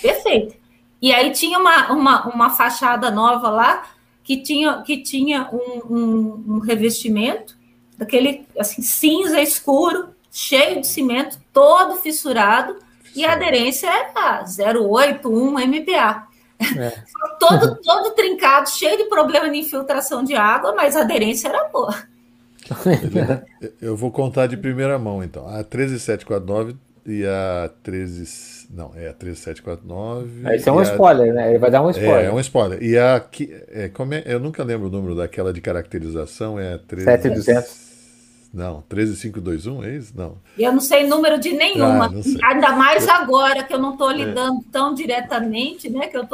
[0.00, 0.67] Perfeita.
[1.00, 3.84] E aí tinha uma, uma, uma fachada nova lá
[4.24, 7.56] que tinha, que tinha um, um, um revestimento
[7.96, 12.76] daquele assim cinza escuro, cheio de cimento, todo fissurado,
[13.14, 16.28] e a aderência era 0,81 MPa.
[16.76, 17.02] É.
[17.38, 21.94] todo, todo trincado, cheio de problema de infiltração de água, mas a aderência era boa.
[23.80, 25.48] Eu vou contar de primeira mão, então.
[25.48, 26.76] A 13749
[27.06, 28.57] e a 13.
[28.70, 30.54] Não, é a 13749.
[30.54, 31.48] Esse é um spoiler, né?
[31.50, 32.24] Ele vai dar um spoiler.
[32.24, 32.82] É, é um spoiler.
[32.82, 33.24] E a.
[33.68, 37.04] É, como é, eu nunca lembro o número daquela de caracterização, é a 13.
[37.04, 37.88] 7200.
[38.52, 40.12] Não, 13521, é isso?
[40.16, 40.38] Não.
[40.58, 42.06] Eu não sei número de nenhuma.
[42.42, 44.72] Ah, Ainda mais agora que eu não estou lidando é.
[44.72, 46.06] tão diretamente, né?
[46.06, 46.24] Que eu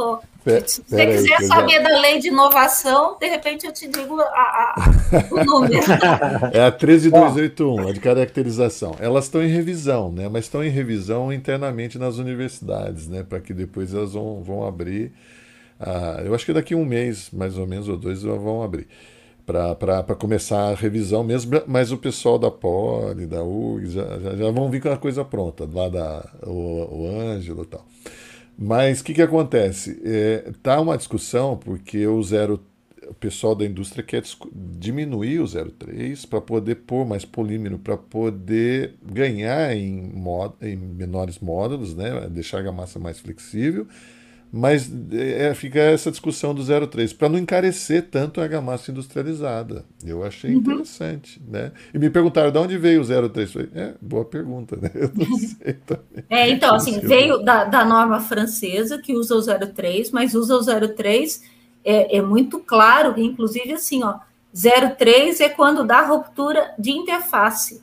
[0.66, 4.24] Se você quiser aí, saber da lei de inovação, de repente eu te digo a,
[4.24, 4.84] a,
[5.30, 5.82] o número.
[6.52, 8.94] É a 13281, a de caracterização.
[9.00, 10.28] Elas estão em revisão, né?
[10.28, 13.22] Mas estão em revisão internamente nas universidades, né?
[13.22, 15.12] Para que depois elas vão, vão abrir.
[15.80, 18.86] Ah, eu acho que daqui a um mês, mais ou menos, ou dois, vão abrir
[19.46, 24.50] para começar a revisão mesmo, mas o pessoal da Poli, da UG, já, já, já,
[24.50, 27.84] vão vir com a coisa pronta, lá da, o, o Ângelo e tal.
[28.56, 30.00] Mas o que, que acontece?
[30.04, 32.60] É, tá uma discussão porque o zero
[33.08, 34.22] o pessoal da indústria quer
[34.78, 40.12] diminuir o 03 para poder pôr mais polímero, para poder ganhar em,
[40.62, 42.28] em menores módulos, né?
[42.30, 43.86] deixar a massa mais flexível
[44.56, 49.84] mas é, fica essa discussão do 03, para não encarecer tanto a argamassa industrializada.
[50.06, 50.58] Eu achei uhum.
[50.58, 51.42] interessante.
[51.44, 51.72] Né?
[51.92, 53.52] E me perguntaram de onde veio o 03.
[53.52, 54.92] Falei, é, boa pergunta, né?
[54.94, 56.24] Eu não sei também.
[56.30, 60.88] É, então, assim, veio da, da norma francesa, que usa o 03, mas usa o
[60.88, 61.42] 03,
[61.84, 64.18] é, é muito claro, inclusive assim, ó,
[64.96, 67.82] 03 é quando dá ruptura de interface.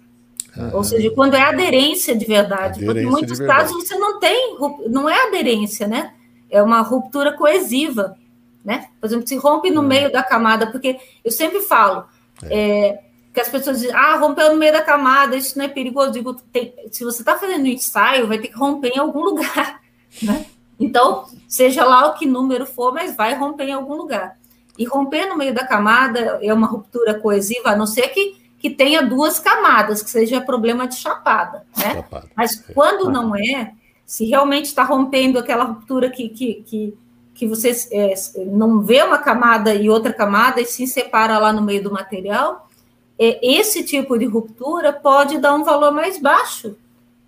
[0.57, 0.69] Ah.
[0.73, 2.81] Ou seja, quando é aderência de verdade.
[2.81, 4.55] Aderência porque em muitos casos você não tem,
[4.87, 6.13] não é aderência, né?
[6.51, 8.17] É uma ruptura coesiva,
[8.63, 8.89] né?
[8.99, 9.87] Por exemplo, se rompe no hum.
[9.87, 12.05] meio da camada, porque eu sempre falo
[12.43, 12.89] é.
[12.89, 13.03] É,
[13.33, 16.11] que as pessoas dizem, ah, rompeu no meio da camada, isso não é perigoso.
[16.11, 19.81] Digo, tem, se você está fazendo um ensaio, vai ter que romper em algum lugar,
[20.21, 20.45] né?
[20.79, 24.37] Então, seja lá o que número for, mas vai romper em algum lugar.
[24.77, 28.69] E romper no meio da camada é uma ruptura coesiva, a não ser que, que
[28.69, 31.95] tenha duas camadas, que seja problema de chapada, né?
[31.95, 32.27] Chapada.
[32.35, 33.73] Mas quando não é,
[34.11, 36.93] se realmente está rompendo aquela ruptura que, que, que,
[37.33, 38.13] que você é,
[38.45, 42.69] não vê uma camada e outra camada e se separa lá no meio do material,
[43.17, 46.75] é, esse tipo de ruptura pode dar um valor mais baixo.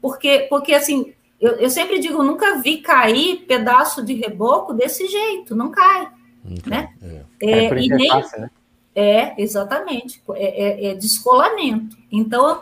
[0.01, 5.55] Porque, porque assim, eu, eu sempre digo, nunca vi cair pedaço de reboco desse jeito,
[5.55, 6.09] não cai.
[6.43, 6.63] Okay.
[6.65, 6.93] Né?
[7.01, 7.49] É.
[7.49, 8.49] É, é e nem, né?
[8.93, 11.95] é, exatamente, é, é, é descolamento.
[12.11, 12.61] Então,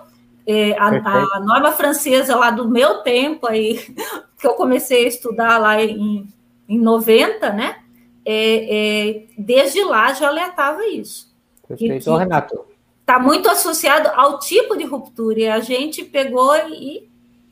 [0.52, 3.80] é, a, a, norma francesa lá do meu tempo, aí,
[4.38, 6.28] que eu comecei a estudar lá em,
[6.68, 7.78] em 90, né?
[8.26, 11.32] É, é, desde lá já alertava isso.
[11.68, 12.66] Perfeito, Renato.
[13.00, 17.10] Está muito associado ao tipo de ruptura, e a gente pegou e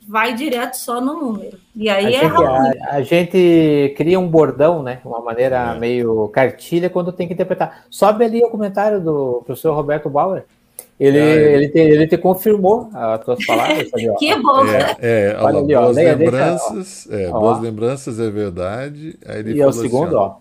[0.08, 1.58] vai direto só no número.
[1.76, 5.00] E aí a é gente, a, a, gente cria um bordão, né?
[5.06, 5.80] Uma maneira é.
[5.80, 7.86] meio cartilha quando tem que interpretar.
[7.90, 10.46] Sobe ali o comentário do professor Roberto Bauer.
[11.00, 13.88] Ele, é, ele, te, ele te confirmou as tuas palavras.
[13.96, 14.96] Ali, que bom, é, né?
[15.00, 19.18] É, olha, ali, boas ó, lembranças, deixa, é, boas lembranças é verdade.
[19.26, 20.36] Aí ele e é o segundo, assim, ó,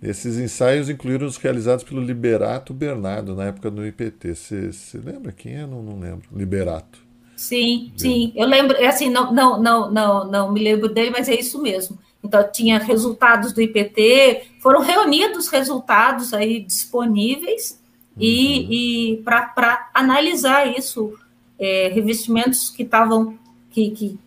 [0.00, 4.34] Esses ensaios incluíram os realizados pelo Liberato Bernardo, na época no IPT.
[4.34, 4.70] Você
[5.04, 5.66] lembra quem é?
[5.66, 6.28] Não, não lembro.
[6.32, 7.04] Liberato.
[7.36, 8.32] Sim, sim.
[8.34, 11.60] Eu lembro, é assim, não, não, não, não, não me lembro dele, mas é isso
[11.60, 11.98] mesmo.
[12.24, 17.80] Então, tinha resultados do IPT, foram reunidos resultados aí disponíveis,
[18.18, 18.72] e, uhum.
[18.72, 21.14] e para analisar isso,
[21.58, 23.38] é, revestimentos que estavam
[23.70, 24.18] que, que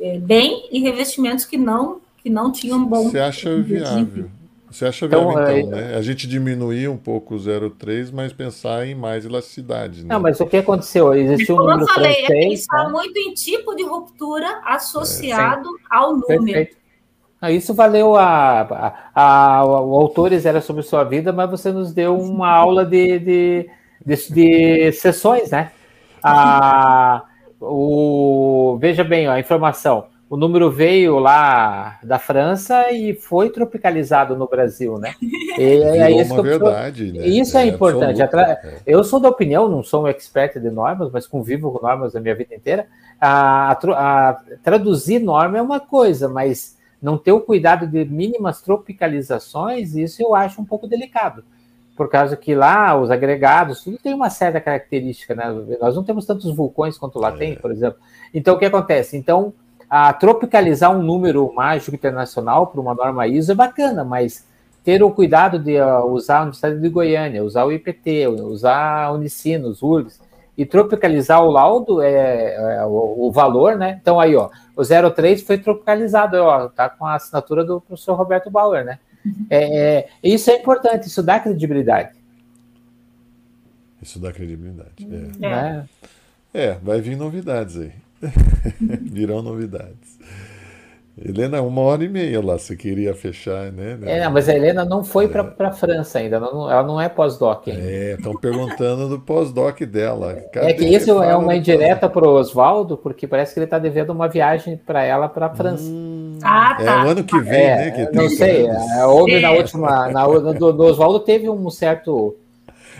[0.00, 3.10] é, bem e revestimentos que não que não tinham bom.
[3.10, 4.30] Você acha viável?
[4.70, 5.82] Você acha então, viável, então, é...
[5.82, 5.96] né?
[5.96, 10.02] A gente diminuir um pouco o 0,3, mas pensar em mais elasticidade.
[10.02, 10.08] Né?
[10.08, 11.14] Não, mas o que aconteceu?
[11.14, 12.90] Existiu um número eu falei, francês, é pensar né?
[12.90, 16.44] muito em tipo de ruptura associado é, ao número.
[16.44, 16.83] Perfeito.
[17.44, 18.62] Ah, isso valeu a,
[19.14, 23.18] a, a, o Autores Era Sobre Sua Vida, mas você nos deu uma aula de,
[23.18, 23.70] de,
[24.02, 25.70] de, de sessões, né?
[26.22, 27.22] A,
[27.60, 30.06] o, veja bem, ó, a informação.
[30.30, 35.14] O número veio lá da França e foi tropicalizado no Brasil, né?
[35.58, 37.26] E, é isso verdade, né?
[37.26, 38.22] Isso é, é importante.
[38.22, 38.78] É.
[38.86, 42.20] Eu sou da opinião, não sou um expert de normas, mas convivo com normas a
[42.20, 42.86] minha vida inteira.
[43.20, 46.74] A, a, a traduzir norma é uma coisa, mas
[47.04, 51.44] não ter o cuidado de mínimas tropicalizações, isso eu acho um pouco delicado.
[51.94, 55.44] Por causa que lá os agregados, tudo tem uma certa característica, né?
[55.78, 57.36] Nós não temos tantos vulcões quanto lá é.
[57.36, 57.98] tem, por exemplo.
[58.32, 59.18] Então, o que acontece?
[59.18, 59.52] Então,
[59.88, 64.46] a tropicalizar um número mágico internacional para uma norma ISO é bacana, mas
[64.82, 69.12] ter o cuidado de uh, usar a Universidade de Goiânia, usar o IPT, usar a
[69.12, 70.20] Unicinos, URGS,
[70.56, 73.98] e tropicalizar o laudo, é, é o, o, valor, né?
[74.00, 78.50] Então aí, ó, o 03 foi tropicalizado, ó, tá com a assinatura do professor Roberto
[78.50, 78.98] Bauer, né?
[79.48, 82.10] É, é, isso é importante, isso dá credibilidade.
[84.00, 85.08] Isso dá credibilidade.
[85.42, 85.84] É.
[86.54, 87.92] é, é vai vir novidades aí.
[89.00, 90.13] Virão novidades.
[91.16, 93.96] Helena, uma hora e meia lá, você queria fechar, né?
[94.02, 95.28] É, mas a Helena não foi é.
[95.28, 97.80] para a França ainda, não, ela não é pós-doc ainda.
[97.80, 100.34] É, estão perguntando do pós-doc dela.
[100.52, 103.78] Cadê é que isso é uma indireta para o Oswaldo, porque parece que ele está
[103.78, 105.84] devendo uma viagem para ela para a França.
[105.84, 106.82] Hum, ah, tá.
[106.82, 107.90] É o ano que vem, é, né?
[107.92, 110.08] Que não sei, é, houve na última.
[110.08, 112.36] Na, do, do Oswaldo teve um certo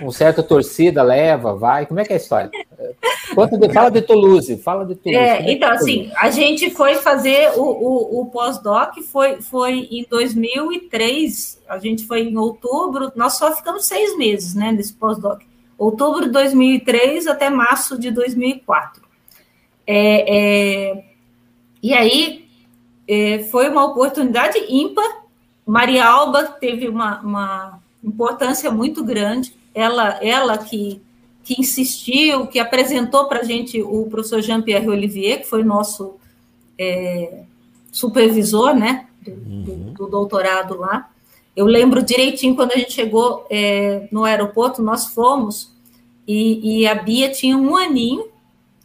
[0.02, 1.86] um certo torcida leva, vai.
[1.86, 2.50] Como é que é a história?
[3.34, 5.24] Conta de, fala de Toulouse, fala de Toulouse.
[5.24, 9.88] É, é então, é assim, a gente foi fazer o, o, o pós-doc, foi, foi
[9.90, 15.40] em 2003, a gente foi em outubro, nós só ficamos seis meses, né, nesse pós-doc.
[15.78, 19.02] Outubro de 2003 até março de 2004.
[19.86, 21.04] É, é,
[21.82, 22.46] e aí,
[23.06, 25.24] é, foi uma oportunidade ímpar,
[25.66, 31.02] Maria Alba teve uma, uma importância muito grande, ela, ela que,
[31.42, 36.14] que insistiu, que apresentou para a gente o professor Jean-Pierre Olivier, que foi nosso
[36.78, 37.42] é,
[37.90, 39.62] supervisor né, do, uhum.
[39.62, 41.10] do, do, doutorado lá.
[41.56, 45.72] Eu lembro direitinho quando a gente chegou é, no aeroporto, nós fomos,
[46.26, 48.28] e, e, a Bia tinha um aninho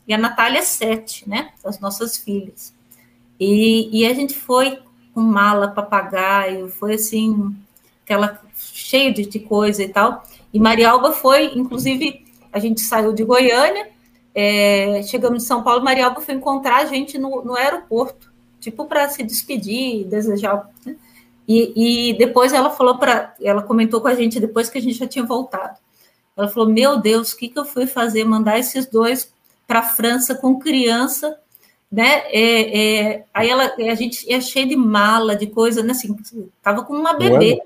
[0.06, 1.52] e a Natália sete, né?
[1.64, 2.74] As nossas filhas.
[3.40, 4.80] E, e a gente foi
[5.14, 7.56] com mala, papagaio, foi assim,
[8.10, 10.24] aquela cheio de, de coisa e tal.
[10.52, 13.90] E Marialba foi, inclusive, a gente saiu de Goiânia,
[14.34, 19.08] é, chegamos em São Paulo, Marialba foi encontrar a gente no, no aeroporto, tipo para
[19.10, 20.68] se despedir, desejar.
[20.84, 20.96] Né?
[21.48, 24.98] E, e, depois ela falou para, ela comentou com a gente depois que a gente
[24.98, 25.78] já tinha voltado.
[26.36, 28.24] Ela falou: Meu Deus, o que, que eu fui fazer?
[28.24, 29.34] Mandar esses dois
[29.68, 31.38] para a França com criança,
[31.92, 32.22] né?
[32.28, 32.80] É,
[33.12, 35.92] é, aí ela, a gente é cheio de mala, de coisa, né?
[35.92, 36.16] Assim,
[36.62, 37.60] tava com uma bebê,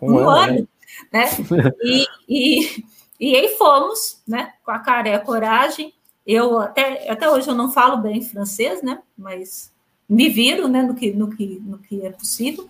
[0.00, 0.68] um, um ano,
[1.12, 1.24] né?
[1.50, 1.72] né?
[1.82, 2.84] E, e,
[3.20, 4.52] e aí fomos, né?
[4.64, 5.92] Com a cara e a coragem.
[6.26, 9.00] Eu até, até hoje eu não falo bem francês, né?
[9.16, 9.72] Mas
[10.08, 10.82] me viro, né?
[10.82, 12.68] No que, no que, no que é possível.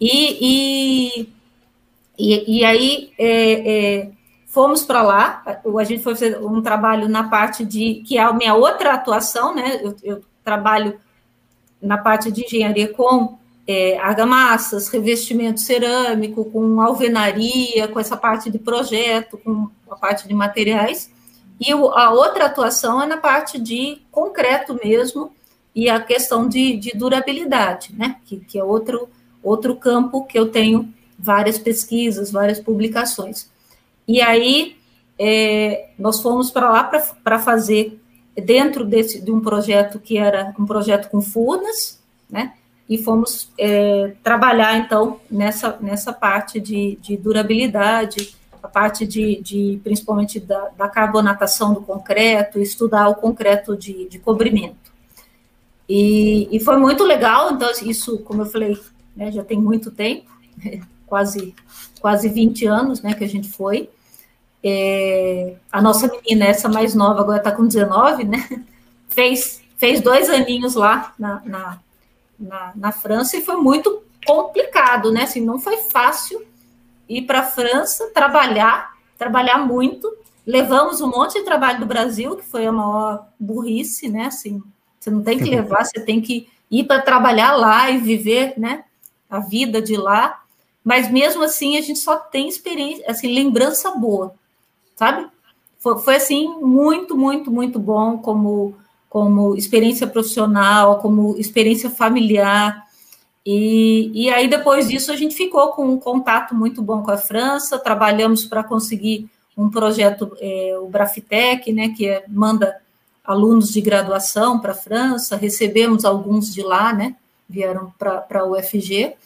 [0.00, 1.32] E, e,
[2.18, 4.10] e, e aí é, é,
[4.46, 5.42] fomos para lá.
[5.46, 9.54] A gente foi fazer um trabalho na parte de que é a minha outra atuação,
[9.54, 9.80] né?
[9.82, 10.98] Eu, eu trabalho
[11.80, 13.38] na parte de engenharia com
[13.68, 20.32] é, argamassas, revestimento cerâmico, com alvenaria, com essa parte de projeto, com a parte de
[20.32, 21.12] materiais.
[21.60, 25.30] E a outra atuação é na parte de concreto mesmo
[25.74, 28.16] e a questão de, de durabilidade, né?
[28.24, 29.06] Que, que, é outro,
[29.42, 33.50] outro campo que eu tenho várias pesquisas, várias publicações.
[34.06, 34.78] E aí
[35.18, 36.84] é, nós fomos para lá
[37.22, 38.00] para fazer
[38.34, 42.00] dentro desse, de um projeto que era um projeto com furnas,
[42.30, 42.54] né?
[42.88, 49.80] E fomos é, trabalhar, então, nessa, nessa parte de, de durabilidade, a parte de, de
[49.84, 54.88] principalmente da, da, carbonatação do concreto, estudar o concreto de, de cobrimento.
[55.86, 58.78] E, e, foi muito legal, então, isso, como eu falei,
[59.14, 60.30] né, já tem muito tempo,
[61.06, 61.54] quase,
[62.00, 63.90] quase 20 anos né, que a gente foi.
[64.64, 68.64] É, a nossa menina, essa mais nova, agora está com 19, né,
[69.08, 71.78] fez, fez dois aninhos lá na, na
[72.38, 75.22] na, na França e foi muito complicado, né?
[75.22, 76.44] Assim, não foi fácil
[77.08, 80.10] ir para a França, trabalhar, trabalhar muito.
[80.46, 84.26] Levamos um monte de trabalho do Brasil, que foi a maior burrice, né?
[84.26, 84.62] Assim,
[84.98, 88.84] você não tem que levar, você tem que ir para trabalhar lá e viver, né?
[89.28, 90.42] A vida de lá.
[90.84, 94.34] Mas mesmo assim, a gente só tem experiência, assim, lembrança boa,
[94.96, 95.28] sabe?
[95.78, 98.74] Foi, foi assim, muito, muito, muito bom como
[99.08, 102.84] como experiência profissional, como experiência familiar.
[103.44, 107.16] E, e aí, depois disso, a gente ficou com um contato muito bom com a
[107.16, 112.76] França, trabalhamos para conseguir um projeto, é, o Brafitec, né, que é, manda
[113.24, 117.16] alunos de graduação para a França, recebemos alguns de lá, né,
[117.48, 119.16] vieram para a UFG,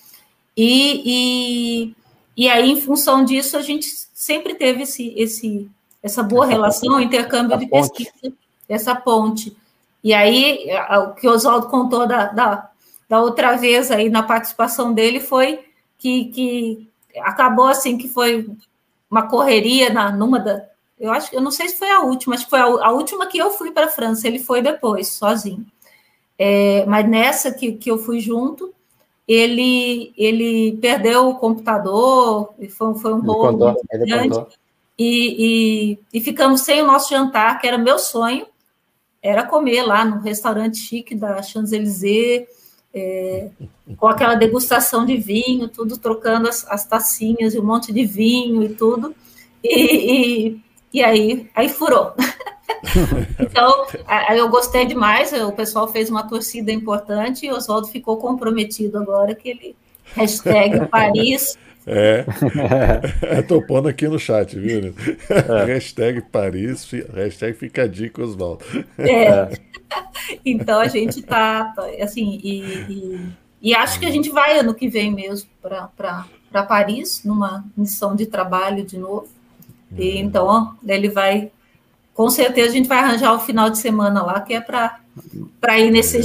[0.56, 1.94] e, e,
[2.36, 5.68] e aí, em função disso, a gente sempre teve esse, esse,
[6.02, 8.04] essa boa essa relação, ponte, intercâmbio de ponte.
[8.04, 8.34] pesquisa,
[8.68, 9.56] essa ponte.
[10.02, 12.70] E aí, o que o Oswaldo contou da, da,
[13.08, 15.60] da, outra vez aí na participação dele foi
[15.96, 16.88] que, que
[17.20, 18.50] acabou assim, que foi
[19.08, 20.66] uma correria na, numa da.
[20.98, 23.26] Eu acho eu não sei se foi a última, acho que foi a, a última
[23.26, 25.64] que eu fui para a França, ele foi depois, sozinho.
[26.38, 28.74] É, mas nessa que, que eu fui junto,
[29.26, 34.44] ele, ele perdeu o computador, foi, foi um rolo grande.
[34.98, 38.46] e, e, e ficamos sem o nosso jantar, que era meu sonho,
[39.22, 42.46] era comer lá no restaurante chique da Champs-Élysées,
[42.92, 43.48] é,
[43.96, 48.62] com aquela degustação de vinho, tudo trocando as, as, tacinhas e um monte de vinho
[48.62, 49.14] e tudo.
[49.62, 50.60] E, e,
[50.92, 52.12] e aí, aí furou.
[53.38, 58.98] então, aí eu gostei demais, o pessoal fez uma torcida importante e Oswaldo ficou comprometido
[58.98, 59.76] agora que ele
[60.14, 61.56] hashtag Paris
[61.86, 62.24] é.
[63.40, 64.94] Estou pondo aqui no chat, viu?
[65.28, 65.64] É.
[65.64, 68.64] hashtag Paris, hashtag fica a dica, Oswaldo.
[68.98, 69.48] É.
[70.44, 73.20] Então a gente tá, tá assim, e, e,
[73.60, 78.26] e, acho que a gente vai ano que vem mesmo para Paris, numa missão de
[78.26, 79.28] trabalho de novo.
[79.96, 80.18] E, uhum.
[80.18, 81.50] então ele vai,
[82.14, 85.90] com certeza a gente vai arranjar o final de semana lá, que é para ir
[85.90, 86.22] nesse é.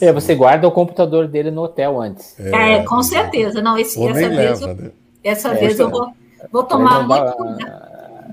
[0.00, 2.38] É, você guarda o computador dele no hotel antes.
[2.38, 3.60] É, é com certeza.
[3.60, 4.90] Não, esse, essa vez, leva, eu, né?
[5.22, 6.10] essa é, vez eu vou,
[6.50, 7.90] vou tomar muito cuidado.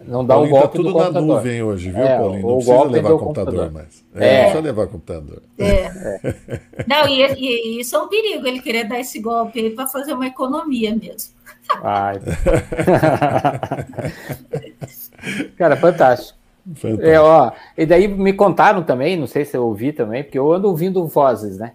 [0.07, 2.47] Não dá o golpe tá tudo do na nuvem hoje, viu, é, Paulinho?
[2.47, 4.05] Não precisa levar computador, computador mais.
[4.15, 4.31] É, é.
[4.31, 5.41] Não precisa levar computador.
[5.57, 5.65] É.
[5.65, 6.21] é.
[6.87, 10.13] Não, e, e, isso é um perigo, ele querer dar esse golpe aí para fazer
[10.13, 11.33] uma economia mesmo.
[11.83, 12.21] Ai.
[15.57, 16.36] Cara, fantástico.
[16.99, 20.51] É, ó, e daí me contaram também, não sei se eu ouvi também, porque eu
[20.51, 21.73] ando ouvindo vozes, né?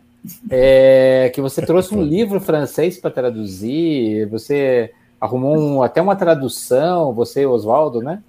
[0.51, 7.15] É, que você trouxe um livro francês para traduzir, você arrumou um, até uma tradução,
[7.15, 8.23] você, Oswaldo, né?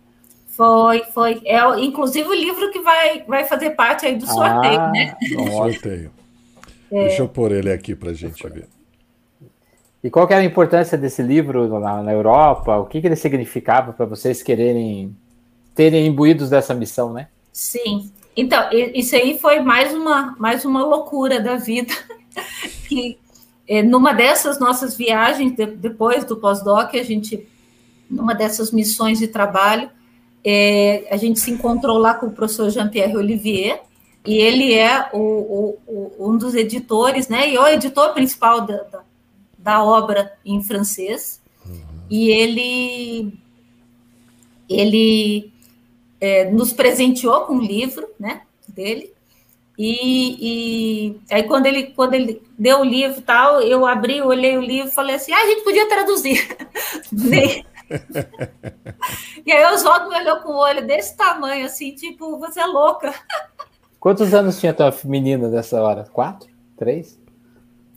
[0.48, 1.41] Foi, foi.
[1.45, 5.15] É, inclusive o livro que vai, vai fazer parte aí do sorteio, ah, né?
[5.52, 6.11] Sorteio.
[6.91, 7.07] É.
[7.07, 8.68] Deixa eu pôr ele aqui para a gente ver.
[10.03, 12.77] E qual que era a importância desse livro na, na Europa?
[12.77, 15.15] O que, que ele significava para vocês quererem
[15.76, 17.28] terem imbuídos dessa missão, né?
[17.52, 18.12] Sim.
[18.36, 21.94] Então, isso aí foi mais uma, mais uma loucura da vida.
[22.88, 23.18] que
[23.68, 27.48] é, numa dessas nossas viagens, de, depois do pós-doc, a gente,
[28.10, 29.90] numa dessas missões de trabalho,
[30.44, 33.82] é, a gente se encontrou lá com o professor Jean-Pierre Olivier,
[34.26, 37.50] e ele é o, o, o, um dos editores, né?
[37.50, 39.04] E é o editor principal da, da,
[39.58, 41.41] da obra em francês.
[41.66, 41.82] Uhum.
[42.10, 43.34] E ele
[44.70, 45.53] ele
[46.24, 49.14] é, nos presenteou com um livro, né, dele,
[49.78, 54.62] e, e, aí quando ele, quando ele deu o livro tal, eu abri, olhei o
[54.62, 56.48] livro e falei assim, ah, a gente podia traduzir.
[59.45, 62.66] e aí o Oswaldo me olhou com o olho desse tamanho, assim, tipo, você é
[62.66, 63.14] louca.
[64.00, 66.06] Quantos anos tinha tua menina nessa hora?
[66.06, 66.48] Quatro?
[66.78, 67.20] Três?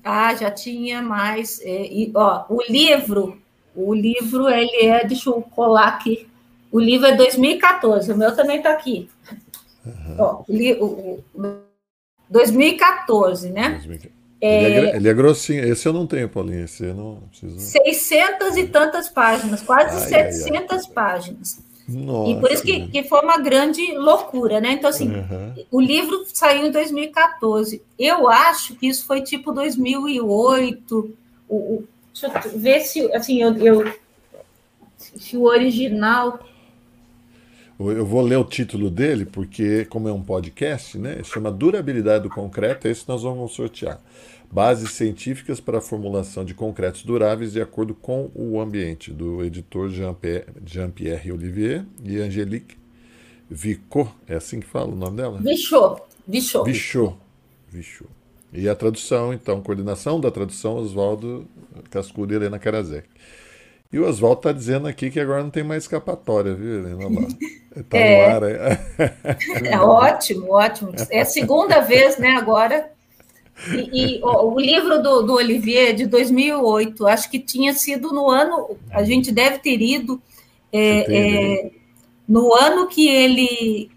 [0.03, 1.61] Ah, já tinha mais.
[1.61, 3.41] É, e, ó, o livro,
[3.73, 6.29] o livro, ele é, deixa eu colar aqui,
[6.71, 9.09] o livro é 2014, o meu também está aqui.
[9.85, 10.17] Uhum.
[10.19, 11.67] Ó, o, o,
[12.29, 13.81] 2014, né?
[14.41, 15.65] É, ele, é, ele é grossinho.
[15.65, 16.65] Esse eu não tenho, Paulinho.
[16.65, 17.59] Esse eu não preciso.
[17.59, 20.93] 600 e tantas páginas, quase ai, 700 ai, ai.
[20.93, 21.67] páginas.
[21.89, 24.73] Nossa, e por isso que, que, foi uma grande loucura, né?
[24.73, 25.55] Então, assim, uhum.
[25.71, 27.81] o livro saiu em 2014.
[27.97, 31.17] Eu acho que isso foi tipo 2008.
[31.49, 33.95] O, o, deixa eu ver se, assim, eu, eu
[34.97, 36.41] se o original
[37.79, 41.23] eu vou ler o título dele, porque, como é um podcast, né?
[41.23, 44.01] Chama Durabilidade do Concreto, esse nós vamos sortear.
[44.51, 49.91] Bases científicas para a formulação de concretos duráveis de acordo com o ambiente, do editor
[49.91, 52.77] Jean-Pierre Olivier e Angelique
[53.51, 54.09] Vicot.
[54.27, 55.39] É assim que fala o nome dela?
[55.41, 56.01] Vichot.
[56.27, 56.65] Vichot.
[56.65, 57.17] Vichot.
[57.69, 58.09] Vichot.
[58.53, 61.47] E a tradução, então, coordenação da tradução, Oswaldo
[61.91, 63.07] Cascudo e Helena Karazek.
[63.93, 67.29] E o Oswaldo está dizendo aqui que agora não tem mais escapatória, viu, Helena?
[67.75, 68.57] Está é, no ar aí.
[69.71, 70.93] é ótimo, ótimo.
[71.11, 72.91] É a segunda vez, né, agora.
[73.71, 78.29] E, e ó, o livro do, do Olivier, de 2008, acho que tinha sido no
[78.29, 80.21] ano, a gente deve ter ido
[80.73, 81.71] é, é,
[82.29, 83.91] no ano que ele.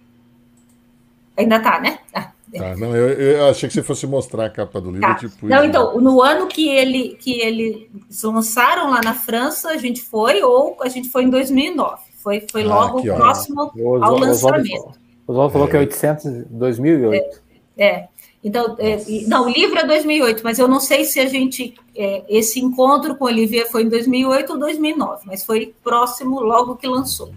[1.35, 1.99] Ainda está, né?
[2.13, 5.07] Ah, Tá, não, eu, eu, achei que você fosse mostrar a capa do livro.
[5.07, 5.15] Tá.
[5.15, 7.87] Tipo não, então, no ano que ele que eles
[8.23, 12.01] lançaram lá na França, a gente foi, ou a gente foi em 2009.
[12.17, 13.71] Foi, foi ah, logo aqui, próximo
[14.01, 14.93] ao lançamento.
[15.27, 17.41] O Oswaldo falou que é 800, 2008.
[17.77, 18.07] É, é.
[18.43, 18.97] Então, é,
[19.27, 21.75] não, o livro é 2008, mas eu não sei se a gente.
[21.95, 26.77] É, esse encontro com o Olivier foi em 2008 ou 2009, mas foi próximo logo
[26.77, 27.31] que lançou.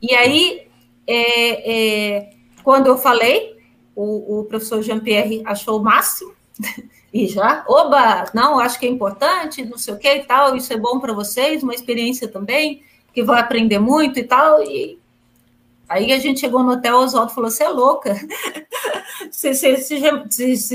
[0.00, 0.68] E aí,
[1.06, 2.30] é, é
[2.62, 3.53] quando eu falei
[3.94, 6.32] o, o professor Jean-Pierre achou o máximo,
[7.12, 10.72] e já, oba, não, acho que é importante, não sei o que e tal, isso
[10.72, 14.98] é bom para vocês, uma experiência também, que vai aprender muito e tal, e
[15.88, 18.16] aí a gente chegou no hotel, o Oswaldo falou, você é louca,
[19.30, 19.76] você,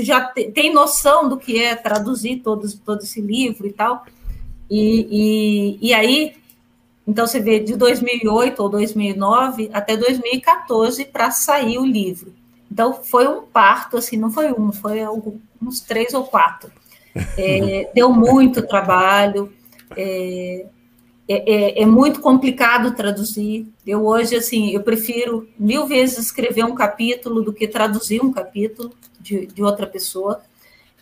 [0.02, 4.04] já, tem noção do que é traduzir todo, todo esse livro e tal,
[4.70, 6.34] e, e, e aí
[7.06, 12.32] Então, você vê de 2008 ou 2009 até 2014 para sair o livro.
[12.70, 15.00] Então, foi um parto, assim, não foi um, foi
[15.60, 16.70] uns três ou quatro.
[17.36, 19.52] É, deu muito trabalho,
[19.96, 20.66] é,
[21.28, 23.66] é, é, é, muito complicado traduzir.
[23.86, 28.92] Eu hoje, assim, eu prefiro mil vezes escrever um capítulo do que traduzir um capítulo
[29.20, 30.40] de, de outra pessoa.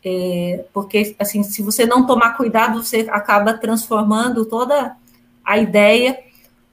[0.05, 4.97] É, porque, assim, se você não tomar cuidado, você acaba transformando toda
[5.45, 6.19] a ideia.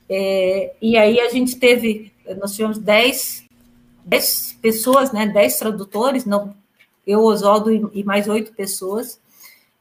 [0.09, 3.45] É, e aí a gente teve, nós tivemos dez,
[4.03, 6.55] dez pessoas, né, dez tradutores, não,
[7.05, 9.19] eu, Oswaldo e, mais oito pessoas,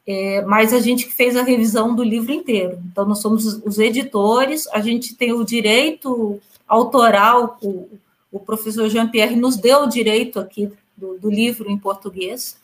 [0.06, 2.78] é, mas a gente fez a revisão do livro inteiro.
[2.92, 6.38] Então, nós somos os editores, a gente tem o direito
[6.68, 7.88] autoral, o,
[8.30, 12.58] o professor Jean-Pierre nos deu o direito aqui do, do livro em português,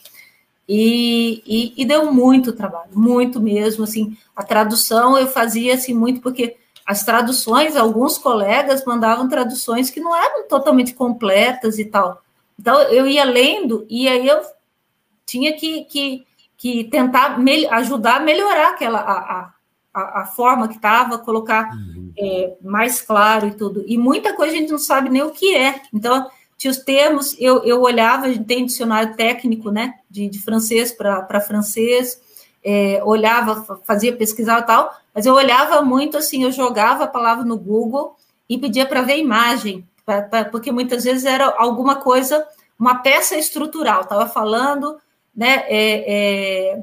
[0.68, 6.20] e, e, e, deu muito trabalho, muito mesmo, assim, a tradução eu fazia, assim, muito,
[6.20, 6.58] porque
[6.90, 12.20] as traduções, alguns colegas mandavam traduções que não eram totalmente completas e tal,
[12.58, 14.40] então eu ia lendo, e aí eu
[15.24, 16.26] tinha que, que,
[16.56, 17.38] que tentar
[17.70, 19.52] ajudar a melhorar aquela, a,
[19.94, 22.12] a, a forma que estava, colocar uhum.
[22.18, 25.54] é, mais claro e tudo, e muita coisa a gente não sabe nem o que
[25.54, 30.28] é, então tinha os termos, eu, eu olhava, a gente tem dicionário técnico, né, de,
[30.28, 32.20] de francês para francês,
[32.64, 37.44] é, olhava, fazia pesquisar e tal, mas eu olhava muito assim, eu jogava a palavra
[37.44, 38.16] no Google
[38.48, 42.48] e pedia para ver imagem, pra, pra, porque muitas vezes era alguma coisa,
[42.78, 44.98] uma peça estrutural, estava falando,
[45.36, 46.04] né, é,
[46.78, 46.82] é,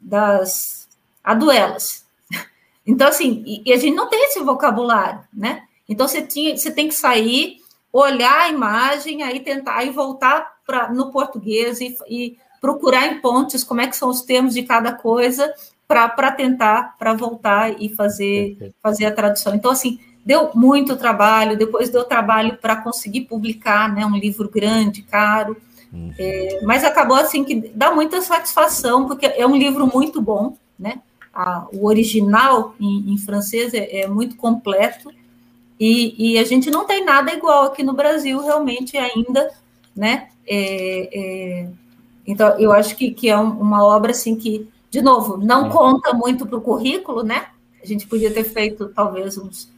[0.00, 0.88] das
[1.22, 2.04] aduelas.
[2.84, 5.62] Então, assim, e, e a gente não tem esse vocabulário, né?
[5.88, 7.58] Então, você, tinha, você tem que sair
[7.92, 13.62] olhar a imagem, aí tentar e voltar para no português e, e, procurar em pontes
[13.62, 15.54] como é que são os termos de cada coisa
[15.88, 19.54] para tentar, para voltar e fazer, fazer a tradução.
[19.54, 25.00] Então, assim, deu muito trabalho, depois deu trabalho para conseguir publicar né, um livro grande,
[25.00, 25.56] caro,
[25.90, 26.12] uhum.
[26.18, 31.00] é, mas acabou assim que dá muita satisfação, porque é um livro muito bom, né?
[31.32, 35.10] A, o original em, em francês é, é muito completo,
[35.80, 39.48] e, e, a gente não tem nada igual aqui no Brasil, realmente, ainda,
[39.94, 40.28] né?
[40.44, 41.68] É, é,
[42.26, 45.70] então, eu acho que, que é uma obra, assim, que, de novo, não é.
[45.70, 47.48] conta muito para o currículo, né?
[47.82, 49.70] A gente podia ter feito, talvez, uns,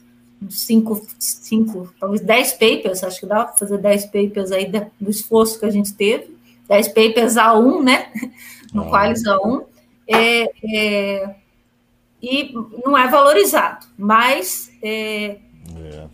[0.43, 4.71] uns cinco, cinco, talvez dez papers, acho que dá para fazer dez papers aí
[5.01, 6.37] do esforço que a gente teve,
[6.69, 8.13] dez papers A1, né?
[8.73, 9.65] No Qualis A1.
[10.07, 11.35] É, é,
[12.23, 12.53] e
[12.85, 15.39] não é valorizado, mas é,
[15.77, 16.09] é.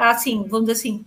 [0.00, 1.04] Assim, vamos dizer assim,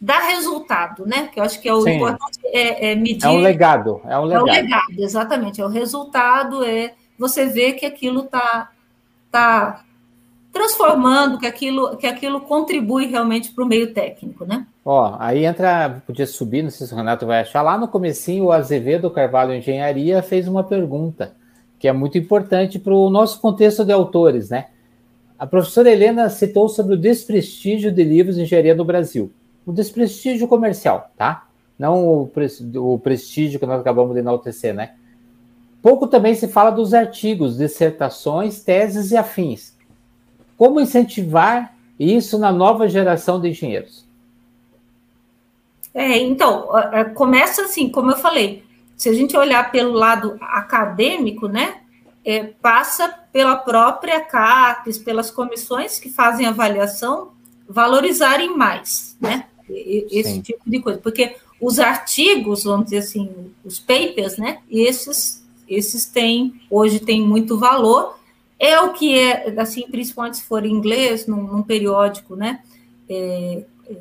[0.00, 1.28] dá resultado, né?
[1.32, 1.96] Que eu acho que é o Sim.
[1.96, 3.24] importante é, é, medir.
[3.24, 4.48] É um legado, é um legado.
[4.48, 5.60] É um legado, exatamente.
[5.60, 8.70] É o resultado, é você ver que aquilo está
[9.30, 9.82] tá
[10.52, 14.66] transformando, que aquilo, que aquilo contribui realmente para o meio técnico, né?
[14.84, 18.44] Ó, aí entra, podia subir, não sei se o Renato vai achar, lá no comecinho
[18.44, 21.34] o Azevedo Carvalho Engenharia fez uma pergunta,
[21.78, 24.68] que é muito importante para o nosso contexto de autores, né?
[25.38, 29.30] A professora Helena citou sobre o desprestígio de livros de engenharia no Brasil.
[29.66, 31.46] O desprestígio comercial, tá?
[31.78, 32.30] Não o,
[32.76, 34.94] o prestígio que nós acabamos de enaltecer, né?
[35.82, 39.76] Pouco também se fala dos artigos, dissertações, teses e afins.
[40.56, 44.06] Como incentivar isso na nova geração de engenheiros?
[45.92, 46.68] É, então,
[47.14, 48.64] começa assim, como eu falei,
[48.96, 51.80] se a gente olhar pelo lado acadêmico, né,
[52.24, 57.32] é, passa pela própria CAPES, pelas comissões que fazem avaliação,
[57.68, 59.46] valorizarem mais, né?
[59.68, 60.40] Esse Sim.
[60.40, 60.98] tipo de coisa.
[60.98, 63.30] Porque os artigos, vamos dizer assim,
[63.64, 64.58] os papers, né?
[64.70, 68.18] Esses, esses têm, hoje têm muito valor.
[68.58, 72.60] É o que é, assim, principalmente se for em inglês, num, num periódico, né?
[73.08, 73.96] É, é,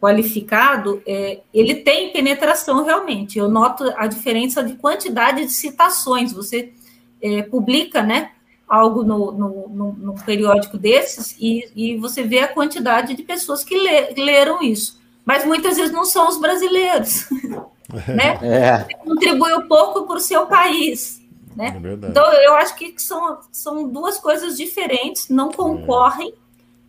[0.00, 3.38] qualificado, é, ele tem penetração realmente.
[3.38, 6.32] Eu noto a diferença de quantidade de citações.
[6.32, 6.72] Você
[7.20, 8.32] é, publica, né,
[8.70, 13.64] algo no, no, no, no periódico desses e, e, você vê a quantidade de pessoas
[13.64, 15.00] que lê, leram isso.
[15.24, 17.28] Mas muitas vezes não são os brasileiros,
[18.06, 18.38] né?
[18.40, 18.94] É.
[18.94, 21.20] Contribui um pouco para o seu país,
[21.56, 21.76] né?
[21.84, 26.32] É então, eu acho que são, são duas coisas diferentes, não concorrem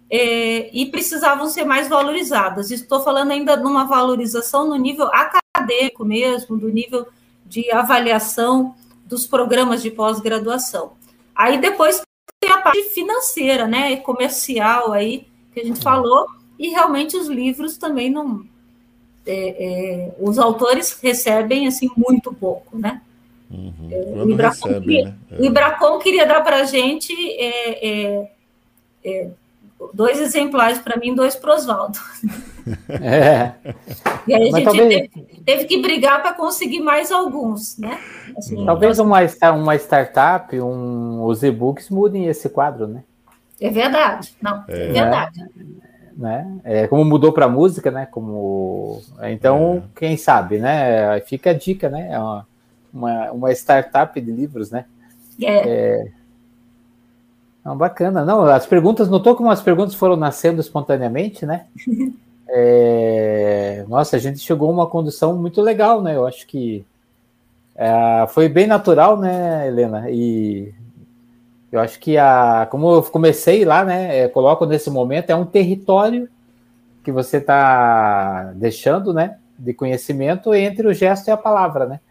[0.07, 0.69] é.
[0.71, 2.69] e precisavam ser mais valorizadas.
[2.69, 7.07] Estou falando ainda de uma valorização no nível acadêmico mesmo, do nível
[7.43, 11.00] de avaliação dos programas de pós-graduação.
[11.41, 11.99] Aí depois
[12.39, 15.81] tem a parte financeira, né, comercial aí que a gente uhum.
[15.81, 16.27] falou,
[16.57, 18.45] e realmente os livros também não,
[19.25, 23.01] é, é, os autores recebem assim muito pouco, né?
[23.49, 23.73] Uhum.
[23.89, 25.37] É, o, Ibracon recebe, queria, né?
[25.39, 28.31] o Ibracon queria dar para a gente é, é,
[29.03, 29.29] é,
[29.93, 31.97] dois exemplares para mim, dois para Oswaldo.
[32.89, 33.53] É.
[34.27, 34.87] E aí a gente talvez...
[34.87, 37.99] teve, teve, que brigar para conseguir mais alguns, né?
[38.37, 39.35] Assim, talvez nós...
[39.41, 43.03] uma, uma startup, um, os e-books mudem esse quadro, né?
[43.59, 45.43] É verdade, não, é, é verdade.
[46.15, 46.47] Né?
[46.63, 48.05] É, como mudou para música, né?
[48.05, 49.99] Como então, é.
[49.99, 51.19] quem sabe, né?
[51.21, 52.09] Fica a dica, né?
[52.11, 52.47] É uma,
[52.93, 54.85] uma, uma startup de livros, né?
[55.41, 56.05] É.
[57.63, 58.25] não, bacana.
[58.25, 61.65] Não, as perguntas, notou como as perguntas foram nascendo espontaneamente, né?
[62.53, 66.17] É, nossa, a gente chegou a uma condição muito legal, né?
[66.17, 66.85] Eu acho que
[67.73, 70.11] é, foi bem natural, né, Helena?
[70.11, 70.73] E
[71.71, 74.19] eu acho que a, como eu comecei lá, né?
[74.19, 76.27] É, coloco nesse momento é um território
[77.05, 79.37] que você está deixando, né?
[79.57, 82.01] De conhecimento entre o gesto e a palavra, né?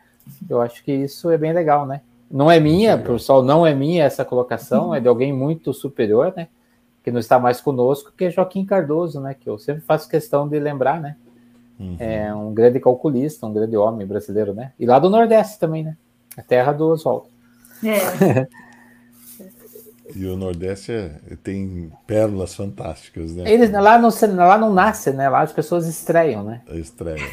[0.49, 2.01] Eu acho que isso é bem legal, né?
[2.31, 6.49] Não é minha, pessoal, não é minha essa colocação, é de alguém muito superior, né?
[7.03, 9.35] Que não está mais conosco, que é Joaquim Cardoso, né?
[9.35, 11.17] Que eu sempre faço questão de lembrar, né?
[11.79, 11.97] Uhum.
[11.99, 14.73] É um grande calculista, um grande homem brasileiro, né?
[14.79, 15.97] E lá do Nordeste também, né?
[16.37, 17.27] A terra do Oswaldo.
[17.83, 18.47] É.
[20.15, 21.11] E o Nordeste é,
[21.43, 23.51] tem pérolas fantásticas, né?
[23.51, 25.29] Eles, lá, não, lá não nasce, né?
[25.29, 26.63] Lá as pessoas estreiam, né?
[26.73, 27.19] Estreiam.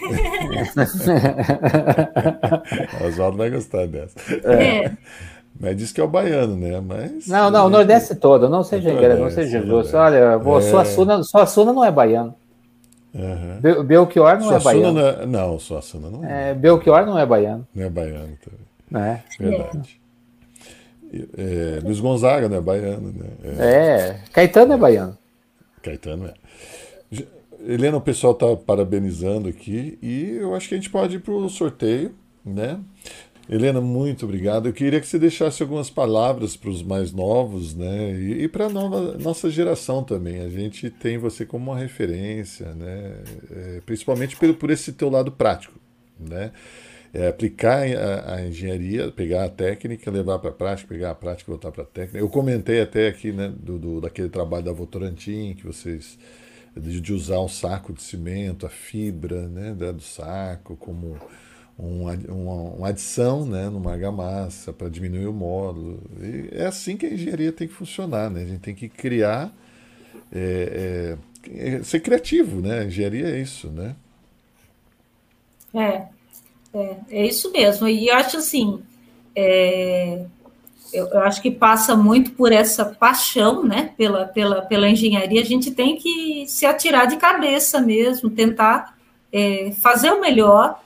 [3.06, 4.16] Oswaldo vai gostar dessa.
[4.44, 4.92] É.
[5.60, 6.80] Mas diz que é o baiano, né?
[6.80, 9.98] Mas, não, não, o Nordeste todo, não seja engano, não seja injusto.
[9.98, 10.62] Olha, é.
[10.62, 12.36] Suassuna, Suassuna não é baiano.
[13.14, 13.84] Uhum.
[13.84, 14.94] Belchior não é baiano.
[14.94, 16.52] Não, é, não, Suassuna não é.
[16.52, 16.54] é.
[16.54, 17.68] Belchior não é baiano.
[17.74, 19.04] Não é baiano também.
[19.04, 19.24] É.
[19.40, 20.00] Verdade.
[20.04, 20.07] É,
[21.84, 22.60] Luiz Gonzaga, né?
[22.60, 23.30] Baiano, né?
[23.44, 23.64] É.
[23.64, 25.18] é, Caetano é baiano.
[25.82, 26.34] Caetano é.
[27.66, 31.34] Helena, o pessoal está parabenizando aqui e eu acho que a gente pode ir para
[31.34, 32.14] o sorteio,
[32.46, 32.80] né?
[33.50, 34.68] Helena, muito obrigado.
[34.68, 38.12] Eu queria que você deixasse algumas palavras para os mais novos, né?
[38.12, 40.42] E, e para a nossa geração também.
[40.42, 43.14] A gente tem você como uma referência, né?
[43.50, 45.80] É, principalmente por, por esse teu lado prático,
[46.20, 46.52] né?
[47.18, 51.50] É, aplicar a, a, engenharia, pegar a técnica, levar para a prática, pegar a prática
[51.50, 52.20] e voltar para a técnica.
[52.20, 56.16] Eu comentei até aqui né, do, do, daquele trabalho da Votorantim, que vocês
[56.76, 61.18] de, de, usar um saco de cimento, a fibra né, do saco como
[61.76, 66.04] uma, uma, uma adição né, numa argamassa para diminuir o módulo.
[66.22, 68.30] E é assim que a engenharia tem que funcionar.
[68.30, 68.44] Né?
[68.44, 69.52] A gente tem que criar,
[70.32, 71.18] é,
[71.50, 72.62] é, ser criativo.
[72.62, 72.86] Né?
[72.86, 73.70] Engenharia é isso.
[73.70, 73.96] Né?
[75.74, 76.17] É,
[76.74, 77.88] é, é isso mesmo.
[77.88, 78.82] E acho assim,
[79.36, 80.26] é,
[80.94, 85.42] eu, eu, acho que passa muito por essa paixão, né, pela, pela, pela engenharia.
[85.42, 88.98] A gente tem que se atirar de cabeça mesmo, tentar
[89.32, 90.82] é, fazer o melhor.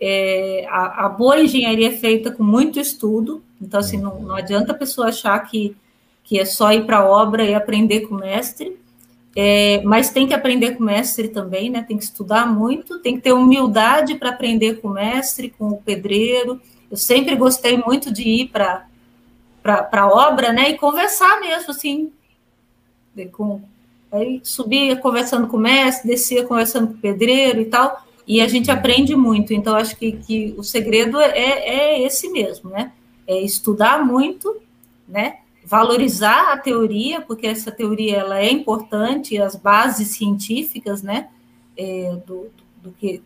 [0.00, 4.72] É, a, a, boa engenharia é feita com muito estudo, então assim não, não adianta
[4.72, 5.76] a pessoa achar que,
[6.24, 8.76] que é só ir para a obra e aprender com o mestre.
[9.34, 11.82] É, mas tem que aprender com o mestre também, né?
[11.82, 15.78] Tem que estudar muito, tem que ter humildade para aprender com o mestre, com o
[15.78, 16.60] pedreiro.
[16.90, 18.86] Eu sempre gostei muito de ir para
[19.64, 20.70] a obra, né?
[20.70, 22.12] E conversar mesmo, assim.
[23.32, 23.62] Com,
[24.10, 28.04] aí subia conversando com o mestre, descia conversando com o pedreiro e tal.
[28.26, 29.54] E a gente aprende muito.
[29.54, 32.92] Então, acho que, que o segredo é, é esse mesmo, né?
[33.26, 34.60] É estudar muito,
[35.08, 35.38] né?
[35.72, 41.28] Valorizar a teoria, porque essa teoria ela é importante, as bases científicas, né,
[41.78, 42.50] é, do,
[42.82, 43.22] do, que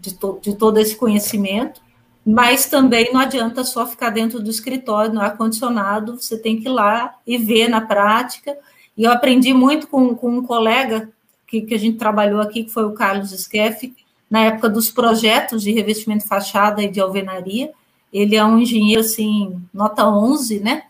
[0.00, 1.80] de, to, de todo esse conhecimento,
[2.26, 6.72] mas também não adianta só ficar dentro do escritório, no ar-condicionado, você tem que ir
[6.72, 8.58] lá e ver na prática,
[8.96, 11.08] e eu aprendi muito com, com um colega
[11.46, 13.94] que, que a gente trabalhou aqui, que foi o Carlos Skeff,
[14.28, 17.70] na época dos projetos de revestimento fachada e de alvenaria,
[18.12, 20.82] ele é um engenheiro, assim, nota 11, né,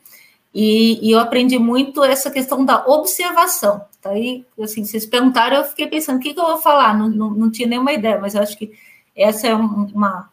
[0.54, 3.82] e, e, eu aprendi muito essa questão da observação.
[4.00, 6.96] Tá aí, assim, vocês perguntaram, eu fiquei pensando, o que, que eu vou falar?
[6.96, 8.72] Não, não, não tinha nenhuma ideia, mas acho que
[9.14, 10.30] essa é uma,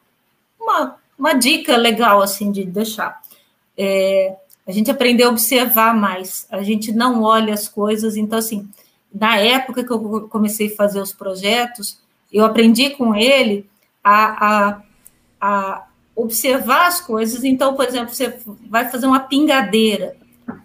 [0.59, 3.21] uma, uma dica legal, assim, de deixar.
[3.77, 4.35] É,
[4.65, 8.67] a gente aprendeu a observar mais, a gente não olha as coisas, então, assim,
[9.13, 11.99] na época que eu comecei a fazer os projetos,
[12.31, 13.69] eu aprendi com ele
[14.03, 14.81] a, a,
[15.39, 17.43] a observar as coisas.
[17.43, 18.37] Então, por exemplo, você
[18.69, 20.15] vai fazer uma pingadeira.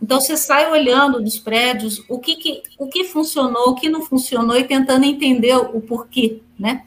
[0.01, 4.03] Então, você sai olhando dos prédios o que, que, o que funcionou, o que não
[4.03, 6.85] funcionou e tentando entender o porquê, né?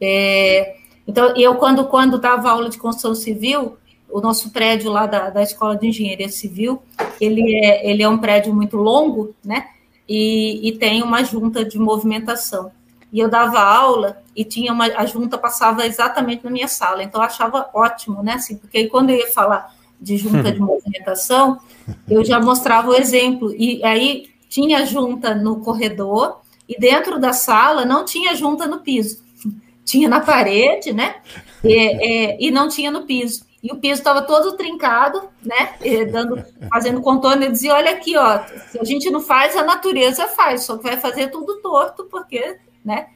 [0.00, 0.76] É,
[1.06, 3.76] então, eu, quando, quando dava aula de construção civil,
[4.08, 6.80] o nosso prédio lá da, da Escola de Engenharia Civil,
[7.20, 9.68] ele é, ele é um prédio muito longo, né?
[10.08, 12.70] E, e tem uma junta de movimentação
[13.12, 17.20] e eu dava aula e tinha uma a junta passava exatamente na minha sala, então
[17.20, 18.34] eu achava ótimo, né?
[18.34, 21.58] Assim, porque aí quando eu ia falar de junta de movimentação,
[22.08, 27.84] eu já mostrava o exemplo e aí tinha junta no corredor e dentro da sala
[27.84, 29.22] não tinha junta no piso.
[29.88, 31.14] Tinha na parede, né?
[31.64, 33.46] E, é, e não tinha no piso.
[33.62, 35.74] E o piso estava todo trincado, né?
[35.82, 37.42] E dando, fazendo contorno.
[37.42, 38.40] Ele dizia: olha aqui, ó,
[38.70, 42.58] se a gente não faz, a natureza faz, só que vai fazer tudo torto, porque,
[42.84, 43.08] né?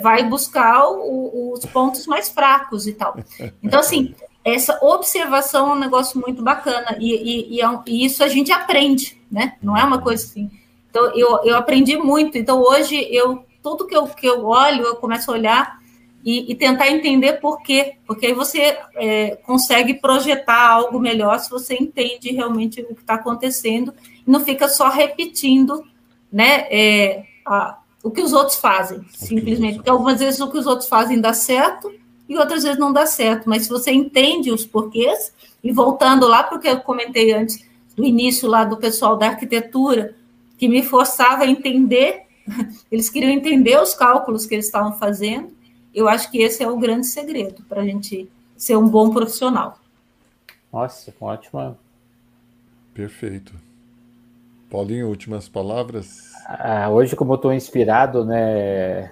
[0.00, 3.16] Vai buscar o, os pontos mais fracos e tal.
[3.62, 4.14] Então, assim,
[4.44, 8.52] essa observação é um negócio muito bacana, e, e, e, é e isso a gente
[8.52, 9.56] aprende, né?
[9.62, 10.50] Não é uma coisa assim
[10.92, 12.36] então, eu, eu aprendi muito.
[12.36, 15.78] Então, hoje, eu tudo que eu, que eu olho, eu começo a olhar
[16.22, 17.94] e, e tentar entender por quê.
[18.06, 23.14] Porque aí você é, consegue projetar algo melhor se você entende realmente o que está
[23.14, 23.94] acontecendo
[24.26, 25.82] e não fica só repetindo
[26.30, 29.76] né, é, a, o que os outros fazem, simplesmente.
[29.76, 31.92] Porque algumas vezes o que os outros fazem dá certo
[32.28, 33.48] e outras vezes não dá certo.
[33.48, 37.64] Mas se você entende os porquês, e voltando lá para o que eu comentei antes,
[37.94, 40.16] do início lá do pessoal da arquitetura,
[40.58, 42.22] que me forçava a entender,
[42.90, 45.52] eles queriam entender os cálculos que eles estavam fazendo.
[45.94, 49.78] Eu acho que esse é o grande segredo para a gente ser um bom profissional.
[50.72, 51.78] Nossa, ótima.
[52.94, 53.52] Perfeito.
[54.72, 56.32] Paulinho, últimas palavras?
[56.46, 59.10] Ah, hoje, como eu estou inspirado, né?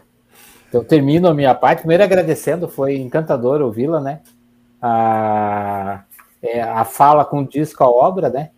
[0.72, 4.20] Eu termino a minha parte, primeiro agradecendo, foi encantador ouvi-la, né?
[4.80, 6.02] A,
[6.42, 8.48] é, a fala com disco a obra, né?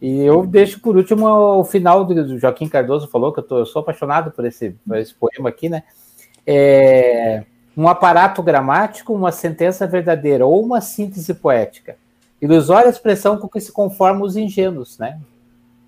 [0.00, 3.66] E eu deixo por último o final do Joaquim Cardoso falou, que eu, tô, eu
[3.66, 5.82] sou apaixonado por esse, por esse poema aqui, né?
[6.46, 7.42] É,
[7.76, 11.96] um aparato gramático, uma sentença verdadeira ou uma síntese poética.
[12.40, 15.18] Ilusória expressão com que se conformam os ingênuos, né?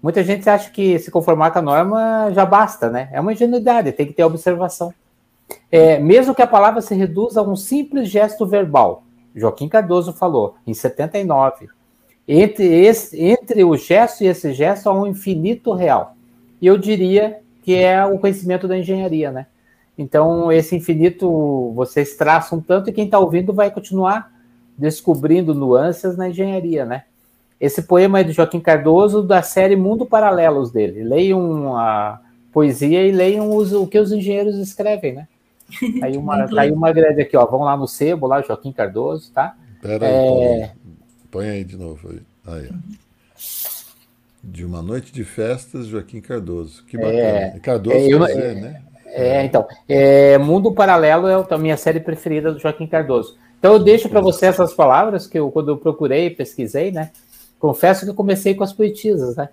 [0.05, 3.09] Muita gente acha que se conformar com a norma já basta, né?
[3.11, 4.93] É uma ingenuidade, tem que ter observação.
[5.73, 9.03] É, mesmo que a palavra se reduza a um simples gesto verbal,
[9.35, 11.69] Joaquim Cardoso falou, em 79,
[12.29, 16.15] entre, esse, entre o gesto e esse gesto há um infinito real.
[16.61, 19.47] E eu diria que é o conhecimento da engenharia, né?
[19.97, 24.31] Então, esse infinito vocês traçam tanto e quem está ouvindo vai continuar
[24.77, 27.05] descobrindo nuances na engenharia, né?
[27.65, 31.03] Esse poema é do Joaquim Cardoso, da série Mundo Paralelos dele.
[31.03, 32.21] Leiam a
[32.53, 35.29] poesia e leiam os, o que os engenheiros escrevem, né?
[36.03, 37.47] Aí uma, tá aí uma grande aqui, ó.
[37.47, 39.57] Vão lá no sebo, lá, Joaquim Cardoso, tá?
[39.81, 40.73] Pera aí, é,
[41.31, 42.15] Põe aí de novo.
[42.47, 42.69] Aí,
[44.43, 46.85] De uma noite de festas, Joaquim Cardoso.
[46.85, 47.17] Que bacana.
[47.17, 48.83] É, Cardoso, é, eu, né?
[49.07, 49.67] É, então.
[49.89, 53.39] É, Mundo Paralelo é a minha série preferida do Joaquim Cardoso.
[53.59, 57.11] Então eu deixo para você essas palavras que eu, quando eu procurei, pesquisei, né?
[57.59, 59.49] Confesso que eu comecei com as poetisas, né?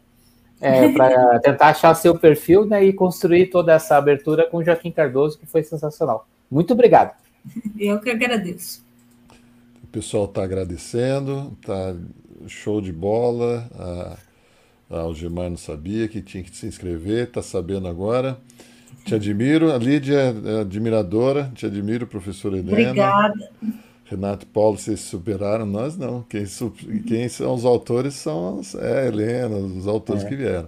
[0.59, 4.91] É, para tentar achar seu perfil né, e construir toda essa abertura com o Joaquim
[4.91, 6.27] Cardoso, que foi sensacional.
[6.49, 7.15] Muito obrigado.
[7.79, 8.83] Eu que agradeço
[9.91, 11.95] pessoal está agradecendo, tá
[12.47, 13.69] show de bola.
[13.75, 14.17] A,
[14.97, 18.37] a Algemar não sabia que tinha que se inscrever, está sabendo agora.
[19.05, 22.91] Te admiro, a Lídia é admiradora, te admiro, professora Helena.
[22.91, 23.51] Obrigada.
[24.11, 26.23] Renato e Paulo, vocês superaram, nós não.
[26.23, 26.45] Quem,
[27.07, 30.27] quem são os autores são é, a Helena, os autores é.
[30.27, 30.67] que vieram.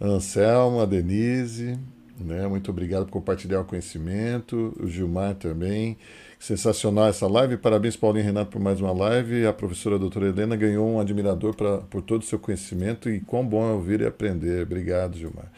[0.00, 1.78] Anselma, Denise,
[2.18, 2.48] né?
[2.48, 5.96] muito obrigado por compartilhar o conhecimento, o Gilmar também.
[6.40, 7.56] Sensacional essa live.
[7.56, 9.46] Parabéns, Paulinho e Renato, por mais uma live.
[9.46, 13.46] A professora doutora Helena ganhou um admirador pra, por todo o seu conhecimento e quão
[13.46, 14.64] bom é ouvir e aprender.
[14.64, 15.52] Obrigado, Gilmar.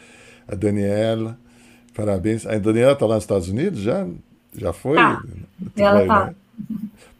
[0.46, 1.38] A Daniela,
[1.94, 2.44] parabéns.
[2.44, 3.80] A Daniela está lá nos Estados Unidos?
[3.80, 4.06] Já,
[4.54, 4.98] já foi?
[4.98, 5.22] Ah,
[5.74, 6.26] ela está.
[6.26, 6.34] Né?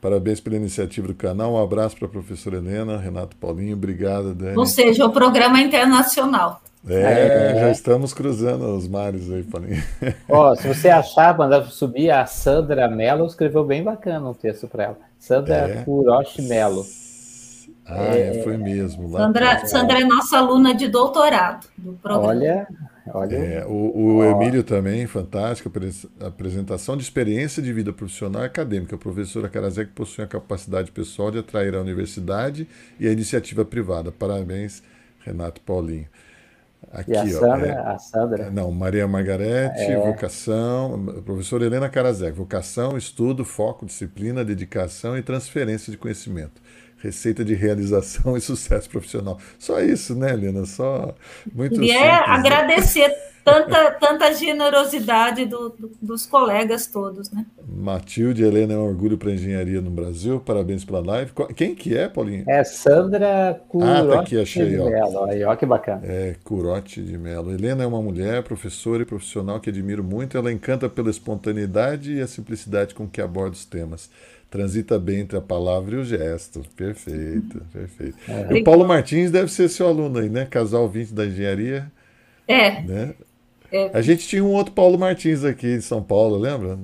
[0.05, 1.55] Parabéns pela iniciativa do canal.
[1.55, 3.75] Um abraço para a professora Helena, Renato Paulinho.
[3.75, 4.55] Obrigado, Dani.
[4.55, 6.61] Ou seja, o programa é internacional.
[6.87, 9.83] É, é, já estamos cruzando os mares aí, Paulinho.
[10.29, 14.85] Ó, se você achar, mandar subir, a Sandra Mello escreveu bem bacana um texto para
[14.85, 14.99] ela.
[15.19, 15.83] Sandra é.
[15.85, 16.85] Kuroshi Mello.
[17.87, 19.11] Ah, é, foi mesmo.
[19.11, 22.29] Sandra, Sandra é nossa aluna de doutorado do programa.
[22.29, 22.69] Olha,
[23.13, 23.37] olha.
[23.37, 25.71] É, o, o Emílio também, fantástico,
[26.21, 28.97] apresentação de experiência de vida profissional e acadêmica.
[28.97, 32.67] A professora Karazek possui a capacidade pessoal de atrair a universidade
[32.99, 34.11] e a iniciativa privada.
[34.11, 34.83] Parabéns,
[35.21, 36.09] Renato Paulinho.
[36.93, 38.51] Aqui, e a Sandra, é, a Sandra.
[38.51, 39.97] Não, Maria Margarete, é.
[39.99, 46.63] vocação, professora Helena Karazek, vocação, estudo, foco, disciplina, dedicação e transferência de conhecimento.
[47.05, 49.39] Receita de realização e sucesso profissional.
[49.59, 50.65] Só isso, né, Helena?
[50.65, 51.15] Só
[51.55, 53.15] muito E é agradecer
[53.45, 57.45] tanta, tanta generosidade do, do, dos colegas todos, né?
[57.69, 60.41] Matilde Helena é um orgulho para a engenharia no Brasil.
[60.41, 61.33] Parabéns pela live.
[61.55, 62.45] Quem que é, Paulinho?
[62.49, 65.25] É Sandra Curote ah, tá aqui, achei, de Mello.
[65.25, 66.01] Aí, ó, que bacana.
[66.05, 67.53] É, Curote de Mello.
[67.53, 70.39] Helena é uma mulher, professora e profissional que admiro muito.
[70.39, 74.09] Ela encanta pela espontaneidade e a simplicidade com que aborda os temas
[74.55, 76.63] transita bem entre a palavra e o gesto.
[76.77, 78.17] Perfeito, perfeito.
[78.29, 78.57] É.
[78.57, 80.47] E o Paulo Martins deve ser seu aluno aí, né?
[80.47, 81.91] Casal 20 da engenharia.
[82.47, 82.81] É.
[82.83, 83.15] Né?
[83.73, 83.91] É.
[83.93, 86.79] A gente tinha um outro Paulo Martins aqui em São Paulo, lembra?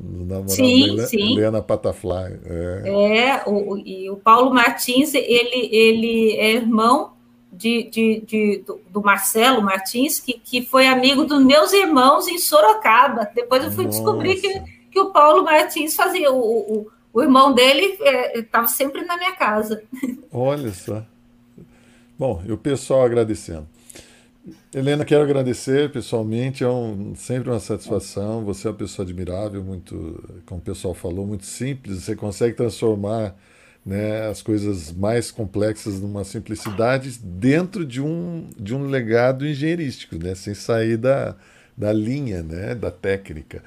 [0.48, 1.34] sim, sim.
[1.34, 2.40] Helena Patafly.
[2.44, 7.12] É, é o, e o Paulo Martins, ele, ele é irmão
[7.52, 12.36] de, de, de do, do, Marcelo Martins, que, que foi amigo dos meus irmãos em
[12.36, 13.30] Sorocaba.
[13.32, 13.96] Depois eu fui Nossa.
[13.96, 14.60] descobrir que,
[14.90, 16.32] que o Paulo Martins fazia.
[16.32, 17.98] O, o, o irmão dele
[18.34, 19.82] estava é, sempre na minha casa.
[20.32, 21.04] Olha só.
[22.18, 23.66] Bom, e o pessoal agradecendo.
[24.74, 28.44] Helena, quero agradecer pessoalmente, é um, sempre uma satisfação.
[28.44, 32.02] Você é uma pessoa admirável, muito, como o pessoal falou, muito simples.
[32.02, 33.34] Você consegue transformar
[33.84, 40.34] né, as coisas mais complexas numa simplicidade dentro de um, de um legado engenheirístico, né,
[40.34, 41.34] sem sair da,
[41.76, 43.62] da linha, né, da técnica.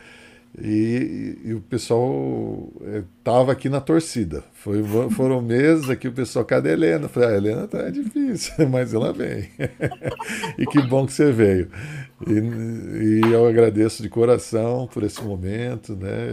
[0.62, 2.72] E, e, o pessoal
[3.18, 4.44] estava eh, aqui na torcida.
[4.54, 7.06] Foi, foram meses aqui, o pessoal, cadê a Helena?
[7.06, 9.50] Eu falei, a ah, Helena tá difícil, mas ela vem.
[10.60, 11.70] e que bom que você veio.
[12.28, 16.30] E, e, eu agradeço de coração por esse momento, né?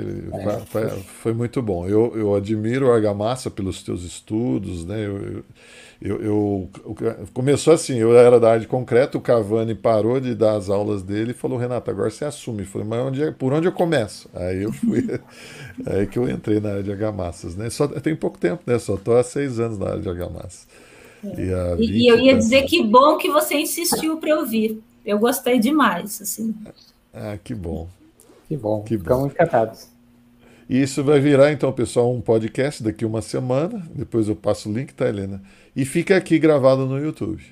[0.67, 0.89] Foi,
[1.23, 1.89] foi muito bom.
[1.89, 5.07] Eu, eu admiro a Argamassa pelos teus estudos, né?
[5.07, 5.45] Eu, eu,
[6.01, 6.71] eu, eu,
[7.35, 11.03] começou assim, eu era da área de concreto, o Cavani parou de dar as aulas
[11.03, 12.63] dele e falou, Renato, agora você assume.
[12.63, 14.29] Eu falei, mas onde é, por onde eu começo?
[14.33, 15.07] Aí eu fui,
[15.87, 17.69] aí que eu entrei na área de argamassas, né?
[17.69, 18.79] Só, tem pouco tempo, né?
[18.79, 20.67] Só estou há seis anos na área de argamassas.
[21.23, 21.77] É.
[21.79, 24.83] E, e, eu ia dizer que bom que você insistiu para eu vir.
[25.05, 26.55] Eu gostei demais, assim.
[27.13, 27.89] Ah, que bom.
[28.49, 29.31] Que bom, que ficamos bom.
[29.31, 29.87] encantados.
[30.69, 33.87] E isso vai virar, então, pessoal, um podcast daqui uma semana.
[33.95, 35.43] Depois eu passo o link, tá, Helena?
[35.75, 37.43] E fica aqui gravado no YouTube.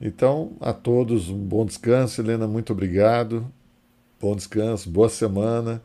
[0.00, 3.46] Então, a todos um bom descanso, Helena, muito obrigado.
[4.20, 5.82] Bom descanso, boa semana.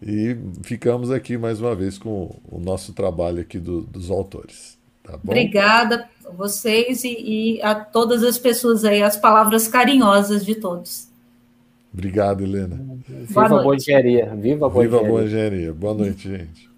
[0.00, 4.78] E ficamos aqui mais uma vez com o nosso trabalho aqui do, dos autores.
[5.02, 5.32] Tá bom?
[5.32, 11.08] Obrigada a vocês e, e, a todas as pessoas aí, as palavras carinhosas de todos.
[11.92, 12.78] Obrigado, Helena.
[13.08, 14.34] Viva a boa engenharia.
[14.36, 15.08] Viva a boa Viva engenharia.
[15.08, 15.72] boa engenharia.
[15.72, 16.68] Boa noite, gente.